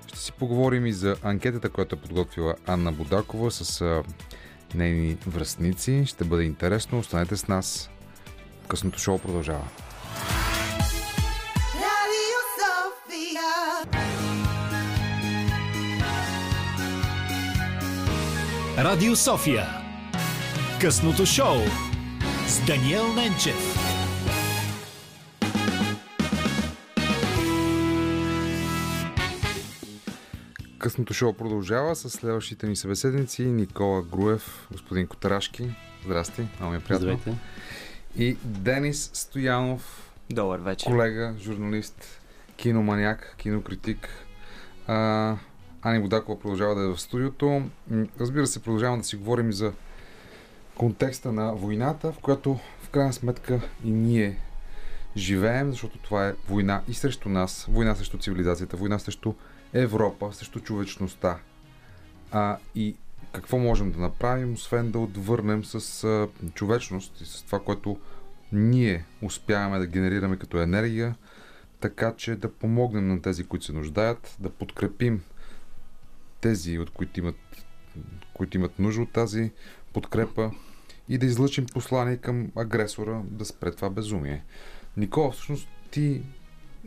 Ще 0.07 0.19
си 0.19 0.31
поговорим 0.31 0.85
и 0.85 0.93
за 0.93 1.15
анкетата, 1.23 1.69
която 1.69 1.95
е 1.95 1.99
подготвила 1.99 2.55
Анна 2.67 2.91
Будакова 2.91 3.51
с 3.51 4.03
нейни 4.75 5.17
връзници. 5.27 6.03
Ще 6.05 6.23
бъде 6.23 6.43
интересно. 6.43 6.99
Останете 6.99 7.37
с 7.37 7.47
нас. 7.47 7.89
Късното 8.67 8.99
шоу 8.99 9.19
продължава. 9.19 9.67
Radio 11.75 12.39
Sofia. 12.59 14.20
Радио 18.77 19.15
София. 19.15 19.65
Късното 20.81 21.25
шоу 21.25 21.55
с 22.47 22.65
Даниел 22.65 23.13
Ненчев. 23.13 23.77
Късното 30.79 31.13
шоу 31.13 31.33
продължава 31.33 31.95
с 31.95 32.09
следващите 32.09 32.67
ни 32.67 32.75
събеседници 32.75 33.43
Никола 33.43 34.01
Груев, 34.01 34.67
господин 34.71 35.07
Котарашки. 35.07 35.69
Здрасти, 36.05 36.47
много 36.59 36.71
ми 36.71 36.77
е 36.77 36.81
приятно. 36.81 37.07
Здравейте. 37.07 37.35
И 38.17 38.37
Денис 38.43 39.11
Стоянов. 39.13 40.11
Добър 40.29 40.59
вечер. 40.59 40.85
Колега, 40.85 41.33
журналист, 41.39 42.21
киноманяк, 42.55 43.35
кинокритик. 43.37 44.09
А, 44.87 45.35
Ани 45.83 45.99
Водакова 45.99 46.39
продължава 46.39 46.75
да 46.75 46.81
е 46.81 46.87
в 46.87 47.01
студиото. 47.01 47.63
Разбира 48.19 48.47
се, 48.47 48.63
продължаваме 48.63 49.01
да 49.01 49.07
си 49.07 49.15
говорим 49.15 49.49
и 49.49 49.53
за 49.53 49.73
контекста 50.75 51.31
на 51.31 51.53
войната, 51.53 52.11
в 52.11 52.19
която 52.19 52.59
в 52.81 52.89
крайна 52.89 53.13
сметка 53.13 53.61
и 53.83 53.91
ние 53.91 54.37
живеем, 55.17 55.71
защото 55.71 55.97
това 55.97 56.27
е 56.27 56.33
война 56.49 56.81
и 56.87 56.93
срещу 56.93 57.29
нас, 57.29 57.65
война 57.69 57.95
срещу 57.95 58.17
цивилизацията, 58.17 58.77
война 58.77 58.99
срещу 58.99 59.33
Европа, 59.73 60.33
срещу 60.33 60.59
човечността. 60.59 61.39
А, 62.31 62.57
и 62.75 62.95
какво 63.31 63.57
можем 63.57 63.91
да 63.91 63.99
направим, 63.99 64.53
освен 64.53 64.91
да 64.91 64.99
отвърнем 64.99 65.65
с 65.65 66.03
а, 66.03 66.27
човечност 66.53 67.21
и 67.21 67.25
с 67.25 67.43
това, 67.43 67.59
което 67.59 67.97
ние 68.51 69.05
успяваме 69.21 69.79
да 69.79 69.87
генерираме 69.87 70.37
като 70.37 70.61
енергия, 70.61 71.15
така 71.79 72.13
че 72.17 72.35
да 72.35 72.51
помогнем 72.51 73.07
на 73.07 73.21
тези, 73.21 73.43
които 73.43 73.65
се 73.65 73.73
нуждаят, 73.73 74.35
да 74.39 74.49
подкрепим 74.49 75.21
тези, 76.41 76.79
от 76.79 76.89
които 76.89 77.19
имат, 77.19 77.35
които 78.33 78.57
имат 78.57 78.79
нужда 78.79 79.01
от 79.01 79.11
тази 79.11 79.51
подкрепа 79.93 80.51
и 81.09 81.17
да 81.17 81.25
излъчим 81.25 81.65
послание 81.65 82.17
към 82.17 82.51
агресора 82.55 83.21
да 83.25 83.45
спре 83.45 83.71
това 83.71 83.89
безумие. 83.89 84.43
Никола, 84.97 85.31
всъщност 85.31 85.67
ти 85.91 86.21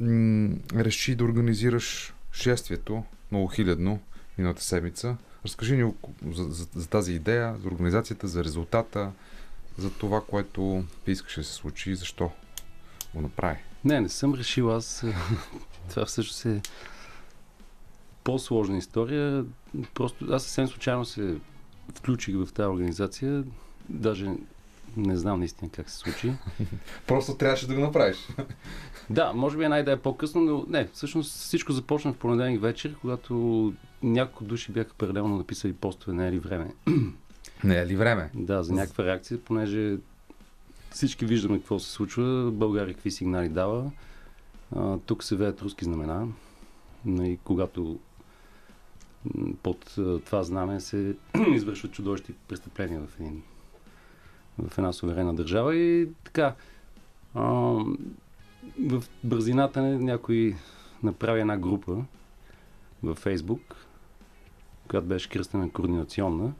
м- 0.01 0.57
реши 0.75 1.15
да 1.15 1.25
организираш 1.25 2.15
шествието 2.33 3.05
многохилядно 3.33 4.01
миналата 4.39 4.63
седмица. 4.63 5.17
Разкажи 5.45 5.77
ни 5.77 5.93
за, 6.27 6.45
за, 6.45 6.67
за 6.75 6.89
тази 6.89 7.13
идея, 7.13 7.57
за 7.63 7.69
организацията, 7.69 8.29
за 8.29 8.45
резултата, 8.45 9.13
за 9.79 9.91
това, 9.91 10.21
което 10.21 10.85
ти 11.05 11.11
искаше 11.11 11.41
да 11.41 11.47
се 11.47 11.53
случи 11.53 11.91
и 11.91 11.97
защо 11.97 12.31
го 13.15 13.21
направи. 13.21 13.59
Не, 13.85 14.01
не 14.01 14.09
съм 14.09 14.35
решил 14.35 14.73
аз. 14.73 15.05
Това 15.91 16.07
всъщност 16.07 16.45
е 16.45 16.63
по-сложна 18.25 18.79
история. 18.79 19.45
Просто 19.95 20.27
аз 20.31 20.43
съвсем 20.43 20.69
случайно 20.69 21.05
се 21.05 21.37
включих 21.95 22.37
в 22.37 22.53
тази 22.53 22.67
организация. 22.67 23.45
Даже 23.89 24.31
не 24.97 25.17
знам 25.17 25.39
наистина 25.39 25.71
как 25.71 25.91
се 25.91 25.97
случи. 25.97 26.33
Просто 27.07 27.37
трябваше 27.37 27.67
да 27.67 27.75
го 27.75 27.81
направиш. 27.81 28.17
Да, 29.11 29.33
може 29.33 29.57
би 29.57 29.65
една 29.65 29.79
идея 29.79 30.03
по-късно, 30.03 30.41
но 30.41 30.65
не, 30.69 30.89
всъщност 30.93 31.31
всичко 31.31 31.73
започна 31.73 32.13
в 32.13 32.17
понеделник 32.17 32.61
вечер, 32.61 32.97
когато 33.01 33.73
няколко 34.03 34.45
души 34.45 34.73
бяха 34.73 34.95
паралелно 34.95 35.37
написали 35.37 35.73
постове 35.73 36.17
не 36.17 36.29
е 36.29 36.33
ли 36.33 36.39
време. 36.39 36.75
Не 37.65 37.77
е 37.77 37.87
ли 37.87 37.97
време? 37.97 38.31
Да, 38.35 38.63
за 38.63 38.73
някаква 38.73 39.05
реакция, 39.05 39.39
понеже 39.39 39.97
всички 40.91 41.27
виждаме 41.27 41.59
какво 41.59 41.79
се 41.79 41.91
случва, 41.91 42.51
България 42.53 42.95
какви 42.95 43.11
сигнали 43.11 43.49
дава. 43.49 43.91
А, 44.77 44.99
тук 44.99 45.25
се 45.25 45.37
веят 45.37 45.63
руски 45.63 45.85
знамена. 45.85 46.27
И 47.07 47.39
когато 47.45 47.83
м, 47.83 47.97
под 49.63 49.95
това 50.25 50.43
знаме 50.43 50.81
се 50.81 51.17
извършват 51.49 51.93
чудовищни 51.93 52.35
престъпления 52.49 53.01
в, 53.01 53.21
един, 53.21 53.43
в 54.59 54.79
една 54.79 54.93
суверена 54.93 55.35
държава. 55.35 55.77
И 55.77 56.09
така, 56.25 56.55
а, 57.35 57.43
в 58.81 59.05
бързината 59.25 59.83
някой 59.83 60.57
направи 61.03 61.41
една 61.41 61.57
група 61.57 62.05
във 63.03 63.19
Фейсбук, 63.19 63.77
която 64.89 65.07
беше 65.07 65.29
кръстена 65.29 65.71
координационна. 65.71 66.53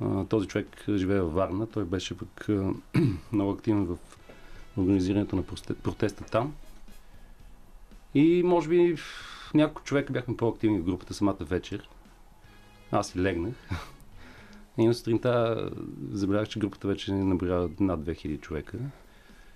А, 0.00 0.24
Този 0.24 0.48
човек 0.48 0.84
живее 0.88 1.20
във 1.20 1.34
Варна. 1.34 1.66
Той 1.66 1.84
беше 1.84 2.16
пък 2.18 2.48
много 3.32 3.50
активен 3.50 3.84
в 3.84 3.96
организирането 4.76 5.36
на 5.36 5.42
протеста 5.82 6.24
там. 6.24 6.54
И 8.14 8.42
може 8.42 8.68
би 8.68 8.96
няколко 9.54 9.82
човека 9.82 10.12
бяхме 10.12 10.36
по-активни 10.36 10.78
в 10.78 10.84
групата 10.84 11.14
самата 11.14 11.36
вечер. 11.40 11.88
Аз 12.90 13.14
и 13.14 13.18
легнах. 13.18 13.54
И 14.78 14.86
на 14.86 14.94
сутринта 14.94 15.70
забелязах, 16.10 16.48
че 16.48 16.58
групата 16.58 16.88
вече 16.88 17.12
набира 17.12 17.70
над 17.80 18.00
2000 18.00 18.40
човека. 18.40 18.78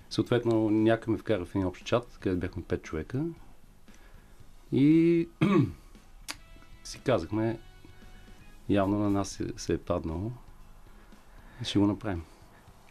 Съответно, 0.09 0.69
някой 0.69 1.11
ме 1.11 1.17
вкара 1.17 1.45
в 1.45 1.55
един 1.55 1.67
общ 1.67 1.85
чат, 1.85 2.17
където 2.21 2.39
бяхме 2.39 2.63
5 2.63 2.81
човека. 2.81 3.25
И 4.71 5.29
си 6.83 7.01
казахме, 7.05 7.59
явно 8.69 8.99
на 8.99 9.09
нас 9.09 9.29
се, 9.29 9.53
се 9.57 9.73
е 9.73 9.77
паднало. 9.77 10.31
Ще 11.63 11.79
го 11.79 11.87
направим. 11.87 12.23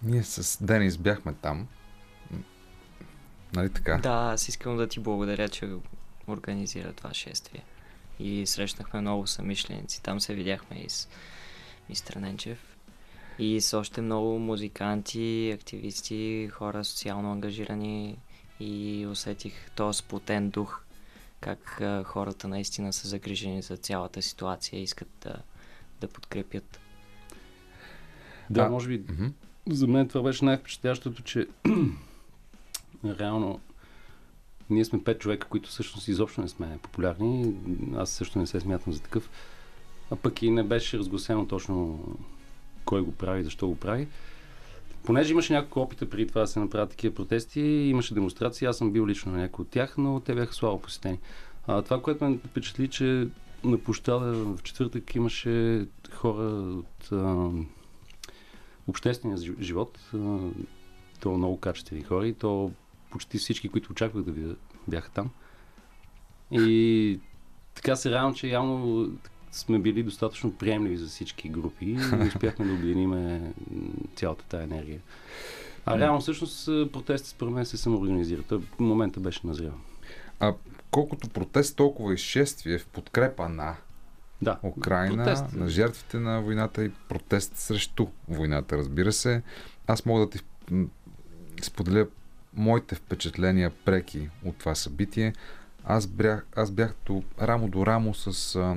Ние 0.02 0.22
с 0.22 0.64
Денис 0.64 0.98
бяхме 0.98 1.34
там. 1.34 1.66
Нали 3.54 3.70
така? 3.70 3.96
Да, 3.96 4.30
аз 4.32 4.48
искам 4.48 4.76
да 4.76 4.86
ти 4.86 5.00
благодаря, 5.00 5.48
че 5.48 5.70
организира 6.28 6.92
това 6.92 7.14
шествие. 7.14 7.64
И 8.20 8.46
срещнахме 8.46 9.00
много 9.00 9.26
самишленици. 9.26 10.02
Там 10.02 10.20
се 10.20 10.34
видяхме 10.34 10.76
и 10.76 10.90
с 10.90 11.08
мистер 11.88 12.16
Ненчев. 12.16 12.76
И 13.38 13.60
с 13.60 13.78
още 13.78 14.00
много 14.00 14.38
музиканти, 14.38 15.52
активисти, 15.54 16.48
хора 16.52 16.84
социално 16.84 17.32
ангажирани. 17.32 18.18
И 18.60 19.06
усетих 19.10 19.70
този 19.70 19.98
сплотен 19.98 20.50
дух, 20.50 20.80
как 21.40 21.80
а, 21.80 22.04
хората 22.04 22.48
наистина 22.48 22.92
са 22.92 23.08
загрижени 23.08 23.62
за 23.62 23.76
цялата 23.76 24.22
ситуация 24.22 24.80
и 24.80 24.82
искат 24.82 25.08
да, 25.22 25.36
да 26.00 26.08
подкрепят. 26.08 26.80
Да, 28.50 28.62
А, 28.62 28.68
може 28.68 28.88
би 28.88 29.02
за 29.66 29.86
мен 29.86 30.08
това 30.08 30.22
беше 30.22 30.44
най-впечатляващото, 30.44 31.22
че 31.22 31.46
реално 33.04 33.60
ние 34.70 34.84
сме 34.84 35.04
пет 35.04 35.20
човека, 35.20 35.48
които 35.48 35.68
всъщност 35.68 36.08
изобщо 36.08 36.40
не 36.40 36.48
сме 36.48 36.78
популярни. 36.82 37.54
Аз 37.96 38.10
също 38.10 38.38
не 38.38 38.46
се 38.46 38.60
смятам 38.60 38.92
за 38.92 39.00
такъв. 39.00 39.30
А 40.10 40.16
пък 40.16 40.42
и 40.42 40.50
не 40.50 40.62
беше 40.62 40.98
разгласено 40.98 41.46
точно 41.46 42.04
кой 42.84 43.02
го 43.02 43.12
прави, 43.12 43.44
защо 43.44 43.68
го 43.68 43.76
прави. 43.76 44.08
Понеже 45.04 45.32
имаше 45.32 45.52
няколко 45.52 45.80
опита 45.80 46.10
преди 46.10 46.26
това 46.26 46.40
да 46.40 46.46
се 46.46 46.60
направят 46.60 46.90
такива 46.90 47.14
протести, 47.14 47.60
имаше 47.60 48.14
демонстрации, 48.14 48.66
аз 48.66 48.76
съм 48.76 48.92
бил 48.92 49.06
лично 49.06 49.32
на 49.32 49.38
някои 49.38 49.62
от 49.62 49.68
тях, 49.68 49.94
но 49.98 50.20
те 50.20 50.34
бяха 50.34 50.54
слабо 50.54 50.80
посетени. 50.80 51.18
А, 51.66 51.82
това, 51.82 52.02
което 52.02 52.24
ме 52.24 52.38
впечатли, 52.38 52.88
че 52.88 53.28
на 53.64 53.78
площада 53.78 54.32
в 54.32 54.62
четвъртък 54.62 55.14
имаше 55.14 55.86
хора 56.12 56.42
от 56.42 57.12
а, 57.12 57.50
обществения 58.88 59.38
жи- 59.38 59.60
живот, 59.60 59.98
а, 60.14 60.38
то 61.20 61.30
много 61.30 61.60
качествени 61.60 62.02
хора 62.02 62.28
и 62.28 62.34
то 62.34 62.70
почти 63.16 63.38
всички, 63.38 63.68
които 63.68 63.92
очаквах 63.92 64.24
да 64.24 64.32
видя, 64.32 64.56
бяха 64.88 65.10
там. 65.10 65.30
И 66.50 67.20
така 67.74 67.96
се 67.96 68.10
радвам, 68.10 68.34
че 68.34 68.48
явно 68.48 69.08
сме 69.52 69.78
били 69.78 70.02
достатъчно 70.02 70.52
приемливи 70.52 70.96
за 70.96 71.06
всички 71.06 71.48
групи 71.48 71.84
и 71.84 71.98
успяхме 72.26 72.66
да 72.66 72.72
обединим 72.72 73.40
цялата 74.14 74.44
тая 74.44 74.64
енергия. 74.64 75.00
А 75.86 75.98
реално 75.98 76.20
всъщност 76.20 76.66
протестът 76.66 77.30
според 77.30 77.54
мен 77.54 77.66
се 77.66 77.76
самоорганизира. 77.76 78.42
Той 78.42 78.58
в 78.58 78.80
момента 78.80 79.20
беше 79.20 79.46
назрял. 79.46 79.74
А 80.40 80.54
колкото 80.90 81.28
протест, 81.28 81.76
толкова 81.76 82.14
изшествие 82.14 82.78
в 82.78 82.86
подкрепа 82.86 83.48
на 83.48 83.76
да, 84.42 84.58
Украина, 84.62 85.24
протест. 85.24 85.52
на 85.52 85.68
жертвите 85.68 86.18
на 86.18 86.42
войната 86.42 86.84
и 86.84 86.90
протест 87.08 87.56
срещу 87.56 88.06
войната, 88.28 88.76
разбира 88.76 89.12
се. 89.12 89.42
Аз 89.86 90.06
мога 90.06 90.26
да 90.26 90.30
ти 90.30 90.38
споделя 91.62 92.06
моите 92.56 92.94
впечатления 92.94 93.70
преки 93.84 94.30
от 94.44 94.56
това 94.56 94.74
събитие. 94.74 95.32
Аз 95.84 96.06
бях, 96.06 96.46
аз 96.56 96.70
бях 96.70 96.94
до, 97.06 97.22
рамо 97.40 97.68
до 97.68 97.86
рамо 97.86 98.14
с 98.14 98.56
а, 98.56 98.76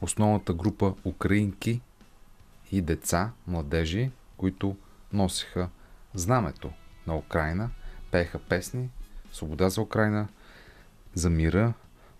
основната 0.00 0.54
група 0.54 0.94
украинки 1.04 1.80
и 2.72 2.80
деца, 2.80 3.30
младежи, 3.46 4.10
които 4.36 4.76
носиха 5.12 5.68
знамето 6.14 6.70
на 7.06 7.16
Украина, 7.16 7.70
пееха 8.10 8.38
песни, 8.38 8.90
свобода 9.32 9.68
за 9.68 9.80
Украина, 9.80 10.28
за 11.14 11.30
мира, 11.30 11.72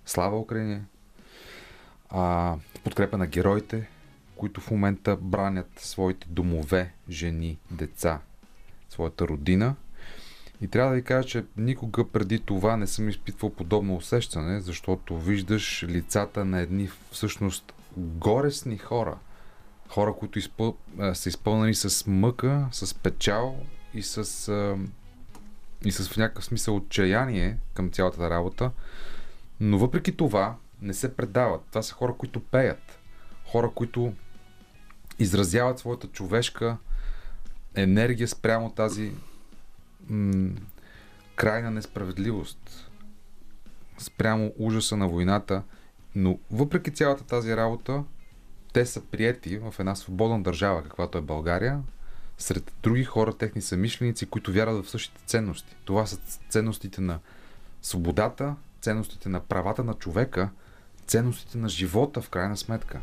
слава 0.06 0.38
Украине, 0.38 0.82
а, 2.10 2.56
подкрепа 2.84 3.18
на 3.18 3.26
героите, 3.26 3.88
които 4.36 4.60
в 4.60 4.70
момента 4.70 5.16
бранят 5.16 5.68
своите 5.78 6.26
домове, 6.30 6.92
жени, 7.10 7.58
деца, 7.70 8.20
своята 8.90 9.28
родина. 9.28 9.74
И 10.60 10.68
трябва 10.68 10.90
да 10.90 10.96
ви 10.96 11.02
кажа, 11.02 11.28
че 11.28 11.44
никога 11.56 12.08
преди 12.08 12.40
това 12.40 12.76
не 12.76 12.86
съм 12.86 13.08
изпитвал 13.08 13.50
подобно 13.50 13.96
усещане, 13.96 14.60
защото 14.60 15.18
виждаш 15.18 15.84
лицата 15.88 16.44
на 16.44 16.60
едни 16.60 16.88
всъщност 17.10 17.72
горесни 17.96 18.78
хора. 18.78 19.18
Хора, 19.88 20.14
които 20.18 20.38
изпъл... 20.38 20.76
са 21.14 21.28
изпълнени 21.28 21.74
с 21.74 22.06
мъка, 22.06 22.68
с 22.72 22.94
печал 22.94 23.56
и 23.94 24.02
с, 24.02 24.18
и 25.84 25.92
с 25.92 26.08
в 26.08 26.16
някакъв 26.16 26.44
смисъл 26.44 26.76
отчаяние 26.76 27.58
към 27.74 27.90
цялата 27.90 28.30
работа. 28.30 28.70
Но 29.60 29.78
въпреки 29.78 30.16
това 30.16 30.56
не 30.82 30.94
се 30.94 31.16
предават. 31.16 31.62
Това 31.70 31.82
са 31.82 31.94
хора, 31.94 32.14
които 32.18 32.40
пеят. 32.40 32.98
Хора, 33.46 33.70
които 33.74 34.12
изразяват 35.18 35.78
своята 35.78 36.06
човешка 36.06 36.76
енергия 37.74 38.28
спрямо 38.28 38.70
тази 38.70 39.12
м- 40.10 40.50
крайна 41.36 41.70
несправедливост, 41.70 42.90
спрямо 43.98 44.52
ужаса 44.58 44.96
на 44.96 45.08
войната. 45.08 45.62
Но 46.14 46.38
въпреки 46.50 46.90
цялата 46.90 47.24
тази 47.24 47.56
работа, 47.56 48.04
те 48.72 48.86
са 48.86 49.00
приети 49.00 49.58
в 49.58 49.74
една 49.78 49.94
свободна 49.94 50.42
държава, 50.42 50.82
каквато 50.82 51.18
е 51.18 51.22
България, 51.22 51.82
сред 52.38 52.72
други 52.82 53.04
хора, 53.04 53.32
техни 53.32 53.62
самишленици, 53.62 54.26
които 54.26 54.52
вярват 54.52 54.86
в 54.86 54.90
същите 54.90 55.22
ценности. 55.26 55.76
Това 55.84 56.06
са 56.06 56.16
ценностите 56.48 57.00
на 57.00 57.18
свободата, 57.82 58.56
ценностите 58.80 59.28
на 59.28 59.40
правата 59.40 59.84
на 59.84 59.94
човека, 59.94 60.50
ценностите 61.06 61.58
на 61.58 61.68
живота, 61.68 62.22
в 62.22 62.28
крайна 62.30 62.56
сметка. 62.56 63.00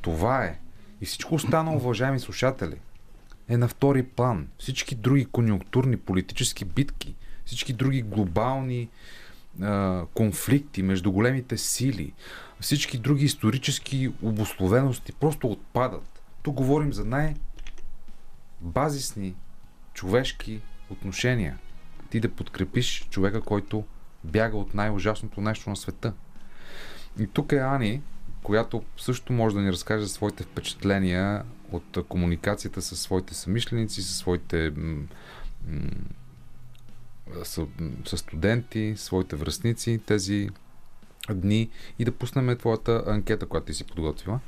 Това 0.00 0.44
е. 0.44 0.58
И 1.00 1.06
всичко 1.06 1.34
останало, 1.34 1.76
уважаеми 1.76 2.20
слушатели, 2.20 2.80
е 3.48 3.56
на 3.56 3.68
втори 3.68 4.02
план. 4.02 4.48
Всички 4.58 4.94
други 4.94 5.24
конюнктурни 5.24 5.96
политически 5.96 6.64
битки, 6.64 7.14
всички 7.44 7.72
други 7.72 8.02
глобални 8.02 8.88
а, 9.62 10.04
конфликти 10.14 10.82
между 10.82 11.12
големите 11.12 11.56
сили, 11.56 12.12
всички 12.60 12.98
други 12.98 13.24
исторически 13.24 14.12
обословености 14.22 15.12
просто 15.12 15.50
отпадат. 15.50 16.22
Тук 16.42 16.54
говорим 16.54 16.92
за 16.92 17.04
най-базисни 17.04 17.34
човешки 19.94 20.60
отношения. 20.90 21.58
Ти 22.10 22.20
да 22.20 22.28
подкрепиш 22.28 23.08
човека, 23.10 23.40
който 23.40 23.84
бяга 24.24 24.56
от 24.56 24.74
най-ужасното 24.74 25.40
нещо 25.40 25.70
на 25.70 25.76
света. 25.76 26.12
И 27.18 27.26
тук 27.26 27.52
е 27.52 27.56
Ани, 27.56 28.02
която 28.48 28.82
също 28.96 29.32
може 29.32 29.54
да 29.54 29.62
ни 29.62 29.72
разкаже 29.72 30.08
своите 30.08 30.42
впечатления 30.42 31.44
от 31.72 31.98
комуникацията 32.08 32.82
с 32.82 32.96
своите 32.96 33.34
самишленици, 33.34 34.02
с 34.02 34.14
своите 34.14 34.72
м- 34.76 35.06
м- 35.68 35.90
с, 37.44 37.66
с 38.04 38.18
студенти, 38.18 38.94
своите 38.96 39.36
връзници 39.36 40.00
тези 40.06 40.48
дни 41.30 41.70
и 41.98 42.04
да 42.04 42.12
пуснем 42.12 42.56
твоята 42.58 43.04
анкета, 43.06 43.46
която 43.46 43.66
ти 43.66 43.74
си 43.74 43.84
подготвила. 43.84 44.40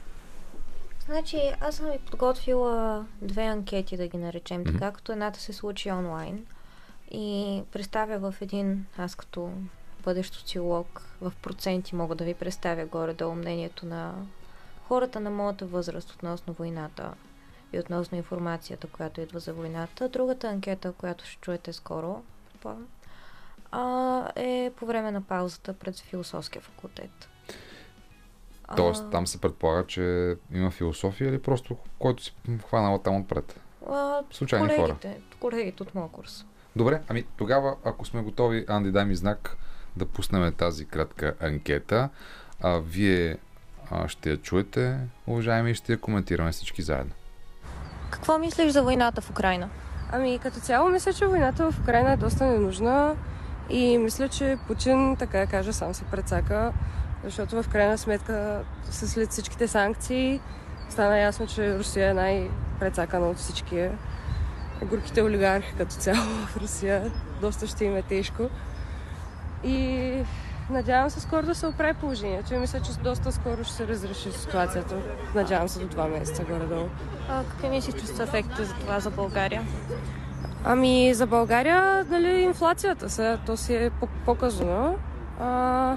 Значи, 1.07 1.39
аз 1.61 1.77
съм 1.77 1.87
ви 1.91 1.99
подготвила 2.11 3.07
две 3.23 3.43
анкети, 3.43 3.97
да 3.97 4.09
ги 4.09 4.19
наречем 4.19 4.61
Мгм. 4.61 4.73
така, 4.73 4.93
като 4.93 5.13
едната 5.13 5.41
се 5.41 5.53
случи 5.53 5.91
онлайн 5.91 6.47
и 7.11 7.63
представя 7.73 8.31
в 8.31 8.43
един, 8.43 8.87
аз 8.99 9.15
като 9.15 9.53
бъдещ 10.01 10.35
социолог, 10.35 11.03
в 11.21 11.33
проценти 11.43 11.95
мога 11.95 12.15
да 12.15 12.25
ви 12.25 12.35
представя 12.35 12.87
горе-долу 12.87 13.35
мнението 13.35 13.87
на 13.87 14.15
хората 14.89 15.21
на 15.21 15.31
моята 15.31 15.67
възраст 15.67 16.11
относно 16.11 16.53
войната 16.53 17.15
и 17.73 17.79
относно 17.79 18.17
информацията, 18.17 18.87
която 18.87 19.21
идва 19.21 19.41
за 19.41 19.55
войната. 19.55 20.09
Другата 20.09 20.49
анкета, 20.49 20.93
която 20.93 21.27
ще 21.27 21.41
чуете 21.41 21.73
скоро, 21.73 22.23
а, 23.73 24.33
е 24.37 24.73
по 24.77 24.87
време 24.87 25.11
на 25.11 25.23
паузата 25.23 25.73
пред 25.73 25.99
философския 25.99 26.63
факултет. 26.63 27.29
А, 28.65 28.77
Тоест, 28.77 29.11
там 29.11 29.27
се 29.27 29.41
предполага, 29.41 29.87
че 29.87 30.37
има 30.53 30.71
философия 30.71 31.29
или 31.29 31.43
просто 31.43 31.77
който 31.99 32.23
си 32.23 32.35
хванала 32.69 33.03
там 33.03 33.17
отпред. 33.17 33.61
а, 33.91 34.23
случайни 34.31 34.69
хора. 34.69 34.77
колегите, 34.77 35.21
колегите 35.41 35.83
от 35.83 35.95
моя 35.95 36.09
курс. 36.09 36.45
Добре, 36.77 37.03
ами 37.09 37.25
тогава, 37.37 37.77
ако 37.85 38.05
сме 38.05 38.23
готови, 38.23 38.65
Анди, 38.69 38.93
дай 38.93 39.05
ми 39.05 39.15
знак 39.15 39.57
да 39.97 40.07
пуснем 40.07 40.53
тази 40.53 40.85
кратка 40.85 41.35
анкета. 41.41 42.09
А, 42.61 42.79
вие 42.79 43.37
а, 43.91 44.09
ще 44.09 44.31
я 44.31 44.37
чуете, 44.37 44.99
уважаеми, 45.27 45.71
и 45.71 45.75
ще 45.75 45.93
я 45.93 46.01
коментираме 46.01 46.53
всички 46.53 46.83
заедно. 46.83 47.13
Какво 48.11 48.39
мислиш 48.39 48.73
за 48.73 48.83
войната 48.83 49.21
в 49.21 49.31
Украина? 49.31 49.69
Ами 50.13 50.39
като 50.39 50.61
цяло 50.61 50.89
мисля, 50.89 51.13
че 51.13 51.27
войната 51.27 51.71
в 51.71 51.81
Украина 51.81 52.13
е 52.13 52.17
доста 52.17 52.47
ненужна 52.47 53.17
и 53.71 53.99
мисля, 53.99 54.29
че 54.29 54.59
Путин, 54.67 55.17
така 55.17 55.39
да 55.39 55.47
кажа, 55.47 55.73
сам 55.73 55.95
се 55.95 56.05
прецака, 56.05 56.73
защото 57.25 57.63
в 57.63 57.69
крайна 57.69 57.99
сметка 57.99 58.61
след 58.91 59.31
всичките 59.31 59.69
санкции 59.69 60.41
стана 60.91 61.19
ясно, 61.19 61.47
че 61.47 61.79
Русия 61.79 62.11
е 62.11 62.15
най-прецакана 62.15 63.29
от 63.29 63.37
всички. 63.37 63.89
Горките 64.85 65.23
олигархи 65.23 65.75
като 65.79 65.95
цяло 65.95 66.47
в 66.47 66.57
Русия. 66.57 67.13
Доста 67.41 67.67
ще 67.67 67.85
им 67.85 67.97
е 67.97 68.03
тежко. 68.03 68.49
И 69.65 70.13
надявам 70.71 71.11
се 71.11 71.21
скоро 71.21 71.47
да 71.47 71.55
се 71.55 71.67
оправи 71.67 71.95
положението. 71.95 72.55
И 72.55 72.59
мисля, 72.59 72.81
че 72.81 72.93
доста 72.93 73.33
скоро 73.33 73.65
ще 73.65 73.75
се 73.75 73.89
разреши 73.89 74.33
ситуацията. 74.33 74.95
Надявам 75.35 75.69
се 75.69 75.79
до 75.79 75.87
два 75.87 76.09
месеца 76.09 76.45
горе-долу. 76.45 76.89
А, 77.29 77.45
какви 77.45 77.83
че 77.83 78.07
са 78.07 78.23
ефектите 78.23 78.65
за 78.65 78.75
това 78.75 79.01
за 79.01 79.11
България? 79.11 79.63
Ами 80.65 81.15
за 81.15 81.27
България, 81.27 82.07
нали, 82.11 82.41
инфлацията 82.41 83.11
сега, 83.11 83.39
то 83.47 83.57
си 83.57 83.75
е 83.75 83.91
по- 83.91 84.09
показано. 84.25 84.95
А, 85.41 85.97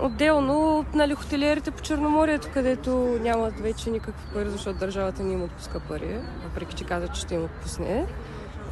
отделно, 0.00 0.84
нали, 0.94 1.14
хотелиерите 1.14 1.70
по 1.70 1.82
Черноморието, 1.82 2.48
където 2.54 3.18
нямат 3.20 3.60
вече 3.60 3.90
никакви 3.90 4.34
пари, 4.34 4.50
защото 4.50 4.78
държавата 4.78 5.22
не 5.22 5.32
им 5.32 5.42
отпуска 5.42 5.80
пари, 5.80 6.18
въпреки 6.44 6.74
че 6.74 6.84
каза, 6.84 7.08
че 7.08 7.20
ще 7.20 7.34
им 7.34 7.44
отпусне. 7.44 8.06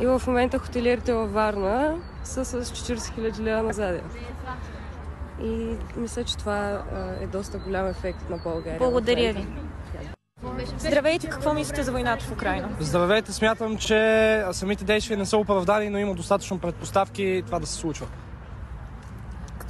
И 0.01 0.07
в 0.07 0.23
момента 0.27 0.59
хотелиерите 0.59 1.13
във 1.13 1.33
Варна 1.33 1.95
са 2.25 2.45
с 2.45 2.65
40 2.65 2.97
000 2.97 3.39
лева 3.39 3.63
на 3.63 3.73
заден. 3.73 4.05
И 5.43 5.77
мисля, 5.97 6.25
че 6.25 6.37
това 6.37 6.85
е 7.21 7.27
доста 7.27 7.59
голям 7.59 7.87
ефект 7.87 8.31
на 8.31 8.37
България. 8.37 8.79
Благодаря 8.79 9.33
ви. 9.33 9.47
Здравейте, 10.79 11.29
какво 11.29 11.55
мислите 11.55 11.83
за 11.83 11.93
войната 11.93 12.25
в 12.25 12.33
Украина? 12.33 12.69
Здравейте, 12.81 13.33
смятам, 13.33 13.77
че 13.77 14.45
самите 14.53 14.85
действия 14.85 15.19
не 15.19 15.27
са 15.27 15.37
оправдани, 15.37 15.91
но 15.91 15.99
има 15.99 16.15
достатъчно 16.15 16.59
предпоставки 16.59 17.43
това 17.47 17.59
да 17.59 17.67
се 17.67 17.75
случва. 17.75 18.07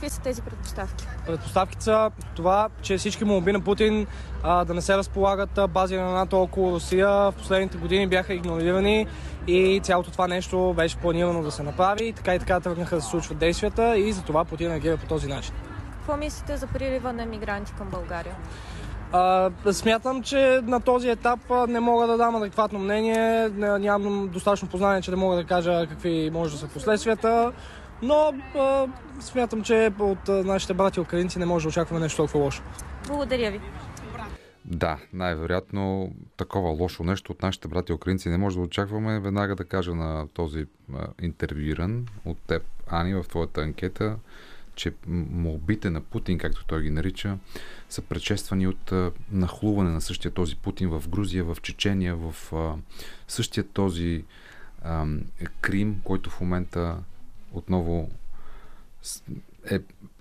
Какви 0.03 0.15
са 0.15 0.21
тези 0.21 0.43
предпоставки? 0.43 1.07
Предпоставките 1.27 1.85
са 1.85 2.11
това, 2.37 2.69
че 2.83 2.97
всички 2.97 3.25
молби 3.25 3.53
на 3.53 3.61
Путин 3.61 4.07
а, 4.43 4.65
да 4.65 4.75
не 4.75 4.83
се 4.83 4.97
разполагат 4.97 5.59
бази 5.69 5.97
на 5.97 6.13
НАТО 6.13 6.43
около 6.43 6.73
Русия 6.73 7.09
в 7.09 7.35
последните 7.39 7.79
години 7.79 8.07
бяха 8.07 8.35
игнорирани 8.35 9.07
и 9.47 9.81
цялото 9.83 10.11
това 10.11 10.29
нещо 10.29 10.75
беше 10.77 10.97
планирано 10.97 11.43
да 11.43 11.51
се 11.51 11.63
направи 11.63 12.05
и 12.05 12.13
така 12.13 12.35
и 12.35 12.39
така 12.39 12.61
тръгнаха 12.61 12.97
да 12.97 13.03
се 13.03 13.09
случват 13.09 13.39
действията 13.39 13.99
и 13.99 14.13
затова 14.13 14.45
Путин 14.45 14.71
реагира 14.71 14.97
по 14.97 15.07
този 15.07 15.29
начин. 15.29 15.55
Какво 15.93 16.17
мислите 16.17 16.57
за 16.57 16.67
прилива 16.67 17.13
на 17.13 17.27
мигранти 17.27 17.73
към 17.79 17.89
България? 17.89 18.35
А, 19.13 19.51
смятам, 19.73 20.23
че 20.23 20.61
на 20.63 20.81
този 20.81 21.09
етап 21.09 21.41
не 21.69 21.81
мога 21.81 22.07
да 22.07 22.17
дам 22.17 22.37
адекватно 22.37 22.79
мнение. 22.79 23.49
Не- 23.49 23.79
Нямам 23.79 24.29
достатъчно 24.29 24.69
познание, 24.69 25.03
че 25.03 25.11
да 25.11 25.17
мога 25.17 25.37
да 25.37 25.45
кажа 25.45 25.87
какви 25.87 26.31
може 26.33 26.53
да 26.53 26.59
са 26.59 26.67
последствията. 26.67 27.53
Но 28.03 28.35
а, 28.55 28.87
смятам, 29.21 29.63
че 29.63 29.93
от 29.99 30.29
а, 30.29 30.45
нашите 30.45 30.75
брати 30.75 31.01
украинци 31.01 31.39
не 31.39 31.47
може 31.47 31.63
да 31.63 31.69
очакваме 31.69 32.01
нещо 32.01 32.17
толкова 32.17 32.45
лошо. 32.45 32.63
Благодаря 33.07 33.51
ви. 33.51 33.61
Да, 34.65 34.99
най-вероятно 35.13 36.13
такова 36.37 36.71
лошо 36.71 37.05
нещо 37.05 37.33
от 37.33 37.43
нашите 37.43 37.69
брати 37.69 37.93
украинци 37.93 38.29
не 38.29 38.39
може 38.39 38.57
да 38.57 38.63
очакваме. 38.63 39.21
Веднага 39.21 39.55
да 39.55 39.65
кажа 39.65 39.95
на 39.95 40.29
този 40.29 40.67
а, 40.95 41.07
интервюиран 41.23 42.07
от 42.25 42.39
теб, 42.39 42.63
Ани, 42.87 43.15
в 43.15 43.25
твоята 43.29 43.61
анкета, 43.61 44.17
че 44.75 44.93
молбите 45.31 45.91
на 45.91 46.01
Путин, 46.01 46.39
както 46.39 46.65
той 46.67 46.83
ги 46.83 46.91
нарича, 46.91 47.39
са 47.89 48.03
предшествани 48.03 48.67
от 48.67 48.93
а, 48.93 49.13
нахлуване 49.31 49.91
на 49.91 50.01
същия 50.01 50.31
този 50.31 50.57
Путин 50.57 50.89
в 50.89 51.09
Грузия, 51.09 51.45
в 51.45 51.57
Чечения, 51.63 52.17
в 52.17 52.53
а, 52.53 52.75
същия 53.29 53.65
този 53.65 54.25
а, 54.83 55.07
Крим, 55.61 56.01
който 56.05 56.31
в 56.31 56.41
момента 56.41 56.99
отново 57.53 58.11
е 59.71 59.79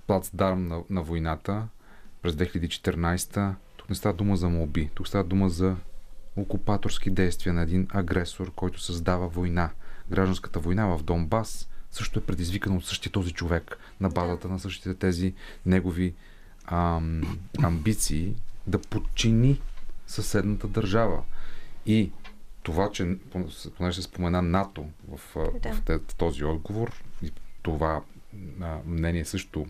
плацдарм 0.07 0.67
на, 0.67 0.83
на 0.89 1.01
войната 1.01 1.67
през 2.21 2.33
2014 2.33 3.55
тук 3.77 3.89
не 3.89 3.95
става 3.95 4.15
дума 4.15 4.37
за 4.37 4.49
молби, 4.49 4.89
тук 4.95 5.07
става 5.07 5.23
дума 5.23 5.49
за 5.49 5.75
окупаторски 6.35 7.09
действия 7.09 7.53
на 7.53 7.61
един 7.61 7.87
агресор, 7.89 8.51
който 8.55 8.81
създава 8.81 9.27
война. 9.27 9.69
Гражданската 10.11 10.59
война 10.59 10.97
в 10.97 11.03
Донбас 11.03 11.69
също 11.91 12.19
е 12.19 12.23
предизвикана 12.25 12.75
от 12.77 12.85
същия 12.85 13.11
този 13.11 13.33
човек, 13.33 13.77
на 13.99 14.09
базата 14.09 14.47
на 14.47 14.59
същите 14.59 14.93
тези 14.93 15.33
негови 15.65 16.13
ам, 16.65 17.39
амбиции 17.63 18.35
да 18.67 18.79
подчини 18.79 19.61
съседната 20.07 20.67
държава. 20.67 21.23
И 21.85 22.11
това, 22.63 22.91
че 22.91 23.17
понеже 23.77 23.95
се 23.95 24.01
спомена 24.01 24.41
НАТО 24.41 24.85
в, 25.07 25.19
Да. 25.61 25.99
в, 25.99 26.15
този 26.17 26.43
отговор, 26.43 27.03
това 27.61 28.01
а, 28.61 28.77
мнение 28.85 29.25
също 29.25 29.65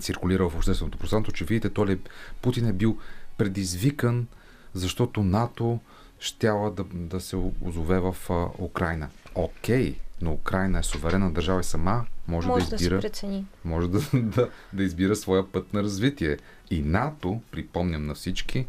циркулира 0.00 0.48
в 0.48 0.56
общественото 0.56 0.98
пространство, 0.98 1.32
че 1.32 1.44
видите, 1.44 1.70
то 1.70 1.86
ли 1.86 1.98
Путин 2.42 2.66
е 2.68 2.72
бил 2.72 2.98
предизвикан, 3.38 4.26
защото 4.74 5.22
НАТО 5.22 5.78
щяла 6.20 6.70
да, 6.70 6.84
да 6.84 7.20
се 7.20 7.36
озове 7.60 8.00
в 8.00 8.16
а, 8.30 8.48
Украина. 8.58 9.08
Окей, 9.34 9.96
но 10.20 10.32
Украина 10.32 10.78
е 10.78 10.82
суверенна 10.82 11.30
държава 11.30 11.60
и 11.60 11.64
сама 11.64 12.06
може, 12.28 12.48
Може 12.48 12.64
да 12.64 12.70
да 12.70 12.76
избира 12.76 13.00
прецени. 13.00 13.46
може 13.64 13.88
да, 13.88 14.00
да, 14.14 14.50
да 14.72 14.82
избира 14.84 15.16
своя 15.16 15.52
път 15.52 15.74
на 15.74 15.82
развитие. 15.82 16.38
И 16.70 16.82
НАТО, 16.82 17.40
припомням 17.50 18.06
на 18.06 18.14
всички, 18.14 18.66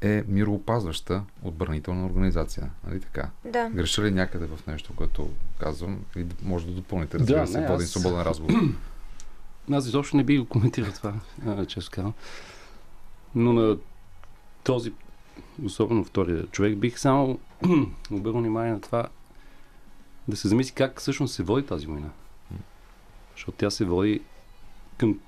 е 0.00 0.24
мироопазваща 0.28 1.22
отбранителна 1.42 2.06
организация. 2.06 2.70
Нали 2.86 3.00
така? 3.00 3.30
Да. 3.44 3.70
Греша 3.70 4.02
ли 4.02 4.10
някъде 4.10 4.46
в 4.46 4.66
нещо, 4.66 4.92
което 4.96 5.30
казвам? 5.58 5.98
Или 6.16 6.26
може 6.42 6.66
да 6.66 6.72
допълните, 6.72 7.18
разбира 7.18 7.40
Да, 7.40 7.46
се, 7.46 7.60
водим 7.60 7.74
аз- 7.74 7.84
свободен 7.84 8.22
разговор. 8.22 8.54
Аз 9.72 9.86
изобщо 9.86 10.16
не 10.16 10.24
би 10.24 10.38
го 10.38 10.46
коментирал 10.46 10.92
това, 10.92 11.14
често 11.66 11.90
казвам. 11.90 12.14
Но 13.34 13.52
на 13.52 13.78
този, 14.64 14.92
особено 15.64 16.04
втория 16.04 16.46
човек, 16.46 16.76
бих 16.78 16.98
само 16.98 17.38
обърнал 18.10 18.40
внимание 18.40 18.72
на 18.72 18.80
това 18.80 19.08
да 20.28 20.36
се 20.36 20.48
замисли 20.48 20.74
как 20.74 21.00
всъщност 21.00 21.34
се 21.34 21.42
води 21.42 21.66
тази 21.66 21.86
война. 21.86 22.10
Защото 23.34 23.58
тя 23.58 23.70
се 23.70 23.84
води 23.84 24.20
към... 24.98 25.18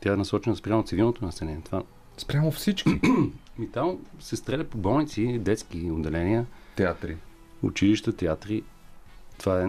Тя 0.00 0.12
е 0.12 0.16
насочена 0.16 0.56
спрямо 0.56 0.82
цивилното 0.82 1.24
население. 1.24 1.60
Това... 1.64 1.82
Спрямо 2.16 2.50
всички. 2.50 3.00
И 3.62 3.66
там 3.66 3.98
се 4.18 4.36
стреля 4.36 4.64
по 4.64 4.78
болници, 4.78 5.38
детски 5.38 5.90
отделения. 5.90 6.46
Театри. 6.76 7.16
Училища, 7.62 8.12
театри. 8.12 8.62
Това 9.38 9.62
е... 9.62 9.68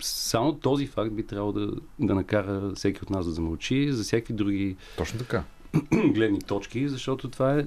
Само 0.00 0.54
този 0.54 0.86
факт 0.86 1.12
би 1.12 1.26
трябвало 1.26 1.52
да, 1.52 1.72
да 1.98 2.14
накара 2.14 2.72
всеки 2.74 3.02
от 3.02 3.10
нас 3.10 3.26
да 3.26 3.32
замълчи 3.32 3.92
за 3.92 4.02
всякакви 4.02 4.34
други 4.34 4.76
Точно 4.96 5.18
така. 5.18 5.44
гледни 5.92 6.40
точки, 6.40 6.88
защото 6.88 7.30
това 7.30 7.58
е 7.58 7.66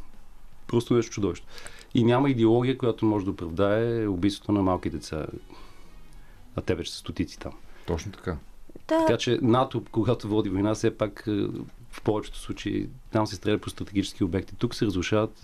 просто 0.66 0.94
нещо 0.94 1.12
чудовище. 1.12 1.46
И 1.94 2.04
няма 2.04 2.30
идеология, 2.30 2.78
която 2.78 3.06
може 3.06 3.24
да 3.24 3.30
оправдае 3.30 4.06
убийството 4.06 4.52
на 4.52 4.62
малки 4.62 4.90
деца. 4.90 5.26
А 6.56 6.60
те 6.60 6.74
вече 6.74 6.92
са 6.92 6.98
стотици 6.98 7.38
там. 7.38 7.52
Точно 7.86 8.12
така. 8.12 8.36
Да. 8.88 9.06
Така 9.06 9.18
че 9.18 9.38
НАТО, 9.42 9.82
когато 9.92 10.28
води 10.28 10.48
война, 10.48 10.74
все 10.74 10.96
пак 10.96 11.28
в 11.96 12.02
повечето 12.02 12.38
случаи 12.38 12.88
там 13.10 13.26
се 13.26 13.36
стреля 13.36 13.58
по 13.58 13.70
стратегически 13.70 14.24
обекти. 14.24 14.56
Тук 14.56 14.74
се 14.74 14.86
разрушават 14.86 15.42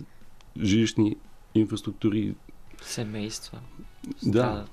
жилищни 0.61 1.15
инфраструктури. 1.55 2.35
Семейства. 2.81 3.59
Да. 4.23 4.65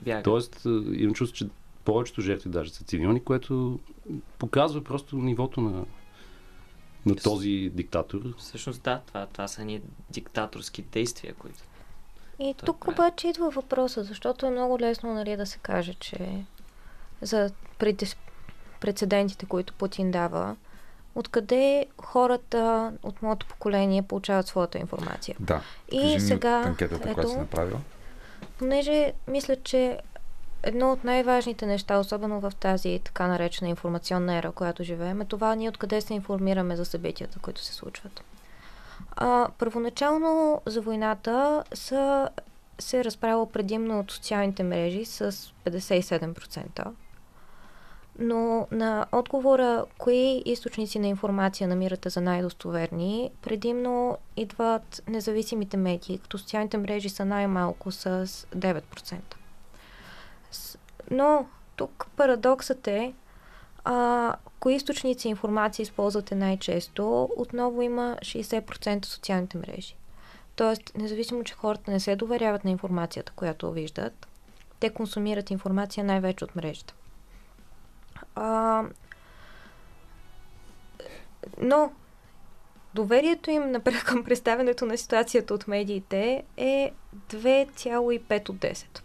Бягат. 0.00 0.24
Тоест, 0.24 0.66
е, 0.66 0.68
имам 0.68 1.14
чувство, 1.14 1.36
че 1.36 1.48
повечето 1.84 2.20
жертви 2.20 2.50
даже 2.50 2.70
са 2.70 2.84
цивилни, 2.84 3.24
което 3.24 3.78
показва 4.38 4.84
просто 4.84 5.16
нивото 5.16 5.60
на, 5.60 5.84
на 7.06 7.16
този 7.16 7.70
диктатор. 7.74 8.34
Всъщност 8.38 8.82
да, 8.82 9.00
това, 9.06 9.26
това 9.26 9.48
са 9.48 9.64
ни 9.64 9.80
диктаторски 10.10 10.82
действия, 10.82 11.34
които... 11.34 11.58
И 12.38 12.54
Той 12.54 12.66
тук 12.66 12.80
прави. 12.80 12.94
обаче 12.94 13.28
идва 13.28 13.50
въпроса, 13.50 14.04
защото 14.04 14.46
е 14.46 14.50
много 14.50 14.80
лесно 14.80 15.14
нали, 15.14 15.36
да 15.36 15.46
се 15.46 15.58
каже, 15.58 15.94
че 15.94 16.44
за 17.22 17.50
предис... 17.78 18.16
прецедентите, 18.80 19.46
които 19.46 19.74
Путин 19.74 20.10
дава, 20.10 20.56
откъде 21.14 21.86
хората 22.02 22.92
от 23.02 23.22
моето 23.22 23.46
поколение 23.46 24.02
получават 24.02 24.46
своята 24.46 24.78
информация. 24.78 25.36
Да. 25.40 25.60
И 25.92 26.00
Кажи 26.00 26.20
сега, 26.20 26.62
анкетата, 26.66 27.02
която 27.02 27.28
си 27.28 27.34
ето, 27.34 27.40
направила. 27.40 27.80
понеже 28.58 29.12
мисля, 29.28 29.56
че 29.56 29.98
едно 30.62 30.92
от 30.92 31.04
най-важните 31.04 31.66
неща, 31.66 31.98
особено 31.98 32.40
в 32.40 32.52
тази 32.60 33.00
така 33.04 33.26
наречена 33.26 33.70
информационна 33.70 34.36
ера, 34.36 34.52
която 34.52 34.84
живеем, 34.84 35.20
е 35.20 35.24
това 35.24 35.54
ние 35.54 35.68
откъде 35.68 36.00
се 36.00 36.14
информираме 36.14 36.76
за 36.76 36.84
събитията, 36.84 37.38
които 37.38 37.60
се 37.60 37.74
случват. 37.74 38.24
А, 39.16 39.48
първоначално 39.58 40.62
за 40.66 40.80
войната 40.80 41.64
са, 41.74 42.28
се 42.78 42.98
е 42.98 43.04
разправило 43.04 43.46
предимно 43.46 44.00
от 44.00 44.10
социалните 44.10 44.62
мрежи 44.62 45.04
с 45.04 45.32
57%. 45.66 46.86
Но 48.18 48.66
на 48.70 49.06
отговора, 49.12 49.84
кои 49.98 50.42
източници 50.44 50.98
на 50.98 51.06
информация 51.08 51.68
намирате 51.68 52.08
за 52.08 52.20
най-достоверни, 52.20 53.30
предимно 53.42 54.18
идват 54.36 55.02
независимите 55.08 55.76
медии, 55.76 56.18
като 56.18 56.38
социалните 56.38 56.78
мрежи 56.78 57.08
са 57.08 57.24
най-малко 57.24 57.92
с 57.92 58.26
9%. 58.56 59.20
С- 60.50 60.78
Но 61.10 61.46
тук 61.76 62.06
парадоксът 62.16 62.88
е, 62.88 63.14
А, 63.86 64.34
кои 64.60 64.74
източници 64.74 65.28
информация 65.28 65.82
използвате 65.82 66.34
най-често? 66.34 67.28
Отново 67.36 67.82
има 67.82 68.16
60% 68.22 69.04
социалните 69.04 69.58
мрежи. 69.58 69.96
Тоест, 70.56 70.92
независимо, 70.98 71.44
че 71.44 71.54
хората 71.54 71.90
не 71.90 72.00
се 72.00 72.16
доверяват 72.16 72.64
на 72.64 72.70
информацията, 72.70 73.32
която 73.36 73.72
виждат, 73.72 74.26
те 74.80 74.90
консумират 74.90 75.50
информация 75.50 76.04
най-вече 76.04 76.44
от 76.44 76.56
мрежата. 76.56 76.94
А, 78.34 78.82
но 81.60 81.92
доверието 82.94 83.50
им 83.50 83.74
към 84.04 84.24
представянето 84.24 84.86
на 84.86 84.98
ситуацията 84.98 85.54
от 85.54 85.68
медиите 85.68 86.44
е 86.56 86.92
2,5 87.30 88.48
от 88.48 88.56
10. 88.56 89.00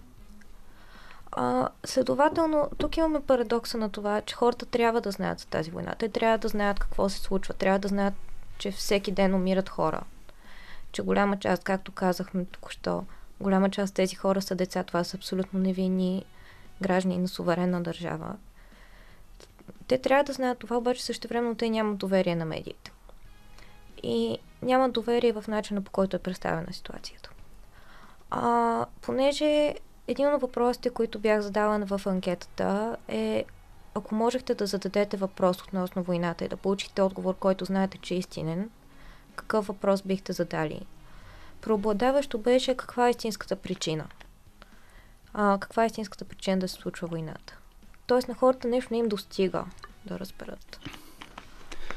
А, 1.32 1.70
следователно, 1.86 2.70
тук 2.78 2.98
имаме 2.98 3.20
парадокса 3.20 3.78
на 3.78 3.90
това, 3.90 4.22
че 4.22 4.36
хората 4.36 4.66
трябва 4.66 5.02
да 5.02 5.12
знаят 5.12 5.40
за 5.40 5.48
тази 5.48 5.72
война. 5.72 5.96
Те 6.00 6.10
трябва 6.10 6.38
да 6.38 6.48
знаят 6.48 6.80
какво 6.80 7.10
се 7.10 7.20
случва. 7.20 7.54
Трябва 7.54 7.80
да 7.80 7.88
знаят, 7.88 8.14
че 8.58 8.72
всеки 8.72 9.12
ден 9.12 9.36
умират 9.36 9.70
хора. 9.70 10.02
Че 10.92 11.02
голяма 11.02 11.40
част, 11.40 11.64
както 11.64 11.92
казахме 11.92 12.46
току-що, 12.46 13.04
голяма 13.40 13.70
част 13.70 13.96
тези 13.96 14.16
хора 14.16 14.42
са 14.42 14.56
деца. 14.56 14.84
Това 14.84 15.04
са 15.04 15.18
абсолютно 15.18 15.60
невинни 15.60 16.26
граждани 16.82 17.18
на 17.18 17.28
суверенна 17.28 17.82
държава. 17.82 18.36
Те 19.88 19.97
трябва 19.97 20.24
да 20.24 20.34
знаят 20.34 20.59
това, 20.59 20.78
обаче 20.78 21.05
също 21.05 21.28
времено 21.28 21.55
те 21.55 21.70
нямат 21.70 21.97
доверие 21.97 22.36
на 22.36 22.45
медиите. 22.45 22.91
И 24.03 24.38
нямат 24.61 24.93
доверие 24.93 25.34
в 25.34 25.45
начина 25.47 25.82
по 25.82 25.91
който 25.91 26.15
е 26.15 26.20
представена 26.20 26.74
ситуацията. 26.74 27.30
А, 28.32 28.86
понеже 29.01 29.76
един 30.07 30.34
от 30.34 30.41
въпросите, 30.41 30.89
които 30.89 31.20
бях 31.20 31.41
задавана 31.41 31.86
в 31.86 32.01
анкетата 32.07 32.97
е 33.07 33.45
ако 33.93 34.15
можехте 34.15 34.55
да 34.55 34.67
зададете 34.67 35.17
въпрос 35.17 35.61
относно 35.61 36.03
войната 36.03 36.45
и 36.45 36.47
да 36.47 36.57
получите 36.57 37.01
отговор, 37.01 37.36
който 37.36 37.65
знаете, 37.65 37.97
че 37.97 38.13
е 38.13 38.17
истинен, 38.17 38.70
какъв 39.36 39.67
въпрос 39.67 40.01
бихте 40.01 40.34
задали? 40.34 40.86
Преобладаващо 41.61 42.38
беше 42.38 42.78
каква 42.78 43.07
е 43.07 43.09
истинската 43.09 43.55
причина. 43.55 44.07
А, 45.34 45.57
каква 45.61 45.84
е 45.84 45.86
истинската 45.86 46.26
причина 46.26 46.59
да 46.59 46.67
се 46.67 46.76
случва 46.76 47.07
войната? 47.07 47.59
Тоест 48.10 48.28
на 48.28 48.34
хората 48.34 48.68
нещо 48.68 48.93
не 48.93 48.97
им 48.97 49.07
достига 49.07 49.66
да 50.05 50.20
разберат. 50.20 50.80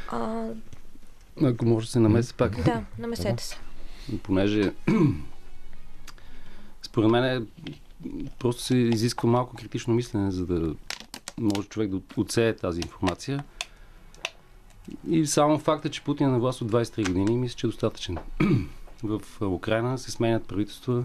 А, 0.08 0.48
Ако 1.42 1.64
може 1.64 1.86
да 1.86 1.92
се 1.92 2.00
намеси 2.00 2.34
пак. 2.34 2.64
да, 2.64 2.84
намесете 2.98 3.44
се. 3.44 3.56
Понеже 4.22 4.72
според 6.82 7.10
мен 7.10 7.24
е, 7.24 7.42
просто 8.38 8.62
се 8.62 8.76
изисква 8.76 9.28
малко 9.28 9.56
критично 9.56 9.94
мислене, 9.94 10.30
за 10.30 10.46
да 10.46 10.74
може 11.38 11.68
човек 11.68 11.90
да 11.90 12.00
отсее 12.16 12.56
тази 12.56 12.80
информация. 12.80 13.44
И 15.08 15.26
само 15.26 15.58
факта, 15.58 15.90
че 15.90 16.04
Путин 16.04 16.26
е 16.26 16.30
на 16.30 16.38
власт 16.38 16.60
от 16.60 16.70
23 16.72 17.06
години, 17.08 17.36
мисля, 17.36 17.56
че 17.56 17.66
е 17.66 17.70
достатъчен. 17.70 18.18
В 19.02 19.20
Украина 19.40 19.98
се 19.98 20.10
сменят 20.10 20.46
правителства 20.46 21.04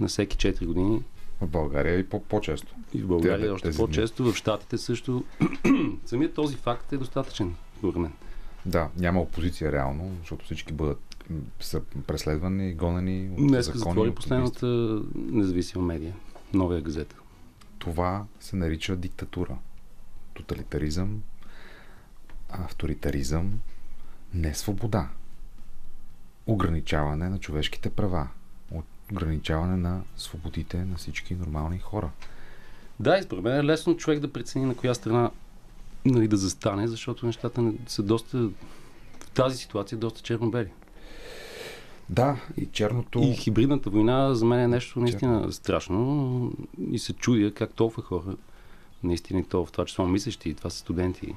на 0.00 0.08
всеки 0.08 0.36
4 0.36 0.66
години. 0.66 1.02
В 1.42 1.48
България 1.48 1.98
и 1.98 2.08
по- 2.08 2.22
по-често. 2.22 2.74
И 2.94 3.02
в 3.02 3.06
България 3.06 3.38
Тези- 3.38 3.50
още 3.50 3.68
тези 3.68 3.78
по-често, 3.78 4.24
в 4.24 4.36
Штатите 4.36 4.78
също. 4.78 5.24
Самият 6.06 6.34
този 6.34 6.56
факт 6.56 6.92
е 6.92 6.96
достатъчен, 6.96 7.54
според 7.78 7.96
мен. 7.96 8.12
Да, 8.66 8.88
няма 8.96 9.20
опозиция 9.20 9.72
реално, 9.72 10.16
защото 10.18 10.44
всички 10.44 10.72
бъдат 10.72 11.16
са 11.60 11.80
преследвани, 12.06 12.74
гонени 12.74 13.30
от 13.30 13.36
Днес 13.38 13.66
закони. 13.66 13.78
затвори 13.80 14.08
от 14.08 14.14
последната 14.14 14.66
независима 15.16 15.84
медия. 15.84 16.14
Новия 16.54 16.80
газета. 16.80 17.16
Това 17.78 18.24
се 18.40 18.56
нарича 18.56 18.96
диктатура. 18.96 19.58
Тоталитаризъм, 20.34 21.22
авторитаризъм, 22.50 23.60
не 24.34 24.54
свобода. 24.54 25.08
Ограничаване 26.46 27.28
на 27.28 27.38
човешките 27.38 27.90
права. 27.90 28.28
Ограничаване 29.12 29.76
на 29.76 30.02
свободите 30.16 30.84
на 30.84 30.96
всички 30.96 31.34
нормални 31.34 31.78
хора. 31.78 32.10
Да, 33.00 33.18
и 33.18 33.22
според 33.22 33.44
мен 33.44 33.56
е 33.56 33.64
лесно 33.64 33.96
човек 33.96 34.20
да 34.20 34.32
прецени 34.32 34.66
на 34.66 34.74
коя 34.74 34.94
страна 34.94 35.30
нали, 36.04 36.28
да 36.28 36.36
застане, 36.36 36.88
защото 36.88 37.26
нещата 37.26 37.62
не- 37.62 37.72
са 37.86 38.02
доста 38.02 38.38
в 39.20 39.30
тази 39.34 39.56
ситуация 39.56 39.98
доста 39.98 40.22
черно-бели. 40.22 40.70
Да, 42.08 42.40
и 42.56 42.66
черното... 42.66 43.18
И 43.18 43.36
хибридната 43.36 43.90
война 43.90 44.34
за 44.34 44.44
мен 44.44 44.60
е 44.60 44.68
нещо 44.68 45.00
наистина 45.00 45.52
страшно 45.52 46.52
и 46.90 46.98
се 46.98 47.12
чудя 47.12 47.54
как 47.54 47.74
толкова 47.74 48.02
хора, 48.02 48.36
наистина 49.02 49.40
и 49.40 49.44
то 49.44 49.66
в 49.66 49.72
това 49.72 49.84
число 49.84 50.06
мислещи, 50.06 50.48
и 50.48 50.54
това 50.54 50.70
са 50.70 50.78
студенти, 50.78 51.34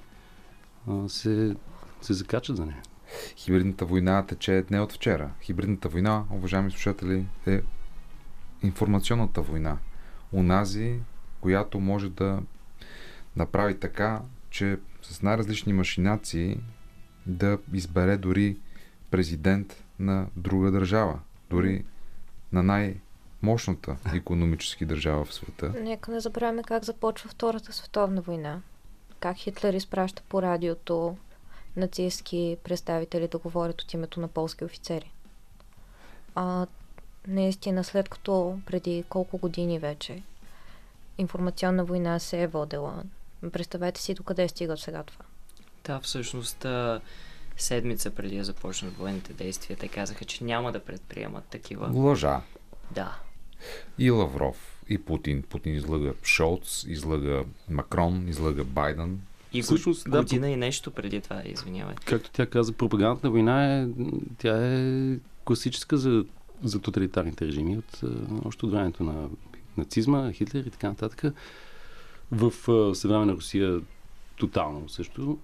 се, 1.07 1.55
се 2.01 2.13
закачат 2.13 2.57
за 2.57 2.65
нея. 2.65 2.81
Хибридната 3.37 3.85
война 3.85 4.25
тече 4.25 4.63
не 4.69 4.79
от 4.79 4.93
вчера. 4.93 5.31
Хибридната 5.41 5.89
война, 5.89 6.23
уважаеми 6.31 6.71
слушатели, 6.71 7.25
е 7.47 7.61
информационната 8.63 9.41
война. 9.41 9.77
Унази, 10.31 10.99
която 11.41 11.79
може 11.79 12.09
да 12.09 12.41
направи 13.35 13.79
така, 13.79 14.21
че 14.49 14.79
с 15.01 15.21
най-различни 15.21 15.73
машинации 15.73 16.59
да 17.25 17.57
избере 17.73 18.17
дори 18.17 18.57
президент 19.11 19.83
на 19.99 20.27
друга 20.35 20.71
държава. 20.71 21.19
Дори 21.49 21.85
на 22.51 22.63
най-мощната 22.63 23.97
економически 24.15 24.85
държава 24.85 25.25
в 25.25 25.33
света. 25.33 25.73
Нека 25.81 26.11
не 26.11 26.19
забравяме 26.19 26.63
как 26.63 26.83
започва 26.83 27.29
Втората 27.29 27.73
световна 27.73 28.21
война. 28.21 28.61
Как 29.19 29.37
Хитлер 29.37 29.73
изпраща 29.73 30.23
по 30.29 30.41
радиото 30.41 31.17
нацистски 31.77 32.57
представители 32.63 33.27
да 33.27 33.37
говорят 33.37 33.81
от 33.81 33.93
името 33.93 34.19
на 34.19 34.27
полски 34.27 34.65
офицери. 34.65 35.11
А, 36.35 36.67
наистина, 37.27 37.83
след 37.83 38.09
като 38.09 38.59
преди 38.65 39.03
колко 39.09 39.37
години 39.37 39.79
вече 39.79 40.21
информационна 41.17 41.85
война 41.85 42.19
се 42.19 42.41
е 42.41 42.47
водела, 42.47 43.03
представете 43.51 44.01
си 44.01 44.13
докъде 44.13 44.47
стига 44.47 44.77
сега 44.77 45.03
това. 45.03 45.25
Да, 45.83 45.99
всъщност 45.99 46.65
седмица 47.57 48.11
преди 48.11 48.37
да 48.37 48.43
започнат 48.43 48.97
военните 48.97 49.33
действия, 49.33 49.77
те 49.77 49.87
казаха, 49.87 50.25
че 50.25 50.43
няма 50.43 50.71
да 50.71 50.79
предприемат 50.79 51.43
такива. 51.45 51.91
Лъжа. 51.93 52.41
Да. 52.91 53.19
И 53.97 54.11
Лавров, 54.11 54.83
и 54.89 54.97
Путин. 54.97 55.43
Путин 55.43 55.75
излъга 55.75 56.13
Шолц, 56.23 56.83
излъга 56.83 57.43
Макрон, 57.69 58.27
излъга 58.27 58.63
Байден. 58.63 59.21
И 59.57 59.61
Всъщност, 59.61 60.11
да, 60.11 60.17
година 60.17 60.49
и 60.49 60.55
нещо 60.55 60.91
преди 60.91 61.21
това, 61.21 61.41
извинявай. 61.45 61.95
Както 62.05 62.31
тя 62.31 62.45
каза, 62.45 62.73
пропагандната 62.73 63.29
война 63.29 63.79
е, 63.79 63.87
тя 64.37 64.57
е 64.73 65.19
класическа 65.45 65.97
за, 65.97 66.25
за 66.63 66.79
тоталитарните 66.79 67.47
режими 67.47 67.77
от 67.77 68.03
а, 68.03 68.07
още 68.45 68.65
от 68.65 68.71
времето 68.71 69.03
на 69.03 69.29
нацизма, 69.77 70.31
Хитлер 70.31 70.63
и 70.63 70.69
така 70.69 70.87
нататък. 70.87 71.33
В 72.31 72.71
а, 72.71 72.95
съвременна 72.95 73.33
Русия 73.33 73.81
тотално 74.37 74.89
също, 74.89 75.37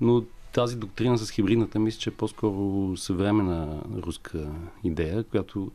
но 0.00 0.24
тази 0.52 0.76
доктрина 0.76 1.18
с 1.18 1.30
хибридната 1.30 1.78
мисля, 1.78 1.98
че 1.98 2.10
е 2.10 2.12
по-скоро 2.12 2.96
съвременна 2.96 3.82
руска 4.02 4.50
идея, 4.84 5.24
която 5.24 5.70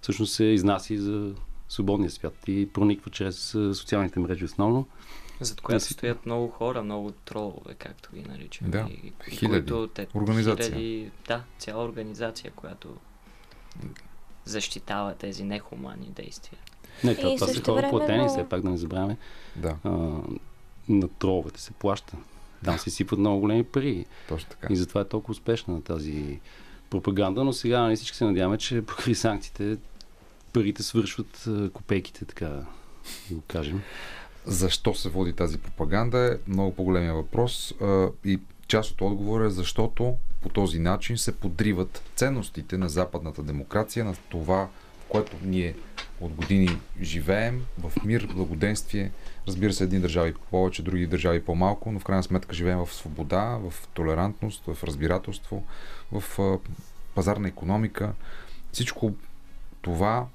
всъщност 0.00 0.34
се 0.34 0.44
изнася 0.44 1.02
за 1.02 1.34
свободния 1.68 2.10
свят 2.10 2.34
и 2.46 2.68
прониква 2.72 3.10
чрез 3.10 3.54
а, 3.54 3.74
социалните 3.74 4.20
мрежи 4.20 4.44
основно. 4.44 4.86
Зад 5.40 5.60
която 5.60 5.84
си- 5.84 5.92
стоят 5.92 6.26
много 6.26 6.48
хора, 6.48 6.82
много 6.82 7.10
тролове, 7.10 7.74
както 7.74 8.10
ги 8.14 8.22
наричаме. 8.22 8.70
Да, 8.70 8.86
И- 8.90 9.12
хиляди. 9.30 9.46
които 9.48 9.86
те- 9.86 10.06
Организация. 10.14 10.66
Хиляди, 10.66 11.10
да, 11.28 11.42
цяла 11.58 11.84
организация, 11.84 12.50
която 12.50 12.96
защитава 14.44 15.14
тези 15.14 15.44
нехуманни 15.44 16.06
действия. 16.06 16.58
Не, 17.04 17.14
това, 17.16 17.34
това 17.34 17.46
са 17.46 17.62
хора 17.62 17.90
платени, 17.90 18.28
все 18.28 18.48
пак 18.48 18.62
да 18.62 18.70
не 18.70 18.76
забравяме. 18.78 19.16
Да. 19.56 19.76
А, 19.84 19.90
на 20.88 21.08
троловете 21.10 21.60
се 21.60 21.70
плаща. 21.70 22.16
Там 22.64 22.78
се 22.78 22.90
сипват 22.90 23.18
много 23.18 23.40
големи 23.40 23.64
пари. 23.64 24.06
Точно 24.28 24.50
така. 24.50 24.72
И 24.72 24.76
затова 24.76 25.00
е 25.00 25.08
толкова 25.08 25.32
успешна 25.32 25.82
тази 25.82 26.40
пропаганда, 26.90 27.44
но 27.44 27.52
сега 27.52 27.80
нали, 27.80 27.96
всички 27.96 28.16
се 28.16 28.24
надяваме, 28.24 28.58
че 28.58 28.82
покрай 28.86 29.14
санкциите 29.14 29.76
парите 30.52 30.82
свършват 30.82 31.44
а, 31.46 31.70
копейките, 31.70 32.24
така 32.24 32.48
да 32.48 32.66
го 33.30 33.42
кажем. 33.48 33.82
Защо 34.46 34.94
се 34.94 35.08
води 35.08 35.32
тази 35.32 35.58
пропаганда 35.58 36.18
е 36.18 36.50
много 36.50 36.74
по-големия 36.74 37.14
въпрос 37.14 37.74
и 38.24 38.38
част 38.68 38.90
от 38.90 39.00
отговора 39.00 39.46
е 39.46 39.50
защото 39.50 40.16
по 40.42 40.48
този 40.48 40.78
начин 40.78 41.18
се 41.18 41.36
подриват 41.36 42.02
ценностите 42.16 42.78
на 42.78 42.88
западната 42.88 43.42
демокрация, 43.42 44.04
на 44.04 44.14
това, 44.28 44.68
в 45.00 45.04
което 45.08 45.36
ние 45.44 45.74
от 46.20 46.32
години 46.32 46.68
живеем, 47.00 47.64
в 47.78 47.92
мир, 48.04 48.28
благоденствие. 48.34 49.10
Разбира 49.48 49.72
се, 49.72 49.84
един 49.84 50.00
държави 50.00 50.34
повече, 50.50 50.82
други 50.82 51.06
държави 51.06 51.44
по-малко, 51.44 51.92
но 51.92 52.00
в 52.00 52.04
крайна 52.04 52.22
сметка 52.22 52.54
живеем 52.54 52.78
в 52.78 52.94
свобода, 52.94 53.44
в 53.44 53.88
толерантност, 53.94 54.64
в 54.66 54.84
разбирателство, 54.84 55.64
в 56.12 56.58
пазарна 57.14 57.48
економика. 57.48 58.12
Всичко 58.72 59.14
това, 59.82 60.26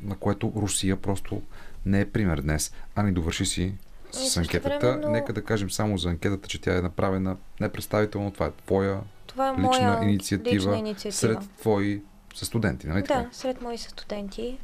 на 0.00 0.16
което 0.16 0.52
Русия 0.56 0.96
просто 0.96 1.42
не 1.86 2.00
е 2.00 2.10
пример 2.10 2.40
днес. 2.40 2.72
Ани, 2.94 3.12
довърши 3.12 3.46
си 3.46 3.74
с 4.10 4.36
И 4.36 4.38
анкетата. 4.38 4.70
същевременно- 4.70 5.10
Нека 5.10 5.32
да 5.32 5.44
кажем 5.44 5.70
само 5.70 5.98
за 5.98 6.08
анкетата, 6.08 6.48
че 6.48 6.60
тя 6.60 6.78
е 6.78 6.82
направена 6.82 7.36
непредставително. 7.60 8.30
Това 8.30 8.46
е 8.46 8.50
твоя 8.52 9.00
Това 9.26 9.48
е 9.48 9.52
лична 9.52 9.62
моя 9.64 10.02
инициатива, 10.02 10.54
лична 10.54 10.76
инициатива. 10.78 11.12
сред 11.12 11.38
твои 11.52 12.02
студенти, 12.34 12.86
нали 12.86 13.02
така? 13.02 13.20
Да, 13.20 13.28
сред 13.32 13.60
мои 13.62 13.78
студенти. 13.78 14.58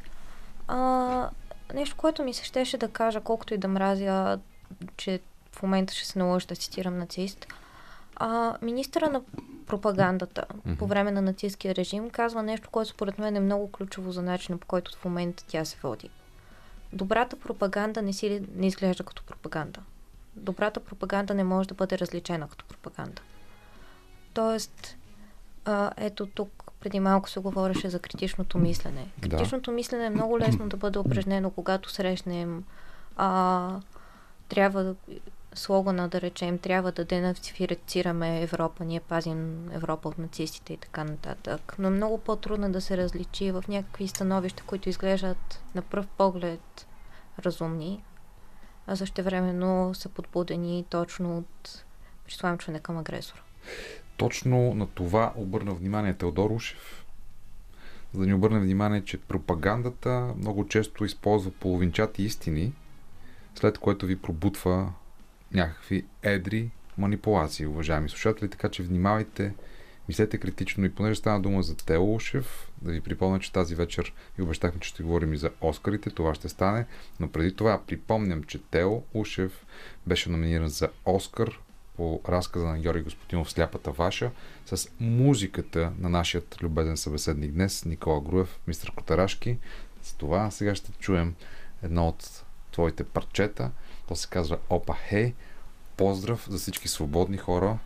А, 0.67 1.29
нещо, 1.73 1.95
което 1.95 2.23
ми 2.23 2.33
се 2.33 2.43
щеше 2.43 2.77
да 2.77 2.87
кажа, 2.87 3.21
колкото 3.21 3.53
и 3.53 3.57
да 3.57 3.67
мразя, 3.67 4.39
че 4.97 5.19
в 5.51 5.61
момента 5.63 5.93
ще 5.93 6.05
се 6.05 6.19
наложи 6.19 6.47
да 6.47 6.55
цитирам 6.55 6.97
нацист. 6.97 7.47
А, 8.15 8.57
министъра 8.61 9.09
на 9.09 9.21
пропагандата 9.65 10.45
Мгм. 10.65 10.75
по 10.77 10.87
време 10.87 11.11
на 11.11 11.21
нацистския 11.21 11.75
режим 11.75 12.09
казва 12.09 12.43
нещо, 12.43 12.69
което 12.69 12.89
според 12.89 13.19
мен 13.19 13.35
е 13.35 13.39
много 13.39 13.71
ключово 13.71 14.11
за 14.11 14.21
начина 14.21 14.57
по 14.57 14.67
който 14.67 14.97
в 14.97 15.05
момента 15.05 15.43
тя 15.47 15.65
се 15.65 15.77
води. 15.83 16.09
Добрата 16.93 17.35
пропаганда 17.35 18.01
не, 18.01 18.13
си, 18.13 18.41
не 18.55 18.67
изглежда 18.67 19.03
като 19.03 19.23
пропаганда. 19.23 19.79
Добрата 20.35 20.79
пропаганда 20.79 21.33
не 21.33 21.43
може 21.43 21.67
да 21.67 21.75
бъде 21.75 21.97
различена 21.97 22.47
като 22.47 22.65
пропаганда. 22.65 23.21
Тоест, 24.33 24.97
а, 25.65 25.91
ето 25.97 26.25
тук 26.27 26.71
преди 26.79 26.99
малко 26.99 27.29
се 27.29 27.39
говореше 27.39 27.89
за 27.89 27.99
критичното 27.99 28.57
мислене. 28.57 29.07
Да. 29.17 29.29
Критичното 29.29 29.71
мислене 29.71 30.05
е 30.05 30.09
много 30.09 30.39
лесно 30.39 30.69
да 30.69 30.77
бъде 30.77 30.99
упражнено, 30.99 31.49
когато 31.51 31.89
срещнем 31.89 32.63
а, 33.17 33.79
трябва 34.49 34.83
да 34.83 34.95
слогана 35.55 36.09
да 36.09 36.21
речем, 36.21 36.57
трябва 36.57 36.91
да 36.91 37.05
денацифицираме 37.05 38.41
Европа, 38.41 38.85
ние 38.85 38.99
пазим 38.99 39.71
Европа 39.71 40.09
от 40.09 40.17
нацистите 40.17 40.73
и 40.73 40.77
така 40.77 41.03
нататък. 41.03 41.75
Но 41.79 41.87
е 41.87 41.91
много 41.91 42.17
по-трудно 42.17 42.71
да 42.71 42.81
се 42.81 42.97
различи 42.97 43.51
в 43.51 43.63
някакви 43.67 44.07
становища, 44.07 44.63
които 44.63 44.89
изглеждат 44.89 45.63
на 45.75 45.81
пръв 45.81 46.07
поглед 46.07 46.87
разумни, 47.39 48.03
а 48.87 48.95
същевременно 48.95 49.93
са 49.93 50.09
подбудени 50.09 50.85
точно 50.89 51.37
от 51.37 51.83
присламчване 52.25 52.79
към 52.79 52.97
агресора. 52.97 53.41
Точно 54.17 54.73
на 54.73 54.87
това 54.87 55.33
обърна 55.35 55.73
внимание 55.73 56.13
Теодор 56.13 56.49
Ушев. 56.49 57.05
За 58.13 58.19
да 58.19 58.27
ни 58.27 58.33
обърне 58.33 58.59
внимание, 58.59 59.03
че 59.03 59.21
пропагандата 59.21 60.33
много 60.37 60.67
често 60.67 61.05
използва 61.05 61.51
половинчати 61.51 62.23
истини, 62.23 62.73
след 63.55 63.77
което 63.77 64.05
ви 64.05 64.21
пробутва 64.21 64.93
някакви 65.55 66.05
едри 66.23 66.69
манипулации, 66.97 67.65
уважаеми 67.65 68.09
слушатели, 68.09 68.49
така 68.49 68.69
че 68.69 68.83
внимавайте, 68.83 69.53
мислете 70.07 70.37
критично 70.37 70.85
и 70.85 70.91
понеже 70.91 71.15
стана 71.15 71.41
дума 71.41 71.63
за 71.63 71.77
Тео 71.77 72.13
Ушев, 72.13 72.71
да 72.81 72.91
ви 72.91 73.01
припомня, 73.01 73.39
че 73.39 73.51
тази 73.51 73.75
вечер 73.75 74.13
ви 74.37 74.43
обещахме, 74.43 74.79
че 74.79 74.89
ще 74.89 75.03
говорим 75.03 75.33
и 75.33 75.37
за 75.37 75.51
Оскарите, 75.61 76.09
това 76.09 76.35
ще 76.35 76.49
стане, 76.49 76.85
но 77.19 77.31
преди 77.31 77.55
това 77.55 77.81
припомням, 77.87 78.43
че 78.43 78.61
Тео 78.63 79.01
Ушев 79.13 79.65
беше 80.07 80.29
номиниран 80.29 80.69
за 80.69 80.89
Оскар 81.05 81.59
по 81.97 82.21
разказа 82.29 82.65
на 82.65 82.79
Георги 82.79 83.03
Господинов 83.03 83.51
Сляпата 83.51 83.91
Ваша 83.91 84.31
с 84.65 84.89
музиката 84.99 85.91
на 85.99 86.09
нашият 86.09 86.61
любезен 86.61 86.97
събеседник 86.97 87.51
днес, 87.51 87.85
Никола 87.85 88.21
Груев, 88.21 88.59
мистер 88.67 88.91
Котарашки. 88.91 89.57
С 90.01 90.13
това 90.13 90.51
сега 90.51 90.75
ще 90.75 90.91
чуем 90.91 91.35
едно 91.83 92.07
от 92.07 92.43
твоите 92.71 93.03
парчета. 93.03 93.71
То 94.07 94.15
се 94.15 94.27
казва 94.27 94.57
Опа 94.69 94.93
Хей. 94.93 95.33
Поздрав 95.97 96.47
за 96.49 96.57
всички 96.57 96.87
свободни 96.87 97.37
хора, 97.37 97.77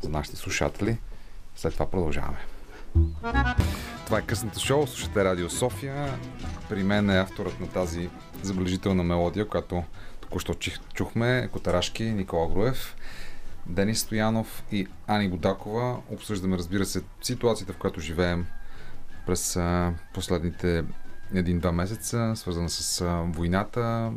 за 0.00 0.08
нашите 0.08 0.36
слушатели. 0.36 0.98
След 1.56 1.72
това 1.72 1.90
продължаваме. 1.90 2.38
Това 4.06 4.18
е 4.18 4.22
късното 4.22 4.58
шоу, 4.58 4.86
слушате 4.86 5.24
Радио 5.24 5.50
София. 5.50 6.18
При 6.68 6.82
мен 6.82 7.10
е 7.10 7.18
авторът 7.18 7.60
на 7.60 7.68
тази 7.68 8.10
забележителна 8.42 9.02
мелодия, 9.02 9.48
която 9.48 9.82
току-що 10.20 10.54
чухме, 10.94 11.48
Котарашки, 11.52 12.04
Никола 12.04 12.48
Груев, 12.48 12.96
Денис 13.66 14.00
Стоянов 14.00 14.64
и 14.72 14.86
Ани 15.06 15.28
Бодакова. 15.28 15.98
Обсъждаме, 16.10 16.58
разбира 16.58 16.84
се, 16.84 17.02
ситуацията, 17.22 17.72
в 17.72 17.78
която 17.78 18.00
живеем 18.00 18.46
през 19.26 19.58
последните 20.14 20.84
един-два 21.34 21.72
месеца, 21.72 22.32
свързана 22.36 22.70
с 22.70 23.04
войната. 23.26 24.12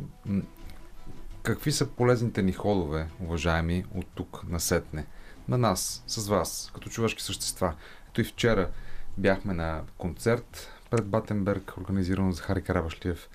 Какви 1.42 1.72
са 1.72 1.86
полезните 1.86 2.42
ни 2.42 2.52
ходове, 2.52 3.08
уважаеми, 3.20 3.84
от 3.94 4.06
тук 4.14 4.44
насетне? 4.48 5.06
На 5.48 5.58
нас, 5.58 6.04
с 6.06 6.28
вас, 6.28 6.70
като 6.74 6.90
човешки 6.90 7.22
същества. 7.22 7.74
Ето 8.08 8.20
и 8.20 8.24
вчера 8.24 8.70
бяхме 9.18 9.54
на 9.54 9.82
концерт 9.98 10.70
пред 10.90 11.06
Батенберг, 11.06 11.76
организиран 11.78 12.28
от 12.28 12.36
Захари 12.36 12.62
Карабашлиев 12.62 13.28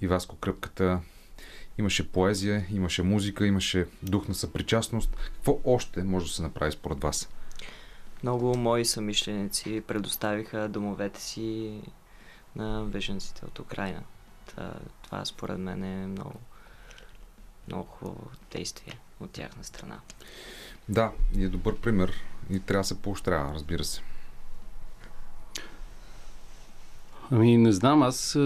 и 0.00 0.08
Васко 0.08 0.36
Кръпката. 0.36 1.00
Имаше 1.78 2.12
поезия, 2.12 2.66
имаше 2.70 3.02
музика, 3.02 3.46
имаше 3.46 3.86
дух 4.02 4.28
на 4.28 4.34
съпричастност. 4.34 5.16
Какво 5.34 5.58
още 5.64 6.02
може 6.02 6.26
да 6.26 6.32
се 6.32 6.42
направи 6.42 6.72
според 6.72 7.02
вас? 7.02 7.28
Много 8.22 8.58
мои 8.58 8.84
съмишленици 8.84 9.82
предоставиха 9.86 10.68
домовете 10.68 11.22
си 11.22 11.80
на 12.56 12.84
беженците 12.84 13.44
от 13.44 13.58
Украина. 13.58 14.02
Това 15.02 15.24
според 15.24 15.58
мен 15.58 15.84
е 15.84 16.06
много, 16.06 16.32
много 17.72 17.88
хубаво 17.88 18.30
действие 18.52 18.98
от 19.20 19.30
тяхна 19.30 19.64
страна. 19.64 19.98
Да, 20.88 21.12
и 21.36 21.44
е 21.44 21.48
добър 21.48 21.76
пример 21.76 22.12
и 22.50 22.60
трябва 22.60 22.80
да 22.80 22.88
се 22.88 23.02
поощрява, 23.02 23.54
разбира 23.54 23.84
се. 23.84 24.02
Ами 27.30 27.56
не 27.56 27.72
знам, 27.72 28.02
аз 28.02 28.38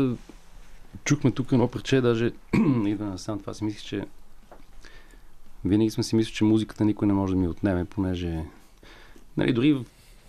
чухме 1.05 1.31
тук 1.31 1.53
едно 1.53 1.69
парче, 1.69 2.01
даже 2.01 2.33
идва 2.87 3.07
на 3.07 3.19
сам 3.19 3.41
това 3.41 3.55
си 3.55 3.65
мислих, 3.65 3.83
че 3.83 4.07
винаги 5.65 5.91
сме 5.91 6.03
си 6.03 6.17
мислили, 6.17 6.35
че 6.35 6.45
музиката 6.45 6.85
никой 6.85 7.09
не 7.09 7.15
може 7.15 7.33
да 7.33 7.41
ми 7.41 7.49
отнеме, 7.49 7.85
понеже 7.85 8.45
нали, 9.37 9.53
дори 9.53 9.73
в 9.73 9.85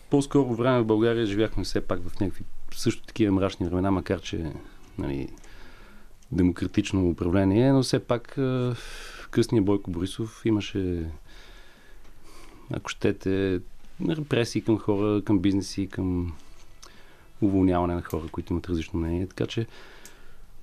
по-скоро 0.09 0.55
време 0.55 0.81
в 0.81 0.85
България 0.85 1.25
живяхме 1.25 1.63
все 1.63 1.81
пак 1.81 2.09
в 2.09 2.19
някакви 2.19 2.43
също 2.73 3.03
такива 3.03 3.31
мрачни 3.31 3.65
времена, 3.65 3.91
макар 3.91 4.21
че 4.21 4.51
нали, 4.97 5.29
демократично 6.31 7.09
управление, 7.09 7.73
но 7.73 7.83
все 7.83 7.99
пак 7.99 8.37
а, 8.37 8.75
късния 9.31 9.61
Бойко 9.61 9.91
Борисов 9.91 10.41
имаше 10.45 11.09
ако 12.73 12.89
щете, 12.89 13.59
репресии 14.09 14.61
към 14.61 14.77
хора, 14.77 15.21
към 15.21 15.39
бизнеси, 15.39 15.87
към 15.87 16.33
уволняване 17.41 17.95
на 17.95 18.01
хора, 18.01 18.23
които 18.31 18.53
имат 18.53 18.69
различно 18.69 18.99
мнение. 18.99 19.27
Така 19.27 19.45
че 19.45 19.67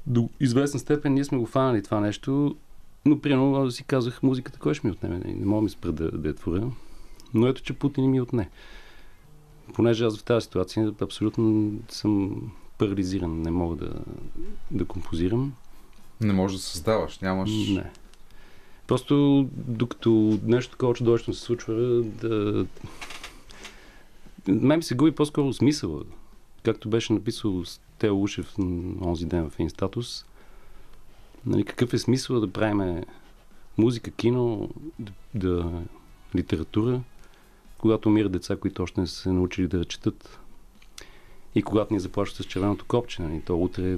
до 0.07 0.29
известна 0.41 0.81
степен 0.81 1.15
ние 1.15 1.25
сме 1.25 1.39
го 1.39 1.47
фанали 1.47 1.83
това 1.83 2.01
нещо, 2.01 2.57
но 3.05 3.21
примерно 3.21 3.71
си 3.71 3.85
казах 3.85 4.23
музиката, 4.23 4.59
кой 4.59 4.75
ще 4.75 4.87
ми 4.87 4.93
отнеме? 4.93 5.19
Не, 5.19 5.47
мога 5.47 5.63
ми 5.63 5.71
спра 5.71 5.93
да, 5.93 6.11
да 6.11 6.29
я 6.29 6.35
творя. 6.35 6.71
Но 7.35 7.47
ето, 7.47 7.63
че 7.63 7.73
Путин 7.73 8.11
ми 8.11 8.21
отне. 8.21 8.51
Понеже 9.75 10.05
аз 10.05 10.19
в 10.19 10.25
тази 10.25 10.45
ситуация 10.45 10.93
абсолютно 11.01 11.73
съм 11.89 12.43
парализиран. 12.79 13.43
Не 13.43 13.51
мога 13.51 13.77
да, 13.77 13.93
да 14.71 14.85
композирам. 14.85 15.55
Не 16.21 16.33
можеш 16.33 16.57
да 16.57 16.63
създаваш, 16.63 17.19
нямаш... 17.19 17.51
Не. 17.51 17.91
Просто 18.87 19.47
докато 19.53 20.39
нещо 20.45 20.71
такова 20.71 20.95
чудовищно 20.95 21.35
се 21.35 21.41
случва, 21.41 21.75
да... 22.03 22.67
Мен 24.49 24.79
ми 24.79 24.83
се 24.83 24.95
губи 24.95 25.13
по-скоро 25.13 25.53
смисъла. 25.53 26.03
Както 26.63 26.89
беше 26.89 27.13
написал 27.13 27.63
Тео 27.99 28.23
Ушев 28.23 28.55
онзи 29.05 29.27
ден 29.27 29.51
в 29.51 29.55
един 29.55 29.71
статус. 29.71 30.25
Нали, 31.47 31.65
какъв 31.65 31.95
е 31.95 31.99
смисъл 31.99 32.41
да 32.41 32.53
правим 32.53 33.05
музика, 33.79 34.11
кино, 34.11 34.71
да, 34.99 35.13
да, 35.35 35.83
литература, 36.37 37.01
когато 37.79 38.09
умират 38.09 38.33
деца, 38.33 38.57
които 38.57 38.83
още 38.83 39.01
не 39.01 39.07
са 39.07 39.15
се 39.15 39.33
научили 39.33 39.69
да 39.69 39.85
четат 39.85 40.39
и 41.55 41.63
когато 41.63 41.95
ни 41.95 42.01
заплащат 42.01 42.47
с 42.47 42.49
червеното 42.49 42.85
копче. 42.85 43.23
Нали, 43.23 43.41
то 43.41 43.57
утре 43.57 43.97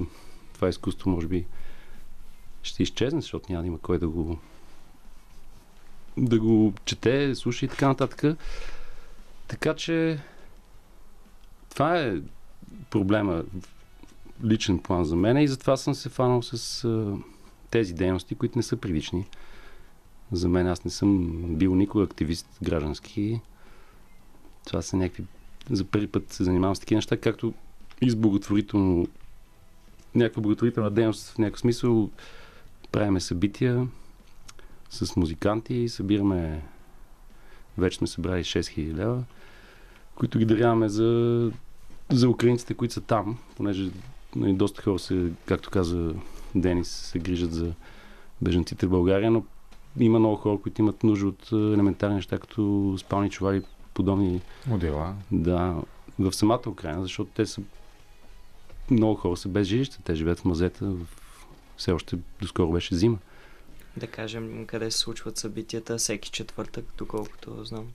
това 0.53 0.69
изкуство 0.69 1.11
може 1.11 1.27
би 1.27 1.47
ще 2.63 2.83
изчезне, 2.83 3.21
защото 3.21 3.53
няма 3.53 3.63
да 3.63 3.67
има 3.67 3.79
кой 3.79 3.99
да 3.99 4.09
го 4.09 4.39
да 6.17 6.39
го 6.39 6.73
чете, 6.85 7.35
слуша 7.35 7.65
и 7.67 7.69
така 7.69 7.89
нататък. 7.89 8.39
Така 9.49 9.75
че 9.75 10.21
това 11.71 12.01
е 12.01 12.17
проблема 12.91 13.45
в 13.61 14.45
личен 14.45 14.79
план 14.79 15.05
за 15.05 15.17
мен 15.17 15.37
и 15.37 15.49
затова 15.49 15.77
съм 15.77 15.95
се 15.95 16.09
фанал 16.09 16.43
с 16.43 16.85
а, 16.85 17.17
тези 17.71 17.95
дейности, 17.95 18.35
които 18.35 18.59
не 18.59 18.63
са 18.63 18.77
прилични. 18.77 19.27
За 20.33 20.49
мен 20.49 20.67
аз 20.67 20.85
не 20.85 20.91
съм 20.91 21.33
бил 21.57 21.75
никога 21.75 22.05
активист 22.05 22.49
граждански. 22.63 23.41
Това 24.67 24.83
са 24.83 24.97
някакви... 24.97 25.25
За 25.71 25.85
първи 25.85 26.07
път 26.07 26.33
се 26.33 26.45
занимавам 26.45 26.77
с 26.77 26.81
такива 26.81 26.97
неща, 26.97 27.17
както 27.17 27.55
и 28.01 28.11
с 28.11 28.17
благотворително 28.17 29.07
някаква 30.15 30.43
благотворителна 30.43 30.91
дейност 30.91 31.31
в 31.31 31.39
някакъв 31.39 31.61
смисъл. 31.61 32.11
Правиме 32.93 33.21
събития 33.21 33.89
с 34.91 35.17
музиканти, 35.17 35.89
събираме 35.89 36.63
вече 37.79 37.99
сме 37.99 38.07
събрали 38.07 38.45
6000 38.45 38.95
лева, 38.95 39.23
които 40.15 40.39
ги 40.39 40.45
даряваме 40.45 40.89
за, 40.89 41.53
за 42.13 42.29
украинците, 42.29 42.75
които 42.75 42.95
са 42.95 43.01
там, 43.01 43.39
понеже 43.57 43.91
нали, 44.37 44.53
доста 44.53 44.83
хора 44.83 44.99
се, 44.99 45.31
както 45.47 45.71
каза 45.71 46.15
Денис, 46.55 46.89
се 46.89 47.19
грижат 47.19 47.53
за 47.53 47.73
бежанците 48.43 48.87
в 48.87 48.91
България, 48.91 49.31
но 49.31 49.45
има 49.99 50.19
много 50.19 50.37
хора, 50.37 50.59
които 50.63 50.81
имат 50.81 51.05
нужда 51.05 51.27
от 51.27 51.53
а, 51.53 51.57
елементарни 51.57 52.15
неща, 52.15 52.39
като 52.39 52.95
спални 52.99 53.31
чували, 53.31 53.63
подобни 53.97 54.41
Модела. 54.67 55.15
Да, 55.33 55.75
в 56.19 56.33
самата 56.33 56.63
Украина, 56.67 57.03
защото 57.03 57.31
те 57.35 57.47
са 57.47 57.61
много 58.91 59.15
хора 59.15 59.37
са 59.37 59.49
без 59.49 59.67
жилища, 59.69 59.99
те 60.05 60.15
живеят 60.15 60.41
в 60.41 60.45
мазета, 60.45 60.85
в... 60.85 61.07
все 61.77 61.93
още 61.93 62.19
доскоро 62.41 62.73
беше 62.73 62.95
зима. 62.95 63.19
Да 63.97 64.07
кажем, 64.07 64.67
къде 64.67 64.91
се 64.91 64.99
случват 64.99 65.37
събитията 65.39 65.97
всеки 65.97 66.31
четвъртък, 66.31 66.85
доколкото 66.99 67.65
знам. 67.65 67.87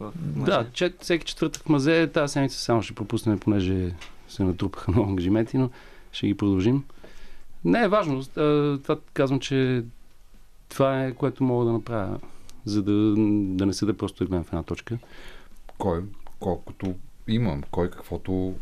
В 0.00 0.12
Мазе. 0.36 0.50
Да, 0.50 0.66
че, 0.72 0.94
всеки 1.00 1.26
четвъртък 1.26 1.62
в 1.62 1.68
мазе, 1.68 2.10
тази 2.14 2.32
седмица 2.32 2.58
само 2.58 2.82
ще 2.82 2.94
пропуснем, 2.94 3.38
понеже 3.38 3.94
се 4.28 4.42
натрупаха 4.42 4.90
много 4.92 5.08
ангажименти, 5.08 5.58
но 5.58 5.70
ще 6.12 6.26
ги 6.26 6.36
продължим. 6.36 6.84
Не 7.64 7.82
е 7.82 7.88
важно. 7.88 8.24
Това 8.82 8.98
казвам, 9.12 9.40
че 9.40 9.84
това 10.68 11.04
е 11.04 11.14
което 11.14 11.44
мога 11.44 11.64
да 11.64 11.72
направя, 11.72 12.20
за 12.64 12.82
да, 12.82 12.92
да 13.56 13.66
не 13.66 13.72
седа 13.72 13.94
просто 13.94 14.24
да 14.24 14.28
гледам 14.28 14.44
в 14.44 14.52
една 14.52 14.62
точка. 14.62 14.98
Кой, 15.78 16.02
колкото 16.40 16.94
имам, 17.28 17.62
кой 17.70 17.90
каквото 17.90 18.54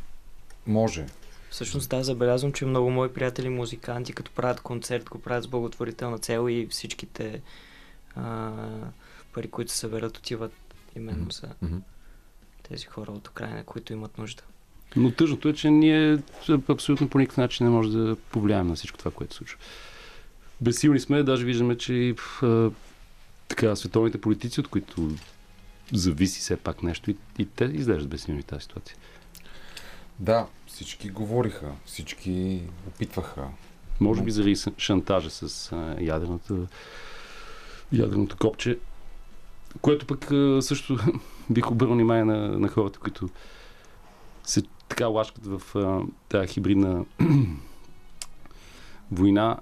може. 0.67 1.07
Всъщност 1.51 1.91
да, 1.91 2.05
забелязвам, 2.05 2.53
че 2.53 2.67
много 2.67 2.91
мои 2.91 3.13
приятели 3.13 3.49
музиканти, 3.49 4.13
като 4.13 4.31
правят 4.31 4.61
концерт, 4.61 5.11
го 5.11 5.19
правят 5.19 5.45
с 5.45 5.49
благотворителна 5.49 6.19
цел 6.19 6.49
и 6.51 6.67
всичките 6.71 7.43
а, 8.17 8.53
пари, 9.33 9.49
които 9.49 9.73
се 9.73 9.79
съберат, 9.79 10.17
отиват 10.17 10.53
именно 10.97 11.31
за 11.31 11.49
Мгм. 11.63 11.77
тези 12.69 12.87
хора 12.87 13.13
от 13.13 13.29
Украина, 13.29 13.65
които 13.65 13.93
имат 13.93 14.19
нужда. 14.19 14.43
Но 14.97 15.11
тъжното 15.11 15.49
е, 15.49 15.55
че 15.55 15.71
ние 15.71 16.19
абсолютно 16.69 17.09
по 17.09 17.19
никакъв 17.19 17.37
начин 17.37 17.67
не 17.67 17.73
може 17.73 17.91
да 17.91 18.17
повлияем 18.17 18.67
на 18.67 18.75
всичко 18.75 18.99
това, 18.99 19.11
което 19.11 19.35
се 19.35 19.39
случва. 19.39 19.59
Безсилни 20.61 21.01
сме, 21.01 21.23
даже 21.23 21.45
виждаме, 21.45 21.79
че 21.79 21.95
и 21.95 22.15
в, 22.15 22.43
а, 22.43 22.71
така, 23.49 23.77
световните 23.77 24.21
политици, 24.21 24.61
от 24.61 24.69
които 24.69 25.11
зависи 25.93 26.41
все 26.41 26.57
пак 26.57 26.83
нещо, 26.83 27.11
и, 27.11 27.17
и 27.39 27.47
те 27.47 27.65
изглеждат 27.65 28.09
безсилни 28.09 28.43
тази 28.43 28.63
ситуация. 28.63 28.97
Да, 30.19 30.47
всички 30.67 31.09
говориха, 31.09 31.73
всички 31.85 32.63
опитваха. 32.89 33.49
Може 34.01 34.23
би 34.23 34.31
заради 34.31 34.57
шантажа 34.79 35.31
с 35.31 35.73
а, 35.73 35.97
ядрената, 36.01 36.55
ядреното 37.93 38.37
копче, 38.37 38.79
което 39.81 40.07
пък 40.07 40.31
а, 40.31 40.63
също 40.63 40.99
бих 41.51 41.71
обърнал 41.71 41.95
внимание 41.95 42.25
на, 42.25 42.59
на 42.59 42.69
хората, 42.69 42.99
които 42.99 43.29
се 44.45 44.63
така 44.89 45.07
лашкат 45.07 45.47
в 45.47 45.77
а, 45.77 46.01
тази 46.29 46.49
хибридна 46.49 47.05
война. 49.13 49.59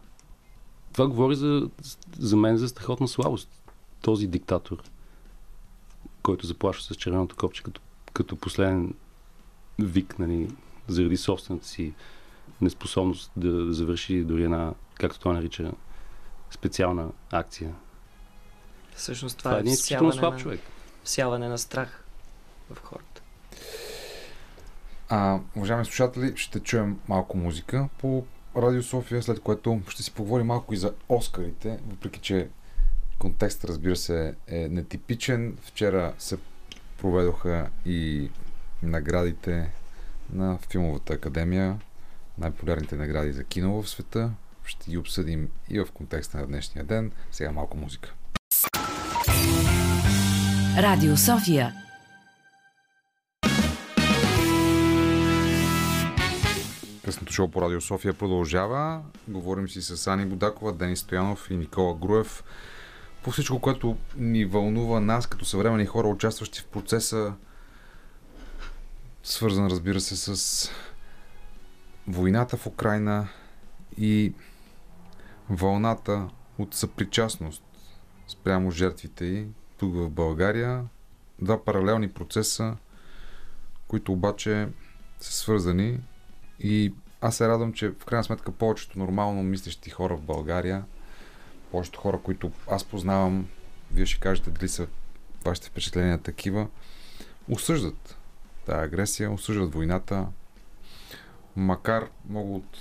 Това 0.92 1.06
говори 1.06 1.34
за, 1.34 1.68
за 2.18 2.36
мен 2.36 2.56
за 2.56 2.68
страхотна 2.68 3.08
слабост. 3.08 3.48
Този 4.02 4.26
диктатор, 4.26 4.82
който 6.24 6.46
заплашва 6.46 6.82
с 6.82 6.96
червеното 6.96 7.36
копче 7.36 7.62
като, 7.62 7.80
като 8.12 8.36
последен 8.36 8.94
вик, 9.78 10.18
нали, 10.18 10.48
заради 10.88 11.16
собствената 11.16 11.66
си 11.66 11.94
неспособност 12.60 13.32
да, 13.36 13.52
да 13.52 13.72
завърши 13.72 14.24
дори 14.24 14.44
една, 14.44 14.74
както 14.94 15.20
той 15.20 15.34
нарича, 15.34 15.72
специална 16.50 17.08
акция. 17.30 17.74
Всъщност 18.96 19.38
Това 19.38 19.50
това, 19.50 19.56
е 19.56 19.58
е 19.58 19.60
един 19.60 19.72
изключително 19.72 20.12
слаб 20.12 20.32
на, 20.32 20.40
човек. 20.40 20.60
всяване 21.04 21.48
на 21.48 21.58
страх 21.58 22.04
в 22.70 22.82
хората. 22.82 23.22
А, 25.08 25.40
уважаеми 25.56 25.84
слушатели, 25.84 26.32
ще 26.36 26.60
чуем 26.60 27.00
малко 27.08 27.36
музика 27.36 27.88
по 27.98 28.24
Радио 28.56 28.82
София, 28.82 29.22
след 29.22 29.40
което 29.40 29.80
ще 29.88 30.02
си 30.02 30.14
поговорим 30.14 30.46
малко 30.46 30.74
и 30.74 30.76
за 30.76 30.94
Оскарите, 31.08 31.78
въпреки 31.88 32.20
че 32.20 32.48
контекстът, 33.18 33.70
разбира 33.70 33.96
се, 33.96 34.34
е 34.46 34.68
нетипичен. 34.68 35.58
Вчера 35.62 36.14
се 36.18 36.38
проведоха 36.98 37.70
и 37.86 38.30
наградите 38.82 39.70
на 40.32 40.58
Филмовата 40.70 41.12
академия, 41.12 41.78
най-популярните 42.38 42.96
награди 42.96 43.32
за 43.32 43.44
кино 43.44 43.82
в 43.82 43.88
света. 43.88 44.30
Ще 44.64 44.90
ги 44.90 44.98
обсъдим 44.98 45.48
и 45.68 45.80
в 45.80 45.86
контекста 45.94 46.38
на 46.38 46.46
днешния 46.46 46.84
ден. 46.84 47.12
Сега 47.32 47.52
малко 47.52 47.76
музика. 47.76 48.14
Радио 50.78 51.16
София. 51.16 51.74
Късното 57.04 57.32
шоу 57.32 57.48
по 57.48 57.62
Радио 57.62 57.80
София 57.80 58.14
продължава. 58.14 59.02
Говорим 59.28 59.68
си 59.68 59.82
с 59.82 60.06
Ани 60.06 60.26
Будакова, 60.26 60.72
Денис 60.72 61.00
Стоянов 61.00 61.50
и 61.50 61.56
Никола 61.56 61.94
Груев 61.94 62.44
по 63.24 63.30
всичко, 63.30 63.60
което 63.60 63.96
ни 64.16 64.44
вълнува 64.44 65.00
нас 65.00 65.26
като 65.26 65.44
съвремени 65.44 65.86
хора, 65.86 66.08
участващи 66.08 66.60
в 66.60 66.66
процеса, 66.66 67.32
свързан, 69.22 69.66
разбира 69.66 70.00
се, 70.00 70.16
с 70.16 70.70
войната 72.08 72.56
в 72.56 72.66
Украина 72.66 73.28
и 73.98 74.32
вълната 75.50 76.28
от 76.58 76.74
съпричастност 76.74 77.62
спрямо 78.28 78.70
жертвите 78.70 79.24
й 79.24 79.46
тук 79.78 79.94
в 79.94 80.10
България. 80.10 80.84
Два 81.42 81.64
паралелни 81.64 82.10
процеса, 82.10 82.76
които 83.88 84.12
обаче 84.12 84.68
са 85.20 85.32
свързани 85.32 86.00
и 86.60 86.94
аз 87.20 87.36
се 87.36 87.48
радвам, 87.48 87.72
че 87.72 87.88
в 87.88 88.04
крайна 88.04 88.24
сметка 88.24 88.52
повечето 88.52 88.98
нормално 88.98 89.42
мислещи 89.42 89.90
хора 89.90 90.16
в 90.16 90.22
България, 90.22 90.84
повечето 91.74 92.00
хора, 92.00 92.20
които 92.22 92.50
аз 92.70 92.84
познавам, 92.84 93.48
вие 93.92 94.06
ще 94.06 94.20
кажете 94.20 94.50
дали 94.50 94.68
са 94.68 94.86
вашите 95.44 95.68
впечатления 95.68 96.18
такива, 96.18 96.68
осъждат 97.50 98.16
тази 98.66 98.84
агресия, 98.84 99.32
осъждат 99.32 99.74
войната, 99.74 100.26
макар 101.56 102.08
много 102.28 102.56
от 102.56 102.78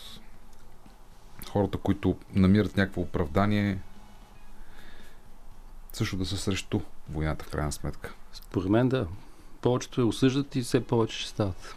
хората, 1.49 1.77
които 1.77 2.17
намират 2.33 2.77
някакво 2.77 3.01
оправдание, 3.01 3.79
също 5.93 6.17
да 6.17 6.25
са 6.25 6.37
срещу 6.37 6.79
войната 7.09 7.45
в 7.45 7.49
крайна 7.49 7.71
сметка. 7.71 8.13
Според 8.33 8.69
мен 8.69 8.89
да. 8.89 9.07
Повечето 9.61 10.01
я 10.01 10.07
осъждат 10.07 10.55
и 10.55 10.61
все 10.61 10.87
повече 10.87 11.19
ще 11.19 11.29
стават. 11.29 11.75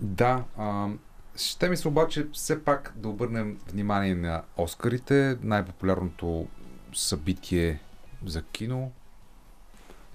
Да, 0.00 0.44
а, 0.58 0.88
ще 1.36 1.68
ми 1.68 1.76
се 1.76 1.88
обаче 1.88 2.28
все 2.32 2.64
пак 2.64 2.92
да 2.96 3.08
обърнем 3.08 3.58
внимание 3.72 4.14
на 4.14 4.42
Оскарите, 4.56 5.38
най-популярното 5.42 6.48
събитие 6.94 7.80
за 8.26 8.42
кино. 8.42 8.92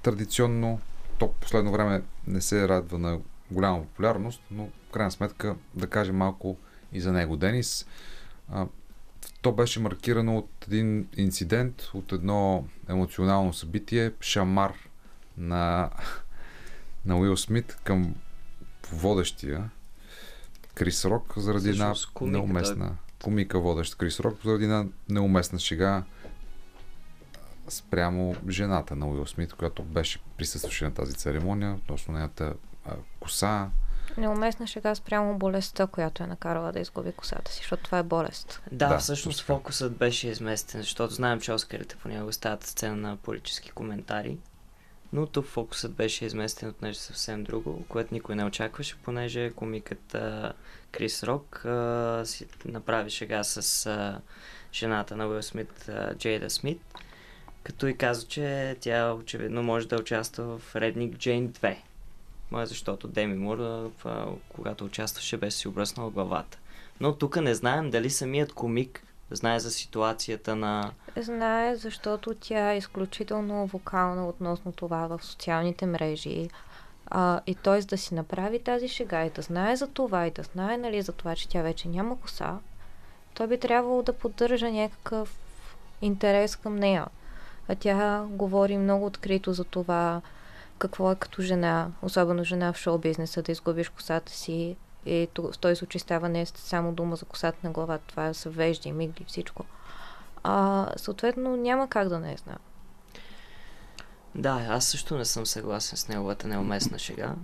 Традиционно, 0.02 0.80
то 1.18 1.34
последно 1.34 1.72
време 1.72 2.04
не 2.28 2.42
се 2.42 2.68
радва 2.68 3.00
на 3.00 3.20
голяма 3.52 3.82
популярност, 3.82 4.42
но 4.52 4.70
в 4.90 4.92
крайна 4.92 5.12
сметка 5.12 5.56
да 5.76 5.88
кажем 5.88 6.16
малко 6.16 6.58
и 6.94 7.02
за 7.02 7.12
него. 7.12 7.38
Денис, 7.38 7.86
то 9.42 9.52
беше 9.52 9.80
маркирано 9.80 10.38
от 10.38 10.66
един 10.68 11.08
инцидент, 11.18 11.82
от 11.94 12.12
едно 12.12 12.68
емоционално 12.90 13.54
събитие, 13.54 14.12
шамар 14.22 14.74
на, 15.38 15.90
на 17.06 17.18
Уил 17.18 17.38
Смит 17.38 17.78
към 17.84 18.16
водещия 18.92 19.70
Крис 20.80 21.06
Рок 21.06 21.34
заради 21.38 21.70
една 21.70 21.94
неуместна 22.22 22.96
комика 23.24 23.60
водещ 23.60 23.96
Крис 23.96 24.20
Рок 24.20 24.38
заради 24.46 24.64
една 24.64 24.86
неуместна 25.10 25.60
шега 25.60 26.04
спрямо 27.70 28.36
жената 28.50 28.96
на 28.96 29.08
Уил 29.08 29.26
Смит, 29.26 29.54
която 29.54 29.84
беше 29.84 30.20
присъстваше 30.38 30.86
на 30.86 30.94
тази 30.94 31.14
церемония, 31.14 31.74
относно 31.74 32.14
нейната 32.14 32.54
а, 32.86 32.94
коса. 33.20 33.70
Неуместна 34.18 34.68
шега 34.68 34.96
спрямо 34.96 35.38
болестта, 35.38 35.88
която 35.88 36.24
е 36.24 36.28
накарала 36.28 36.72
да 36.72 36.80
изгуби 36.80 37.12
косата 37.12 37.52
си, 37.52 37.58
защото 37.58 37.84
това 37.84 37.98
е 37.98 38.04
болест. 38.04 38.62
Да, 38.72 38.88
Да, 38.88 38.94
да 38.94 39.00
всъщност 39.00 39.42
фокусът 39.42 39.98
беше 39.98 40.28
изместен, 40.28 40.82
защото 40.82 41.14
знаем, 41.14 41.42
че 41.42 41.54
Оскарите 41.54 41.96
понякога 41.96 42.34
стават 42.34 42.64
сцена 42.64 42.96
на 42.96 43.18
политически 43.18 43.72
коментари. 43.72 44.38
Но 45.14 45.26
тук 45.26 45.46
фокусът 45.46 45.94
беше 45.94 46.26
изместен 46.26 46.70
от 46.70 46.82
нещо 46.82 47.04
съвсем 47.04 47.44
друго, 47.44 47.86
което 47.90 48.14
никой 48.14 48.36
не 48.36 48.46
очакваше, 48.46 48.96
понеже 49.04 49.52
комикът 49.52 50.16
Крис 50.92 51.24
Рок 51.24 51.66
а, 51.66 52.22
си 52.26 52.46
направи 52.66 53.10
шега 53.10 53.44
с 53.44 53.86
а, 53.86 54.22
жената 54.74 55.16
на 55.16 55.28
Уил 55.28 55.42
Смит, 55.42 55.90
а, 55.90 56.16
Джейда 56.16 56.50
Смит, 56.50 56.82
като 57.64 57.88
и 57.88 57.98
каза, 57.98 58.28
че 58.28 58.76
тя 58.82 59.14
очевидно 59.14 59.64
може 59.64 59.88
да 59.88 60.00
участва 60.00 60.58
в 60.58 60.76
Редник 60.76 61.18
Джейн 61.18 61.50
2. 61.50 61.78
Ма 62.52 62.66
защото 62.66 63.08
Деми 63.08 63.38
Мур, 63.38 63.60
а, 63.60 64.26
когато 64.50 64.86
участваше, 64.86 65.38
беше 65.38 65.58
си 65.58 65.68
обръснала 65.68 66.10
главата. 66.10 66.58
Но 67.00 67.16
тук 67.16 67.42
не 67.42 67.56
знаем 67.56 67.92
дали 67.92 68.10
самият 68.10 68.54
комик 68.54 69.04
знае 69.36 69.60
за 69.60 69.72
ситуацията 69.72 70.56
на... 70.56 70.92
Знае, 71.18 71.76
защото 71.76 72.36
тя 72.36 72.72
е 72.72 72.78
изключително 72.78 73.68
вокална 73.68 74.28
относно 74.28 74.72
това 74.72 75.08
в 75.08 75.26
социалните 75.26 75.86
мрежи. 75.86 76.50
А, 77.08 77.42
и 77.48 77.56
т.е. 77.56 77.80
да 77.82 77.98
си 77.98 78.16
направи 78.16 78.64
тази 78.64 78.88
шега 78.88 79.26
и 79.26 79.30
да 79.30 79.42
знае 79.42 79.76
за 79.76 79.88
това 79.88 80.28
и 80.28 80.32
да 80.32 80.44
знае 80.44 80.78
нали, 80.78 81.02
за 81.02 81.12
това, 81.12 81.36
че 81.36 81.50
тя 81.50 81.62
вече 81.62 81.88
няма 81.88 82.20
коса, 82.20 82.58
той 83.34 83.48
би 83.48 83.60
трябвало 83.60 84.02
да 84.02 84.14
поддържа 84.14 84.72
някакъв 84.72 85.36
интерес 86.02 86.56
към 86.56 86.76
нея. 86.76 87.08
А 87.68 87.76
тя 87.76 88.26
говори 88.30 88.78
много 88.78 89.06
открито 89.06 89.54
за 89.54 89.64
това 89.64 90.22
какво 90.78 91.12
е 91.12 91.16
като 91.16 91.42
жена, 91.42 91.88
особено 92.02 92.44
жена 92.44 92.74
в 92.74 92.78
шоу-бизнеса, 92.78 93.42
да 93.42 93.52
изгубиш 93.52 93.90
косата 93.90 94.32
си. 94.32 94.76
И 95.06 95.28
в 95.38 95.58
този 95.60 95.76
случай 95.76 96.00
става 96.00 96.30
не 96.30 96.46
само 96.46 96.92
дума 96.92 97.16
за 97.16 97.26
косата 97.26 97.58
на 97.64 97.72
главата, 97.72 98.04
това 98.08 98.34
са 98.34 98.50
вежди, 98.50 98.92
мигли, 98.92 99.26
всичко. 99.28 99.66
А, 100.44 100.88
съответно, 100.98 101.58
няма 101.58 101.90
как 101.90 102.10
да 102.10 102.20
не 102.20 102.38
знам. 102.38 102.58
Да, 104.36 104.66
аз 104.70 104.86
също 104.86 105.18
не 105.18 105.26
съм 105.26 105.46
съгласен 105.46 105.98
с 105.98 106.08
неговата 106.08 106.48
неуместна 106.48 107.00
шега, 107.00 107.36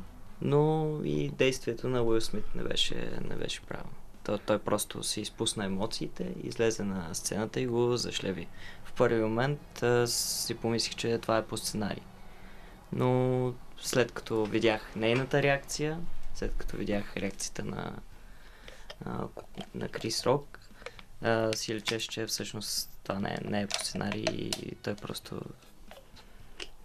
но 0.42 0.98
и 1.04 1.30
действието 1.30 1.88
на 1.88 2.04
Уил 2.04 2.22
Смит 2.22 2.56
не 2.56 2.64
беше, 2.64 3.20
не 3.30 3.36
беше 3.36 3.62
правилно. 3.62 3.94
Той, 4.24 4.38
той 4.38 4.60
просто 4.60 5.04
си 5.04 5.22
изпусна 5.22 5.66
емоциите, 5.66 6.34
излезе 6.44 6.84
на 6.84 7.14
сцената 7.14 7.60
и 7.60 7.68
го 7.68 7.98
зашлеви. 7.98 8.48
В 8.86 8.94
първи 8.94 9.22
момент 9.22 9.84
си 10.06 10.56
помислих, 10.56 10.96
че 10.96 11.18
това 11.18 11.38
е 11.38 11.46
по 11.46 11.58
сценарий. 11.58 12.04
Но 12.94 13.54
след 13.78 14.12
като 14.12 14.46
видях 14.46 14.96
нейната 14.96 15.44
реакция, 15.44 16.00
след 16.36 16.56
като 16.58 16.78
видях 16.78 17.18
реакцията 17.18 17.64
на, 17.64 17.94
на 19.76 19.90
Крис 19.90 20.26
Рок, 20.26 20.60
си 21.56 21.76
лечеше, 21.76 22.08
че 22.08 22.26
всъщност 22.26 22.90
това 23.04 23.20
не 23.20 23.30
е, 23.30 23.50
не 23.50 23.62
е 23.62 23.68
по 23.68 23.80
сценарий 23.80 24.24
и 24.24 24.76
той 24.76 24.96
просто 24.96 25.42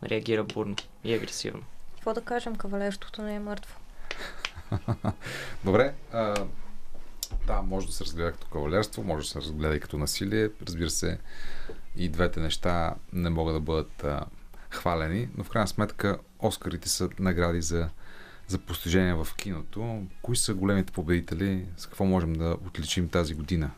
реагира 0.03 0.45
бурно 0.45 0.77
и 1.05 1.15
агресивно. 1.15 1.63
Какво 1.95 2.15
да 2.15 2.21
кажем, 2.21 2.57
кавалерството 2.57 3.23
не 3.23 3.35
е 3.35 3.41
мъртво. 3.41 3.79
Добре. 5.65 5.95
А, 6.13 6.47
да, 7.47 7.63
може 7.63 7.87
да 7.87 7.93
се 7.93 8.05
разгледа 8.05 8.33
като 8.33 8.47
кавалерство, 8.47 9.03
може 9.03 9.25
да 9.25 9.31
се 9.31 9.41
разгледа 9.41 9.77
и 9.77 9.81
като 9.81 9.99
насилие. 9.99 10.51
Разбира 10.67 10.91
се, 10.91 11.19
и 11.97 12.09
двете 12.09 12.41
неща 12.41 12.95
не 13.13 13.31
могат 13.31 13.55
да 13.55 13.61
бъдат 13.61 14.05
а, 14.05 14.25
хвалени, 14.71 15.29
но 15.37 15.45
в 15.45 15.51
крайна 15.51 15.69
сметка 15.69 16.19
Оскарите 16.39 16.89
са 16.89 17.09
награди 17.19 17.63
за, 17.63 17.89
за 18.51 18.59
постижения 18.59 19.25
в 19.25 19.37
киното. 19.37 20.03
Кои 20.23 20.37
са 20.37 20.55
големите 20.55 20.93
победители? 20.93 21.65
С 21.77 21.87
какво 21.87 22.05
можем 22.05 22.33
да 22.33 22.57
отличим 22.67 23.09
тази 23.09 23.35
година? 23.35 23.71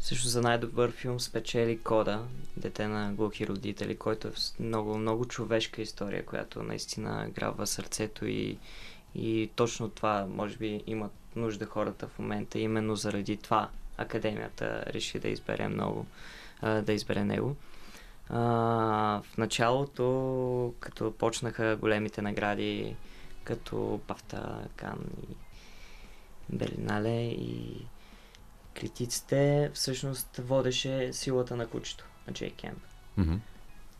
Също 0.00 0.28
за 0.28 0.40
най-добър 0.40 0.90
филм 0.90 1.20
спечели 1.20 1.78
Кода, 1.78 2.24
Дете 2.56 2.88
на 2.88 3.12
глухи 3.12 3.46
родители, 3.46 3.96
който 3.96 4.28
е 4.28 4.32
много, 4.60 4.98
много 4.98 5.24
човешка 5.24 5.82
история, 5.82 6.24
която 6.24 6.62
наистина 6.62 7.28
грабва 7.34 7.66
сърцето 7.66 8.26
и, 8.26 8.58
и 9.14 9.50
точно 9.56 9.88
това, 9.88 10.26
може 10.30 10.56
би, 10.56 10.82
имат 10.86 11.12
нужда 11.36 11.66
хората 11.66 12.08
в 12.08 12.18
момента. 12.18 12.58
Именно 12.58 12.96
заради 12.96 13.36
това 13.36 13.68
Академията 13.98 14.84
реши 14.86 15.18
да 15.18 15.28
избере 15.28 15.68
много, 15.68 16.06
да 16.82 16.92
избере 16.92 17.24
него. 17.24 17.56
А, 18.28 18.38
в 19.22 19.38
началото, 19.38 20.74
като 20.80 21.12
почнаха 21.12 21.76
големите 21.80 22.22
награди, 22.22 22.96
като 23.46 24.00
Бафта, 24.08 24.68
Кан 24.76 24.98
и 25.30 25.34
Белинале 26.56 27.22
и 27.22 27.86
критиците, 28.74 29.70
всъщност 29.74 30.36
водеше 30.36 31.12
силата 31.12 31.56
на 31.56 31.66
кучето 31.66 32.04
на 32.26 32.32
Джей 32.32 32.50
Кемп. 32.50 32.78
Mm-hmm. 33.18 33.38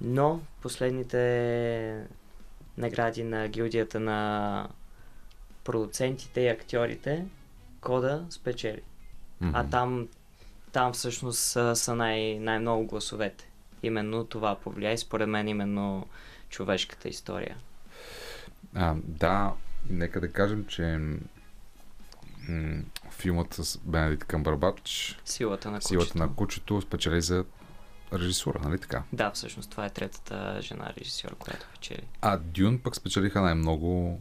Но 0.01 0.41
последните 0.63 2.07
награди 2.79 3.25
на 3.25 3.49
гилдията 3.49 4.01
на 4.01 4.69
продуцентите 5.65 6.41
и 6.41 6.49
актьорите, 6.49 7.27
Кода 7.81 8.27
спечели. 8.31 8.83
Mm-hmm. 9.43 9.51
А 9.55 9.71
там, 9.71 10.09
там 10.73 10.93
всъщност 10.93 11.39
са, 11.39 11.77
са 11.77 11.95
най- 11.95 12.39
най-много 12.39 12.87
гласовете. 12.87 13.49
Именно 13.83 14.25
това 14.25 14.55
повлия 14.55 14.93
и 14.93 14.99
според 14.99 15.29
мен 15.29 15.49
именно 15.49 16.07
човешката 16.49 17.09
история. 17.09 17.57
А, 18.75 18.95
да, 19.05 19.53
нека 19.91 20.21
да 20.21 20.33
кажем, 20.33 20.65
че 20.69 20.99
м- 22.49 22.83
филмът 23.11 23.55
с 23.55 23.79
Бенедикт 23.79 24.25
Камбарбач 24.25 25.19
Силата 25.25 25.71
на 25.71 25.79
кучето. 25.79 25.89
Силата 25.89 26.19
на 26.19 26.35
кучето 26.35 26.81
спечели 26.81 27.23
за 27.23 27.45
режисура, 28.13 28.59
нали 28.65 28.79
така? 28.79 29.03
Да, 29.13 29.31
всъщност 29.31 29.71
това 29.71 29.87
е 29.87 29.91
третата 29.91 30.59
жена 30.63 30.93
режисьор, 30.99 31.35
която 31.39 31.67
печели. 31.73 32.07
А 32.23 32.39
Дюн 32.39 32.79
пък 32.79 32.97
спечелиха 32.97 33.41
най-много 33.41 34.21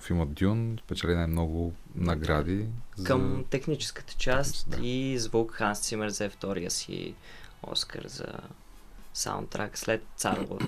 филмът 0.00 0.32
Дюн 0.34 0.78
спечели 0.84 1.14
най-много 1.14 1.72
награди. 1.94 2.66
Към 3.04 3.36
за... 3.36 3.44
техническата 3.50 4.14
част 4.14 4.70
да. 4.70 4.86
и 4.86 5.18
звук 5.18 5.52
Ханс 5.52 5.80
Цимер 5.80 6.06
взе 6.06 6.28
втория 6.28 6.70
си 6.70 7.14
Оскар 7.62 8.04
за 8.06 8.26
саундтрак 9.14 9.78
след 9.78 10.04
Царова. 10.16 10.58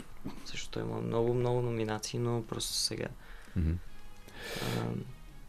Също 0.44 0.78
има 0.78 1.00
много, 1.00 1.34
много 1.34 1.62
номинации, 1.62 2.18
но 2.18 2.42
просто 2.42 2.72
сега. 2.72 3.06
Mm-hmm. 3.58 3.76
А, 4.62 4.84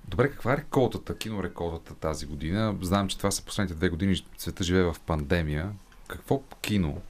Добре, 0.08 0.32
каква 0.32 0.54
е 0.54 0.58
реколтата, 0.58 1.18
кинореколтата 1.18 1.96
тази 1.96 2.26
година? 2.26 2.78
Знам, 2.82 3.08
че 3.08 3.18
това 3.18 3.32
са 3.32 3.44
последните 3.44 3.76
две 3.76 3.90
години, 3.90 4.26
света 4.38 4.64
живее 4.64 4.84
в 4.84 4.96
пандемия. 5.06 5.72
Какво 6.08 6.44
кино 6.62 7.02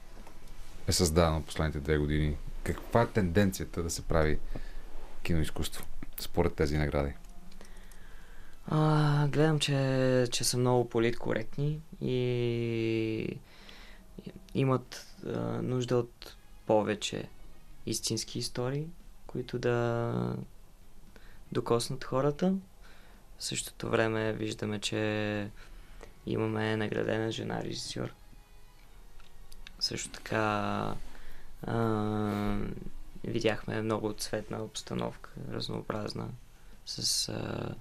е 0.88 0.91
създадено 0.91 1.44
последните 1.44 1.80
две 1.80 1.98
години? 1.98 2.38
Каква 2.64 3.02
е 3.02 3.07
тенденцията 3.07 3.84
да 3.84 3.90
се 3.90 4.02
прави 4.02 4.40
киноизкуство 5.24 5.86
според 6.20 6.53
тези 6.53 6.78
награди? 6.78 7.14
А, 8.68 9.28
гледам, 9.28 9.60
че, 9.60 10.28
че 10.32 10.44
са 10.44 10.57
много 10.57 10.90
политкоректни 10.90 11.80
и 12.02 13.38
имат 14.53 15.07
а, 15.25 15.39
нужда 15.61 15.97
от 15.97 16.35
повече 16.65 17.29
истински 17.85 18.39
истории, 18.39 18.87
които 19.27 19.59
да 19.59 20.35
докоснат 21.51 22.03
хората. 22.03 22.53
В 23.37 23.43
същото 23.43 23.89
време 23.89 24.33
виждаме, 24.33 24.79
че 24.79 25.49
имаме 26.25 26.77
наградена 26.77 27.31
жена 27.31 27.63
режисьор. 27.63 28.13
Също 29.79 30.09
така 30.09 30.95
а, 31.63 32.57
видяхме 33.23 33.81
много 33.81 34.13
цветна 34.13 34.63
обстановка, 34.63 35.29
разнообразна, 35.51 36.29
с 36.85 37.29
а, 37.29 37.75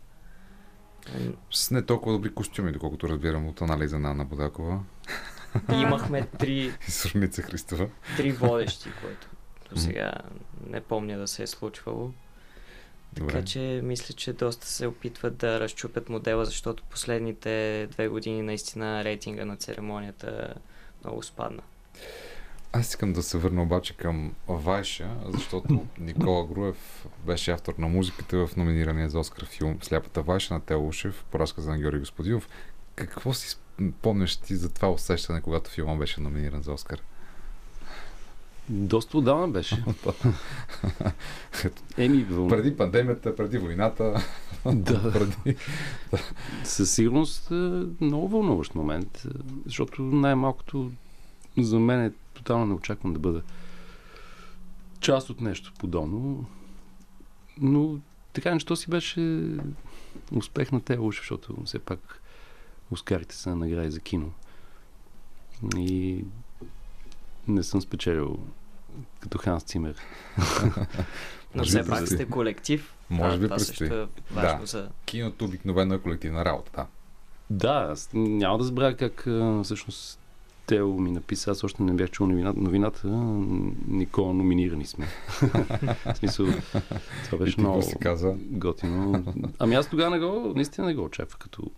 с 1.50 1.70
не 1.70 1.82
толкова 1.82 2.12
добри 2.12 2.34
костюми, 2.34 2.72
доколкото 2.72 3.08
разбирам 3.08 3.48
от 3.48 3.60
анализа 3.60 3.98
на 3.98 4.10
Анна 4.10 4.24
Бодакова. 4.24 4.80
И 5.72 5.74
имахме 5.82 6.26
три... 6.38 6.72
Сурница 6.88 7.42
Христова. 7.42 7.88
Три 8.16 8.32
водещи, 8.32 8.88
които 9.02 9.28
до 9.70 9.80
сега 9.80 10.12
не 10.66 10.80
помня 10.80 11.18
да 11.18 11.28
се 11.28 11.42
е 11.42 11.46
случвало. 11.46 12.10
Така 13.14 13.26
Добре. 13.26 13.44
че 13.44 13.80
мисля, 13.84 14.14
че 14.14 14.32
доста 14.32 14.66
се 14.66 14.86
опитват 14.86 15.36
да 15.36 15.60
разчупят 15.60 16.08
модела, 16.08 16.44
защото 16.44 16.82
последните 16.90 17.86
две 17.90 18.08
години 18.08 18.42
наистина 18.42 19.04
рейтинга 19.04 19.44
на 19.44 19.56
церемонията 19.56 20.54
много 21.04 21.22
спадна. 21.22 21.62
Аз 22.72 22.88
искам 22.88 23.12
да 23.12 23.22
се 23.22 23.38
върна 23.38 23.62
обаче 23.62 23.96
към 23.96 24.34
Вайша, 24.48 25.10
защото 25.26 25.86
Никола 25.98 26.46
Груев 26.46 27.06
беше 27.26 27.50
автор 27.50 27.74
на 27.78 27.88
музиката 27.88 28.46
в 28.46 28.56
номинирания 28.56 29.08
за 29.08 29.18
Оскар 29.18 29.46
филм 29.46 29.78
Сляпата 29.82 30.22
Вайша 30.22 30.54
на 30.54 30.60
Телушев 30.60 31.24
по 31.30 31.38
разказа 31.38 31.70
на 31.70 31.78
Георги 31.78 31.98
Господинов. 31.98 32.48
Какво 32.94 33.32
си 33.32 33.48
помняш 34.02 34.36
ти 34.36 34.56
за 34.56 34.72
това 34.72 34.90
усещане, 34.90 35.40
когато 35.40 35.70
филма 35.70 35.96
беше 35.96 36.20
номиниран 36.20 36.62
за 36.62 36.72
Оскар? 36.72 37.00
Доста 38.68 39.18
отдавна 39.18 39.48
беше. 39.48 39.84
Еми, 41.98 42.24
въл... 42.24 42.48
Преди 42.48 42.76
пандемията, 42.76 43.36
преди 43.36 43.58
войната. 43.58 44.24
да. 44.66 45.12
преди... 45.12 45.56
Със 46.64 46.90
сигурност 46.90 47.50
е 47.50 47.84
много 48.00 48.28
вълнуващ 48.28 48.74
момент, 48.74 49.22
защото 49.66 50.02
най-малкото 50.02 50.92
за 51.58 51.80
мен 51.80 52.04
е 52.04 52.12
тотално 52.34 52.66
неочаквам 52.66 53.12
да 53.12 53.18
бъда 53.18 53.42
част 55.00 55.30
от 55.30 55.40
нещо 55.40 55.72
подобно. 55.78 56.44
Но 57.60 57.98
така 58.32 58.54
нещо 58.54 58.76
си 58.76 58.90
беше 58.90 59.48
успех 60.32 60.72
на 60.72 60.80
те 60.80 60.98
защото 61.02 61.56
все 61.64 61.78
пак 61.78 62.20
Оскарите 62.90 63.34
са 63.34 63.56
награди 63.56 63.90
за 63.90 64.00
кино. 64.00 64.32
И 65.76 66.24
не 67.48 67.62
съм 67.62 67.80
спечелил 67.80 68.38
като 69.20 69.38
Ханс 69.38 69.62
Цимер. 69.62 69.96
Но 71.54 71.64
все 71.64 71.86
пак 71.86 72.08
сте 72.08 72.28
колектив. 72.28 72.94
Може 73.10 73.38
би 73.38 73.48
предстои. 73.48 73.86
Е 73.86 74.06
да. 74.34 74.60
За... 74.64 74.88
Киното 75.04 75.44
обикновено 75.44 75.94
е 75.94 75.98
колективна 75.98 76.44
работа, 76.44 76.70
да. 76.74 76.86
Да, 77.50 77.88
аз 77.92 78.10
няма 78.14 78.58
да 78.58 78.64
забравя 78.64 78.96
как 78.96 79.26
всъщност 79.64 80.20
Тео 80.66 80.92
ми 80.92 81.10
написа, 81.10 81.50
аз 81.50 81.64
още 81.64 81.82
не 81.82 81.92
бях 81.92 82.10
чул 82.10 82.26
новината, 82.26 82.60
новината 82.60 83.08
Никола, 83.88 84.34
номинирани 84.34 84.86
сме. 84.86 85.06
в 86.12 86.14
смисъл, 86.14 86.46
това 87.24 87.38
беше 87.38 87.60
много 87.60 87.82
каза? 88.00 88.34
готино. 88.38 89.24
Ами 89.58 89.74
аз 89.74 89.90
тогава 89.90 90.10
не 90.10 90.18
го, 90.18 90.52
наистина 90.56 90.86
не 90.86 90.94
го 90.94 91.04
очаквах 91.04 91.38
като... 91.38 91.70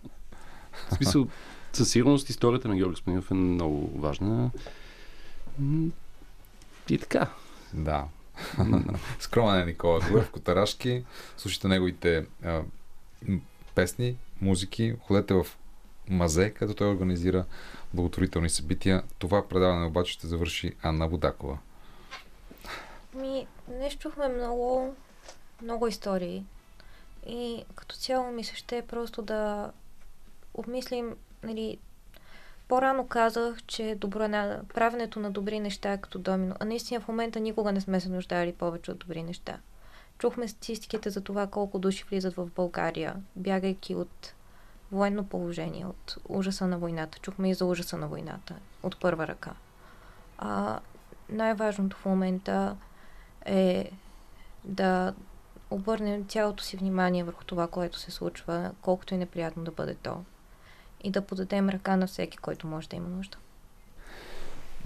В 0.89 0.95
смисъл, 0.95 1.27
със 1.73 1.91
сигурност 1.91 2.29
историята 2.29 2.67
на 2.67 2.75
Георги 2.75 2.95
Спанинов 2.95 3.31
е 3.31 3.33
много 3.33 3.99
важна. 4.01 4.51
И 6.89 6.97
така. 6.97 7.29
Да. 7.73 8.05
Скромен 9.19 9.61
е 9.61 9.65
Никола 9.65 9.99
Глъв, 9.99 10.31
Котарашки. 10.31 11.03
Слушайте 11.37 11.67
неговите 11.67 12.25
а, 12.43 12.61
песни, 13.75 14.15
музики. 14.41 14.95
Ходете 15.07 15.33
в 15.33 15.47
Мазе, 16.09 16.49
където 16.49 16.77
той 16.77 16.87
организира 16.87 17.45
благотворителни 17.93 18.49
събития. 18.49 19.03
Това 19.19 19.47
предаване 19.47 19.85
обаче 19.85 20.13
ще 20.13 20.27
завърши 20.27 20.73
Анна 20.81 21.07
Будакова. 21.07 21.57
Ми, 23.15 23.47
не 23.69 23.89
чухме 23.89 24.27
много, 24.27 24.95
много 25.61 25.87
истории. 25.87 26.43
И 27.27 27.63
като 27.75 27.95
цяло 27.95 28.31
ми 28.31 28.43
се 28.43 28.55
ще 28.55 28.77
е 28.77 28.85
просто 28.85 29.21
да 29.21 29.71
обмислим, 30.57 31.15
нали, 31.43 31.77
по-рано 32.67 33.07
казах, 33.07 33.63
че 33.63 33.95
добро, 33.95 34.27
на, 34.27 34.61
правенето 34.73 35.19
на 35.19 35.31
добри 35.31 35.59
неща 35.59 35.91
е 35.93 36.01
като 36.01 36.19
домино. 36.19 36.55
А 36.59 36.65
наистина 36.65 37.01
в 37.01 37.07
момента 37.07 37.39
никога 37.39 37.71
не 37.71 37.81
сме 37.81 37.99
се 37.99 38.09
нуждали 38.09 38.53
повече 38.53 38.91
от 38.91 38.97
добри 38.97 39.23
неща. 39.23 39.59
Чухме 40.17 40.47
статистиките 40.47 41.09
за 41.09 41.21
това 41.21 41.47
колко 41.47 41.79
души 41.79 42.05
влизат 42.09 42.33
в 42.33 42.49
България, 42.55 43.15
бягайки 43.35 43.95
от 43.95 44.33
военно 44.91 45.23
положение, 45.23 45.85
от 45.85 46.17
ужаса 46.29 46.67
на 46.67 46.77
войната. 46.77 47.19
Чухме 47.19 47.49
и 47.49 47.53
за 47.53 47.65
ужаса 47.65 47.97
на 47.97 48.07
войната, 48.07 48.55
от 48.83 48.99
първа 48.99 49.27
ръка. 49.27 49.51
А, 50.37 50.79
най-важното 51.29 51.97
в 51.97 52.05
момента 52.05 52.77
е 53.45 53.91
да 54.63 55.13
обърнем 55.71 56.25
цялото 56.25 56.63
си 56.63 56.77
внимание 56.77 57.23
върху 57.23 57.43
това, 57.43 57.67
което 57.67 57.99
се 57.99 58.11
случва, 58.11 58.71
колкото 58.81 59.13
и 59.13 59.17
неприятно 59.17 59.63
да 59.63 59.71
бъде 59.71 59.95
то. 59.95 60.23
И 61.03 61.11
да 61.11 61.21
подадем 61.21 61.69
ръка 61.69 61.95
на 61.95 62.07
всеки, 62.07 62.37
който 62.37 62.67
може 62.67 62.89
да 62.89 62.95
има 62.95 63.09
нужда. 63.09 63.37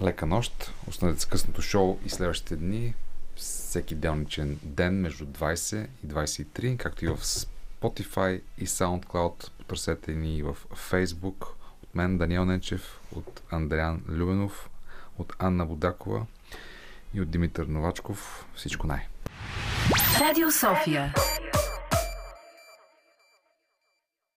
Лека 0.02 0.26
нощ. 0.26 0.72
Останете 0.88 1.22
с 1.22 1.26
късното 1.26 1.62
шоу 1.62 2.00
и 2.06 2.10
следващите 2.10 2.56
дни. 2.56 2.94
Всеки 3.36 3.96
делничен 3.96 4.60
ден 4.64 5.02
между 5.02 5.26
20 5.26 5.88
и 6.04 6.08
23, 6.08 6.78
както 6.78 7.06
и 7.06 7.08
в 7.08 7.18
Spotify 7.18 8.42
и 8.58 8.68
SoundCloud. 8.68 9.52
Потърсете 9.58 10.12
ни 10.12 10.38
и 10.38 10.44
в 10.44 10.58
Facebook. 10.92 11.46
От 11.84 11.96
мен 11.96 12.18
Даниел 12.18 12.46
Ненчев, 12.46 13.00
от 13.16 13.42
Андриан 13.52 14.02
Любенов, 14.08 14.70
от 15.18 15.34
Анна 15.40 15.66
Будакова 15.66 16.26
и 17.14 17.22
от 17.22 17.30
Димитър 17.30 17.66
Новачков. 17.66 18.46
Всичко 18.56 18.88
най. 18.88 19.08
Радио 20.20 20.52
София. 20.52 21.14